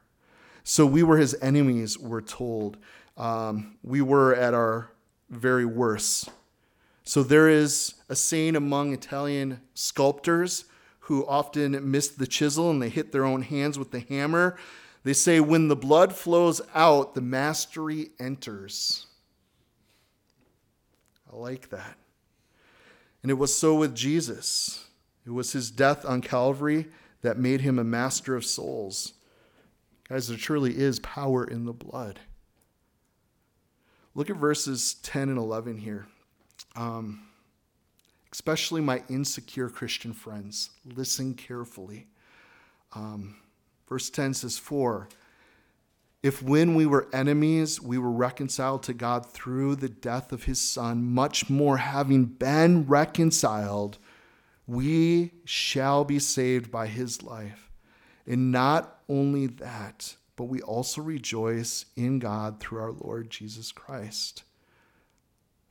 So 0.64 0.86
we 0.86 1.04
were 1.04 1.18
his 1.18 1.36
enemies, 1.42 2.00
we're 2.00 2.22
told. 2.22 2.78
Um, 3.18 3.78
we 3.84 4.02
were 4.02 4.34
at 4.34 4.54
our 4.56 4.90
very 5.30 5.66
worst. 5.66 6.30
So 7.04 7.22
there 7.22 7.50
is 7.50 7.94
a 8.10 8.16
saying 8.16 8.56
among 8.56 8.94
Italian 8.94 9.62
sculptors 9.76 10.66
who 11.02 11.26
often 11.28 11.92
miss 11.92 12.08
the 12.08 12.26
chisel 12.26 12.72
and 12.72 12.82
they 12.82 12.90
hit 12.90 13.12
their 13.12 13.26
own 13.26 13.44
hands 13.44 13.78
with 13.78 13.92
the 13.92 14.00
hammer. 14.00 14.58
They 15.04 15.14
say, 15.14 15.40
when 15.40 15.68
the 15.68 15.76
blood 15.76 16.16
flows 16.16 16.62
out, 16.74 17.14
the 17.14 17.22
mastery 17.22 18.10
enters. 18.20 19.06
I 21.32 21.36
like 21.36 21.70
that. 21.70 21.96
And 23.22 23.30
it 23.30 23.36
was 23.36 23.56
so 23.56 23.76
with 23.76 23.94
Jesus. 23.94 24.88
It 25.28 25.32
was 25.32 25.52
his 25.52 25.70
death 25.70 26.06
on 26.06 26.22
Calvary 26.22 26.88
that 27.22 27.38
made 27.38 27.62
him 27.62 27.78
a 27.78 27.84
master 27.84 28.36
of 28.36 28.46
souls. 28.46 29.14
Guys, 30.08 30.28
there 30.28 30.38
truly 30.38 30.78
is 30.78 31.00
power 31.00 31.44
in 31.44 31.66
the 31.66 31.74
blood. 31.74 32.20
Look 34.14 34.30
at 34.30 34.38
verses 34.38 34.96
10 35.04 35.30
and 35.30 35.38
11 35.38 35.78
here. 35.78 36.08
Um, 36.76 37.28
especially 38.32 38.82
my 38.82 39.02
insecure 39.10 39.70
Christian 39.70 40.14
friends, 40.14 40.70
listen 40.86 41.34
carefully. 41.34 42.08
Um, 42.94 43.38
verse 43.88 44.10
10 44.10 44.36
says, 44.36 44.58
For 44.58 45.10
if 46.22 46.42
when 46.42 46.76
we 46.76 46.86
were 46.86 47.08
enemies, 47.14 47.82
we 47.82 47.98
were 47.98 48.12
reconciled 48.12 48.84
to 48.84 48.94
God 48.94 49.26
through 49.26 49.76
the 49.76 49.90
death 49.90 50.32
of 50.32 50.44
his 50.44 50.60
Son, 50.60 51.04
much 51.04 51.50
more 51.50 51.78
having 51.78 52.26
been 52.26 52.86
reconciled, 52.86 53.98
we 54.68 55.32
shall 55.46 56.04
be 56.04 56.20
saved 56.20 56.72
by 56.72 56.88
his 56.88 57.22
life. 57.24 57.65
And 58.28 58.52
not 58.52 59.00
only 59.08 59.48
that, 59.48 60.16
but 60.36 60.46
we 60.46 60.62
also 60.62 61.02
rejoice 61.02 61.86
in 61.96 62.20
God 62.20 62.60
through 62.60 62.80
our 62.80 62.92
Lord 62.92 63.30
Jesus 63.30 63.72
Christ, 63.72 64.44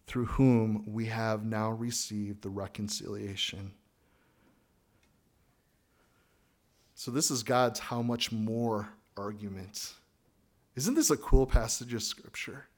through 0.06 0.26
whom 0.26 0.84
we 0.86 1.06
have 1.06 1.44
now 1.44 1.70
received 1.70 2.42
the 2.42 2.50
reconciliation. 2.50 3.72
So, 6.94 7.10
this 7.10 7.30
is 7.30 7.42
God's 7.42 7.80
how 7.80 8.02
much 8.02 8.30
more 8.30 8.88
argument. 9.16 9.94
Isn't 10.76 10.94
this 10.94 11.10
a 11.10 11.16
cool 11.16 11.46
passage 11.46 11.92
of 11.92 12.02
scripture? 12.02 12.68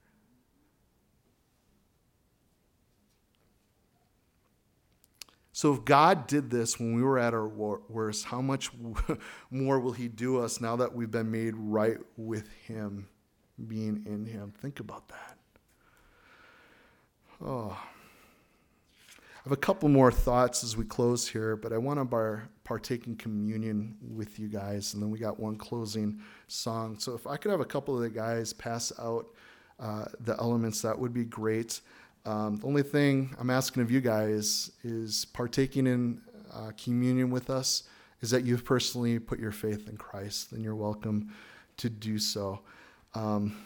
So, 5.56 5.72
if 5.72 5.86
God 5.86 6.26
did 6.26 6.50
this 6.50 6.78
when 6.78 6.94
we 6.94 7.02
were 7.02 7.18
at 7.18 7.32
our 7.32 7.48
worst, 7.48 8.26
how 8.26 8.42
much 8.42 8.70
more 9.50 9.80
will 9.80 9.92
He 9.92 10.06
do 10.06 10.38
us 10.38 10.60
now 10.60 10.76
that 10.76 10.94
we've 10.94 11.10
been 11.10 11.30
made 11.30 11.54
right 11.56 11.96
with 12.18 12.46
Him, 12.66 13.08
being 13.66 14.04
in 14.04 14.26
Him? 14.26 14.52
Think 14.60 14.80
about 14.80 15.08
that. 15.08 15.38
Oh. 17.42 17.70
I 17.70 19.42
have 19.44 19.52
a 19.52 19.56
couple 19.56 19.88
more 19.88 20.12
thoughts 20.12 20.62
as 20.62 20.76
we 20.76 20.84
close 20.84 21.26
here, 21.26 21.56
but 21.56 21.72
I 21.72 21.78
want 21.78 22.00
to 22.00 22.04
bar, 22.04 22.50
partake 22.62 23.06
in 23.06 23.16
communion 23.16 23.96
with 24.02 24.38
you 24.38 24.48
guys, 24.48 24.92
and 24.92 25.02
then 25.02 25.08
we 25.08 25.18
got 25.18 25.40
one 25.40 25.56
closing 25.56 26.20
song. 26.48 26.98
So, 26.98 27.14
if 27.14 27.26
I 27.26 27.38
could 27.38 27.50
have 27.50 27.60
a 27.60 27.64
couple 27.64 27.96
of 27.96 28.02
the 28.02 28.10
guys 28.10 28.52
pass 28.52 28.92
out 28.98 29.28
uh, 29.80 30.04
the 30.20 30.36
elements, 30.38 30.82
that 30.82 30.98
would 30.98 31.14
be 31.14 31.24
great. 31.24 31.80
Um, 32.26 32.56
the 32.56 32.66
only 32.66 32.82
thing 32.82 33.36
I'm 33.38 33.50
asking 33.50 33.84
of 33.84 33.90
you 33.90 34.00
guys 34.00 34.72
is 34.82 35.26
partaking 35.26 35.86
in 35.86 36.20
uh, 36.52 36.72
communion 36.76 37.30
with 37.30 37.50
us 37.50 37.84
is 38.20 38.30
that 38.30 38.44
you've 38.44 38.64
personally 38.64 39.20
put 39.20 39.38
your 39.38 39.52
faith 39.52 39.88
in 39.88 39.96
Christ, 39.96 40.50
then 40.50 40.60
you're 40.60 40.74
welcome 40.74 41.32
to 41.76 41.88
do 41.88 42.18
so. 42.18 42.62
Um, 43.14 43.56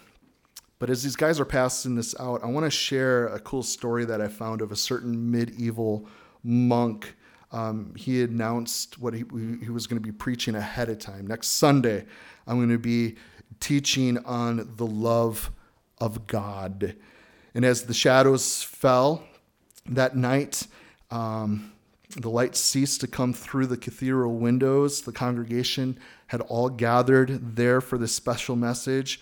but 0.78 0.90
as 0.90 1.02
these 1.02 1.16
guys 1.16 1.40
are 1.40 1.46
passing 1.46 1.94
this 1.94 2.14
out, 2.20 2.44
I 2.44 2.46
want 2.46 2.66
to 2.66 2.70
share 2.70 3.28
a 3.28 3.40
cool 3.40 3.62
story 3.62 4.04
that 4.04 4.20
I 4.20 4.28
found 4.28 4.60
of 4.60 4.72
a 4.72 4.76
certain 4.76 5.30
medieval 5.30 6.06
monk. 6.42 7.16
Um, 7.52 7.94
he 7.96 8.22
announced 8.22 8.98
what 8.98 9.14
he, 9.14 9.24
he 9.62 9.70
was 9.70 9.86
going 9.86 10.00
to 10.00 10.06
be 10.06 10.12
preaching 10.12 10.54
ahead 10.54 10.90
of 10.90 10.98
time. 10.98 11.26
Next 11.26 11.48
Sunday, 11.48 12.04
I'm 12.46 12.58
going 12.58 12.68
to 12.68 12.78
be 12.78 13.16
teaching 13.58 14.18
on 14.24 14.74
the 14.76 14.86
love 14.86 15.50
of 15.98 16.26
God. 16.26 16.94
And 17.54 17.64
as 17.64 17.84
the 17.84 17.94
shadows 17.94 18.62
fell 18.62 19.24
that 19.86 20.16
night, 20.16 20.66
um, 21.10 21.72
the 22.16 22.30
light 22.30 22.56
ceased 22.56 23.00
to 23.00 23.06
come 23.06 23.32
through 23.32 23.66
the 23.66 23.76
cathedral 23.76 24.34
windows. 24.34 25.02
The 25.02 25.12
congregation 25.12 25.98
had 26.28 26.40
all 26.42 26.68
gathered 26.68 27.56
there 27.56 27.80
for 27.80 27.98
this 27.98 28.12
special 28.12 28.56
message. 28.56 29.20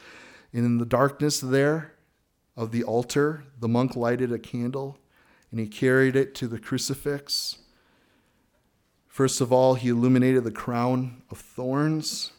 And 0.52 0.64
in 0.64 0.78
the 0.78 0.86
darkness 0.86 1.40
there 1.40 1.92
of 2.56 2.70
the 2.70 2.84
altar, 2.84 3.44
the 3.60 3.68
monk 3.68 3.96
lighted 3.96 4.32
a 4.32 4.38
candle 4.38 4.98
and 5.50 5.60
he 5.60 5.66
carried 5.66 6.16
it 6.16 6.34
to 6.36 6.46
the 6.46 6.58
crucifix. 6.58 7.58
First 9.06 9.40
of 9.40 9.52
all, 9.52 9.74
he 9.74 9.88
illuminated 9.88 10.44
the 10.44 10.50
crown 10.50 11.22
of 11.30 11.38
thorns. 11.38 12.32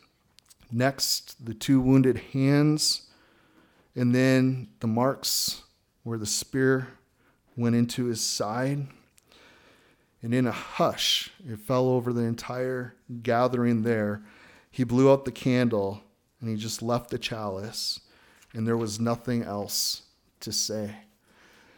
Next, 0.71 1.43
the 1.43 1.53
two 1.53 1.81
wounded 1.81 2.17
hands. 2.33 3.07
And 3.95 4.13
then 4.13 4.69
the 4.79 4.87
marks 4.87 5.63
where 6.09 6.17
the 6.17 6.25
spear 6.25 6.87
went 7.55 7.75
into 7.75 8.05
his 8.05 8.19
side. 8.19 8.87
And 10.23 10.33
in 10.33 10.47
a 10.47 10.51
hush, 10.51 11.29
it 11.47 11.59
fell 11.59 11.87
over 11.87 12.11
the 12.11 12.23
entire 12.23 12.95
gathering 13.21 13.83
there. 13.83 14.23
He 14.71 14.83
blew 14.83 15.11
out 15.11 15.25
the 15.25 15.31
candle 15.31 16.01
and 16.41 16.49
he 16.49 16.55
just 16.55 16.81
left 16.81 17.11
the 17.11 17.19
chalice, 17.19 17.99
and 18.53 18.65
there 18.65 18.75
was 18.75 18.99
nothing 18.99 19.43
else 19.43 20.01
to 20.39 20.51
say. 20.51 20.95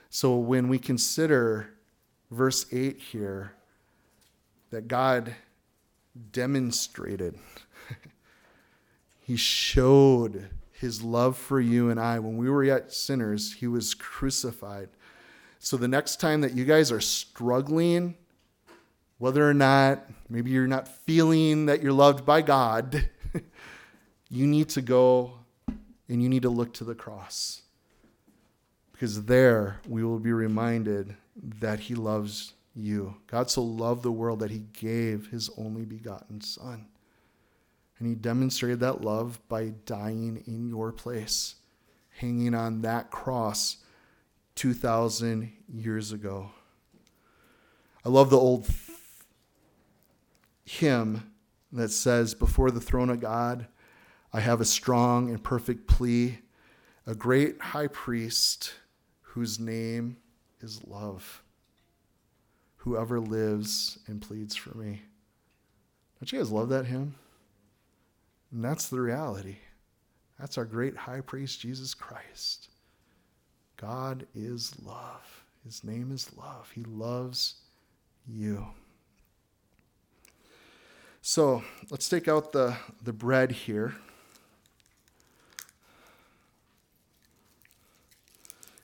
So 0.09 0.37
when 0.37 0.69
we 0.69 0.79
consider 0.79 1.73
verse 2.29 2.65
8 2.71 2.99
here, 2.99 3.51
that 4.69 4.87
God 4.87 5.35
demonstrated, 6.31 7.37
he 9.19 9.35
showed 9.35 10.51
his 10.81 11.01
love 11.03 11.37
for 11.37 11.61
you 11.61 11.89
and 11.89 11.99
I. 11.99 12.19
When 12.19 12.37
we 12.37 12.49
were 12.49 12.63
yet 12.63 12.91
sinners, 12.91 13.53
he 13.53 13.67
was 13.67 13.93
crucified. 13.93 14.89
So 15.59 15.77
the 15.77 15.87
next 15.87 16.19
time 16.19 16.41
that 16.41 16.55
you 16.55 16.65
guys 16.65 16.91
are 16.91 16.99
struggling, 16.99 18.15
whether 19.19 19.47
or 19.47 19.53
not 19.53 20.09
maybe 20.27 20.49
you're 20.49 20.65
not 20.65 20.87
feeling 20.87 21.67
that 21.67 21.83
you're 21.83 21.93
loved 21.93 22.25
by 22.25 22.41
God, 22.41 23.09
you 24.29 24.47
need 24.47 24.69
to 24.69 24.81
go 24.81 25.33
and 26.09 26.21
you 26.21 26.27
need 26.27 26.41
to 26.41 26.49
look 26.49 26.73
to 26.73 26.83
the 26.83 26.95
cross. 26.95 27.61
Because 28.91 29.25
there 29.25 29.79
we 29.87 30.03
will 30.03 30.19
be 30.19 30.33
reminded 30.33 31.15
that 31.59 31.79
he 31.79 31.93
loves 31.93 32.53
you. 32.73 33.15
God 33.27 33.51
so 33.51 33.61
loved 33.61 34.01
the 34.01 34.11
world 34.11 34.39
that 34.39 34.49
he 34.49 34.65
gave 34.73 35.27
his 35.27 35.49
only 35.57 35.85
begotten 35.85 36.41
Son. 36.41 36.87
And 38.01 38.09
he 38.09 38.15
demonstrated 38.15 38.79
that 38.79 39.01
love 39.01 39.39
by 39.47 39.73
dying 39.85 40.41
in 40.47 40.67
your 40.67 40.91
place, 40.91 41.53
hanging 42.17 42.55
on 42.55 42.81
that 42.81 43.11
cross 43.11 43.77
2,000 44.55 45.51
years 45.71 46.11
ago. 46.11 46.49
I 48.03 48.09
love 48.09 48.31
the 48.31 48.39
old 48.39 48.67
hymn 50.65 51.31
that 51.71 51.89
says, 51.89 52.33
Before 52.33 52.71
the 52.71 52.81
throne 52.81 53.11
of 53.11 53.19
God, 53.19 53.67
I 54.33 54.39
have 54.39 54.61
a 54.61 54.65
strong 54.65 55.29
and 55.29 55.43
perfect 55.43 55.85
plea, 55.85 56.39
a 57.05 57.13
great 57.13 57.61
high 57.61 57.85
priest 57.85 58.73
whose 59.21 59.59
name 59.59 60.17
is 60.59 60.83
love, 60.87 61.43
whoever 62.77 63.19
lives 63.19 63.99
and 64.07 64.19
pleads 64.19 64.55
for 64.55 64.75
me. 64.75 65.03
Don't 66.19 66.31
you 66.31 66.39
guys 66.39 66.49
love 66.49 66.69
that 66.69 66.87
hymn? 66.87 67.13
And 68.51 68.63
that's 68.63 68.89
the 68.89 68.99
reality. 68.99 69.57
That's 70.39 70.57
our 70.57 70.65
great 70.65 70.97
high 70.97 71.21
priest, 71.21 71.61
Jesus 71.61 71.93
Christ. 71.93 72.69
God 73.77 74.25
is 74.35 74.73
love. 74.83 75.43
His 75.63 75.83
name 75.83 76.11
is 76.11 76.35
love. 76.35 76.71
He 76.73 76.83
loves 76.83 77.55
you. 78.27 78.65
So 81.21 81.63
let's 81.89 82.09
take 82.09 82.27
out 82.27 82.51
the, 82.51 82.75
the 83.03 83.13
bread 83.13 83.51
here. 83.51 83.95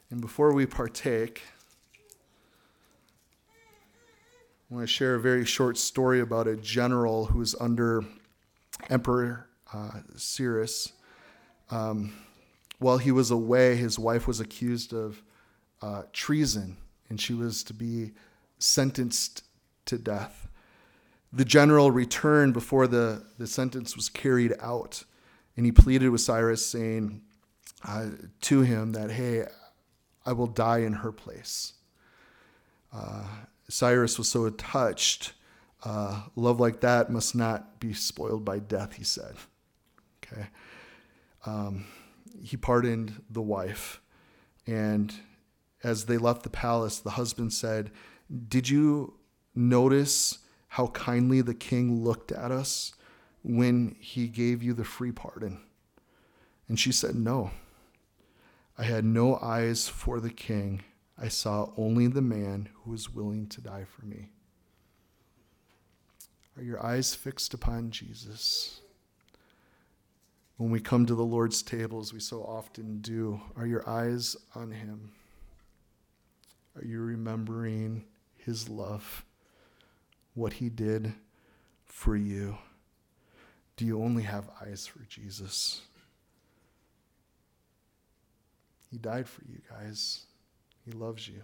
And 0.09 0.21
before 0.21 0.53
we 0.53 0.65
partake, 0.65 1.41
I 4.69 4.75
want 4.75 4.87
to 4.87 4.93
share 4.93 5.15
a 5.15 5.19
very 5.19 5.45
short 5.45 5.77
story 5.77 6.21
about 6.21 6.47
a 6.47 6.55
general 6.55 7.25
who 7.25 7.39
was 7.39 7.55
under 7.59 8.03
Emperor 8.89 9.46
uh, 9.73 9.99
Cyrus. 10.15 10.93
Um, 11.69 12.13
while 12.79 12.97
he 12.97 13.11
was 13.11 13.31
away, 13.31 13.75
his 13.75 13.97
wife 13.97 14.27
was 14.27 14.39
accused 14.39 14.93
of 14.93 15.21
uh, 15.81 16.03
treason, 16.13 16.77
and 17.09 17.19
she 17.19 17.33
was 17.33 17.63
to 17.63 17.73
be 17.73 18.11
sentenced 18.59 19.43
to 19.85 19.97
death. 19.97 20.47
The 21.33 21.45
general 21.45 21.91
returned 21.91 22.53
before 22.53 22.87
the, 22.87 23.23
the 23.37 23.47
sentence 23.47 23.95
was 23.95 24.09
carried 24.09 24.53
out, 24.59 25.03
and 25.55 25.65
he 25.65 25.71
pleaded 25.71 26.09
with 26.09 26.21
Cyrus, 26.21 26.65
saying 26.65 27.21
uh, 27.87 28.07
to 28.41 28.61
him 28.61 28.93
that, 28.93 29.11
Hey, 29.11 29.45
I 30.25 30.33
will 30.33 30.47
die 30.47 30.79
in 30.79 30.93
her 30.93 31.11
place. 31.11 31.73
Uh, 32.93 33.23
Cyrus 33.69 34.17
was 34.17 34.29
so 34.29 34.49
touched. 34.49 35.33
Uh, 35.83 36.23
love 36.35 36.59
like 36.59 36.81
that 36.81 37.11
must 37.11 37.35
not 37.35 37.79
be 37.79 37.93
spoiled 37.93 38.45
by 38.45 38.59
death, 38.59 38.93
he 38.93 39.03
said. 39.03 39.35
Okay. 40.31 40.47
Um, 41.45 41.85
he 42.41 42.57
pardoned 42.57 43.21
the 43.29 43.41
wife. 43.41 44.01
And 44.65 45.13
as 45.83 46.05
they 46.05 46.17
left 46.17 46.43
the 46.43 46.49
palace, 46.49 46.99
the 46.99 47.11
husband 47.11 47.53
said, 47.53 47.91
Did 48.47 48.69
you 48.69 49.13
notice 49.55 50.39
how 50.69 50.87
kindly 50.87 51.41
the 51.41 51.53
king 51.53 52.03
looked 52.03 52.31
at 52.31 52.51
us 52.51 52.93
when 53.43 53.95
he 53.99 54.27
gave 54.27 54.61
you 54.61 54.73
the 54.73 54.83
free 54.83 55.11
pardon? 55.11 55.61
And 56.67 56.79
she 56.79 56.91
said, 56.91 57.15
No. 57.15 57.51
I 58.77 58.83
had 58.83 59.05
no 59.05 59.37
eyes 59.37 59.87
for 59.87 60.19
the 60.19 60.29
king. 60.29 60.83
I 61.17 61.29
saw 61.29 61.71
only 61.77 62.05
the 62.07 62.21
man 62.21 62.69
who 62.75 62.91
was 62.91 63.09
willing 63.09 63.47
to 63.47 63.61
die 63.61 63.85
for 63.85 64.05
me. 64.05 64.29
Are 66.55 66.63
your 66.63 66.83
eyes 66.83 67.15
fixed 67.15 67.55
upon 67.55 67.89
Jesus? 67.89 68.81
When 70.57 70.71
we 70.71 70.79
come 70.79 71.05
to 71.05 71.13
the 71.13 71.23
Lord's 71.23 71.61
table, 71.61 71.99
as 71.99 72.13
we 72.13 72.19
so 72.19 72.41
often 72.41 72.99
do, 72.99 73.39
are 73.55 73.67
your 73.67 73.87
eyes 73.87 74.35
on 74.55 74.71
him? 74.71 75.11
Are 76.75 76.83
you 76.83 76.99
remembering 76.99 78.05
his 78.35 78.67
love, 78.67 79.23
what 80.33 80.53
he 80.53 80.69
did 80.69 81.13
for 81.85 82.15
you? 82.15 82.57
Do 83.75 83.85
you 83.85 84.01
only 84.01 84.23
have 84.23 84.49
eyes 84.59 84.87
for 84.87 84.99
Jesus? 85.07 85.81
He 88.89 88.97
died 88.97 89.29
for 89.29 89.43
you 89.45 89.59
guys. 89.69 90.25
He 90.85 90.91
loves 90.91 91.27
you. 91.27 91.43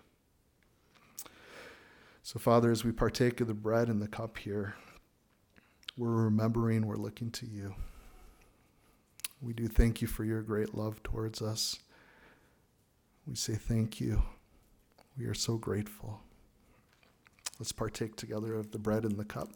So, 2.24 2.40
Father, 2.40 2.72
as 2.72 2.84
we 2.84 2.92
partake 2.92 3.42
of 3.42 3.48
the 3.48 3.54
bread 3.54 3.90
and 3.90 4.02
the 4.02 4.08
cup 4.08 4.40
here, 4.40 4.76
we're 5.98 6.24
remembering, 6.24 6.88
we're 6.88 6.96
looking 6.96 7.30
to 7.32 7.46
you. 7.46 7.76
We 9.44 9.52
do 9.52 9.68
thank 9.68 10.02
you 10.02 10.08
for 10.08 10.24
your 10.24 10.42
great 10.42 10.74
love 10.74 11.04
towards 11.04 11.42
us. 11.42 11.78
We 13.28 13.36
say 13.36 13.56
thank 13.56 14.00
you. 14.00 14.22
We 15.18 15.26
are 15.26 15.34
so 15.34 15.58
grateful. 15.58 16.22
Let's 17.60 17.74
partake 17.74 18.16
together 18.16 18.56
of 18.56 18.72
the 18.72 18.80
bread 18.80 19.04
and 19.04 19.18
the 19.18 19.26
cup. 19.26 19.50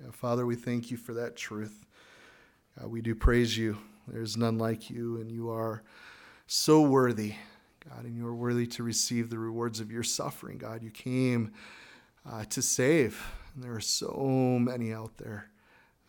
Yeah, 0.00 0.12
Father, 0.12 0.46
we 0.46 0.54
thank 0.54 0.92
you 0.92 0.96
for 0.96 1.12
that 1.14 1.34
truth. 1.34 1.84
God, 2.78 2.88
we 2.88 3.02
do 3.02 3.16
praise 3.16 3.58
you. 3.58 3.78
There's 4.06 4.36
none 4.36 4.58
like 4.58 4.90
you, 4.90 5.16
and 5.16 5.28
you 5.28 5.50
are 5.50 5.82
so 6.46 6.82
worthy, 6.82 7.34
God, 7.88 8.04
and 8.04 8.16
you 8.16 8.28
are 8.28 8.34
worthy 8.34 8.66
to 8.68 8.84
receive 8.84 9.28
the 9.28 9.38
rewards 9.38 9.80
of 9.80 9.90
your 9.90 10.04
suffering. 10.04 10.58
God, 10.58 10.84
you 10.84 10.90
came 10.90 11.52
uh, 12.30 12.44
to 12.44 12.62
save, 12.62 13.20
and 13.54 13.64
there 13.64 13.74
are 13.74 13.80
so 13.80 14.56
many 14.60 14.92
out 14.92 15.16
there 15.16 15.50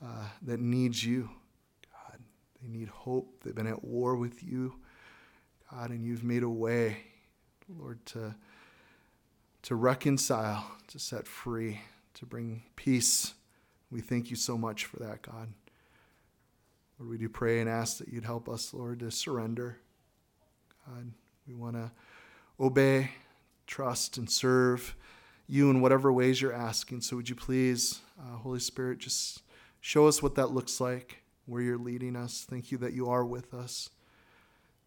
uh, 0.04 0.28
that 0.44 0.60
need 0.60 1.02
you. 1.02 1.30
They 2.66 2.78
need 2.78 2.88
hope. 2.88 3.44
They've 3.44 3.54
been 3.54 3.68
at 3.68 3.84
war 3.84 4.16
with 4.16 4.44
you, 4.44 4.76
God, 5.72 5.92
and 5.92 6.04
you've 6.04 6.24
made 6.24 6.42
a 6.42 6.50
way, 6.50 6.98
Lord, 7.70 8.04
to 8.08 8.36
to 9.64 9.76
reconcile, 9.76 10.72
to 10.88 11.00
set 11.00 11.28
free, 11.28 11.82
to 12.14 12.26
bring 12.26 12.62
peace. 12.76 13.34
We 13.90 14.00
thank 14.00 14.30
you 14.30 14.36
so 14.36 14.60
much 14.60 14.86
for 14.86 14.98
that, 14.98 15.24
God. 15.24 15.54
Lord, 17.00 17.10
we 17.10 17.18
do 17.18 17.28
pray 17.30 17.60
and 17.60 17.70
ask 17.70 17.98
that 17.98 18.10
you'd 18.10 18.26
help 18.26 18.48
us, 18.48 18.74
Lord, 18.76 19.00
to 19.00 19.10
surrender. 19.10 19.80
God, 20.88 21.12
we 21.48 21.56
want 21.56 21.76
to 21.76 21.92
obey, 22.60 23.12
trust, 23.66 24.18
and 24.18 24.30
serve 24.30 24.96
you 25.48 25.72
in 25.72 25.82
whatever 25.82 26.14
ways 26.14 26.42
you're 26.42 26.54
asking. 26.54 27.02
So 27.02 27.16
would 27.16 27.30
you 27.30 27.36
please, 27.36 28.02
uh, 28.20 28.38
Holy 28.38 28.60
Spirit, 28.60 29.00
just 29.00 29.42
show 29.82 30.08
us 30.08 30.22
what 30.22 30.36
that 30.36 30.52
looks 30.52 30.80
like, 30.80 31.24
where 31.46 31.62
you're 31.62 31.78
leading 31.78 32.16
us. 32.16 32.46
Thank 32.50 32.72
you 32.72 32.78
that 32.80 32.94
you 32.94 33.10
are 33.10 33.26
with 33.26 33.54
us. 33.54 33.90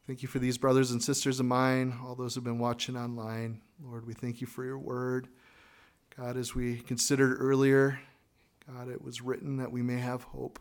Thank 0.07 0.23
you 0.23 0.29
for 0.29 0.39
these 0.39 0.57
brothers 0.57 0.91
and 0.91 1.03
sisters 1.03 1.39
of 1.39 1.47
mine, 1.47 1.99
all 2.03 2.15
those 2.15 2.35
who've 2.35 2.45
been 2.45 2.59
watching 2.59 2.97
online. 2.97 3.61
Lord, 3.83 4.07
we 4.07 4.15
thank 4.15 4.41
you 4.41 4.47
for 4.47 4.65
your 4.65 4.79
word. 4.79 5.29
God, 6.17 6.37
as 6.37 6.55
we 6.55 6.79
considered 6.79 7.37
earlier, 7.39 8.01
God, 8.67 8.89
it 8.89 9.03
was 9.03 9.21
written 9.21 9.59
that 9.59 9.71
we 9.71 9.83
may 9.83 9.99
have 9.99 10.23
hope. 10.23 10.59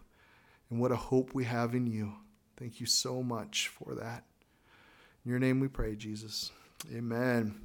And 0.70 0.80
what 0.82 0.91
a 0.91 0.98
hope 0.98 1.34
we 1.34 1.45
have 1.45 1.74
in 1.74 1.88
you. 1.88 2.14
Thank 2.58 2.80
you 2.80 2.86
so 2.86 3.24
much 3.24 3.70
for 3.70 3.95
that. 3.95 4.24
In 5.24 5.32
your 5.32 5.39
name 5.39 5.60
we 5.60 5.68
pray, 5.68 5.95
Jesus. 5.95 6.52
Amen. 6.93 7.60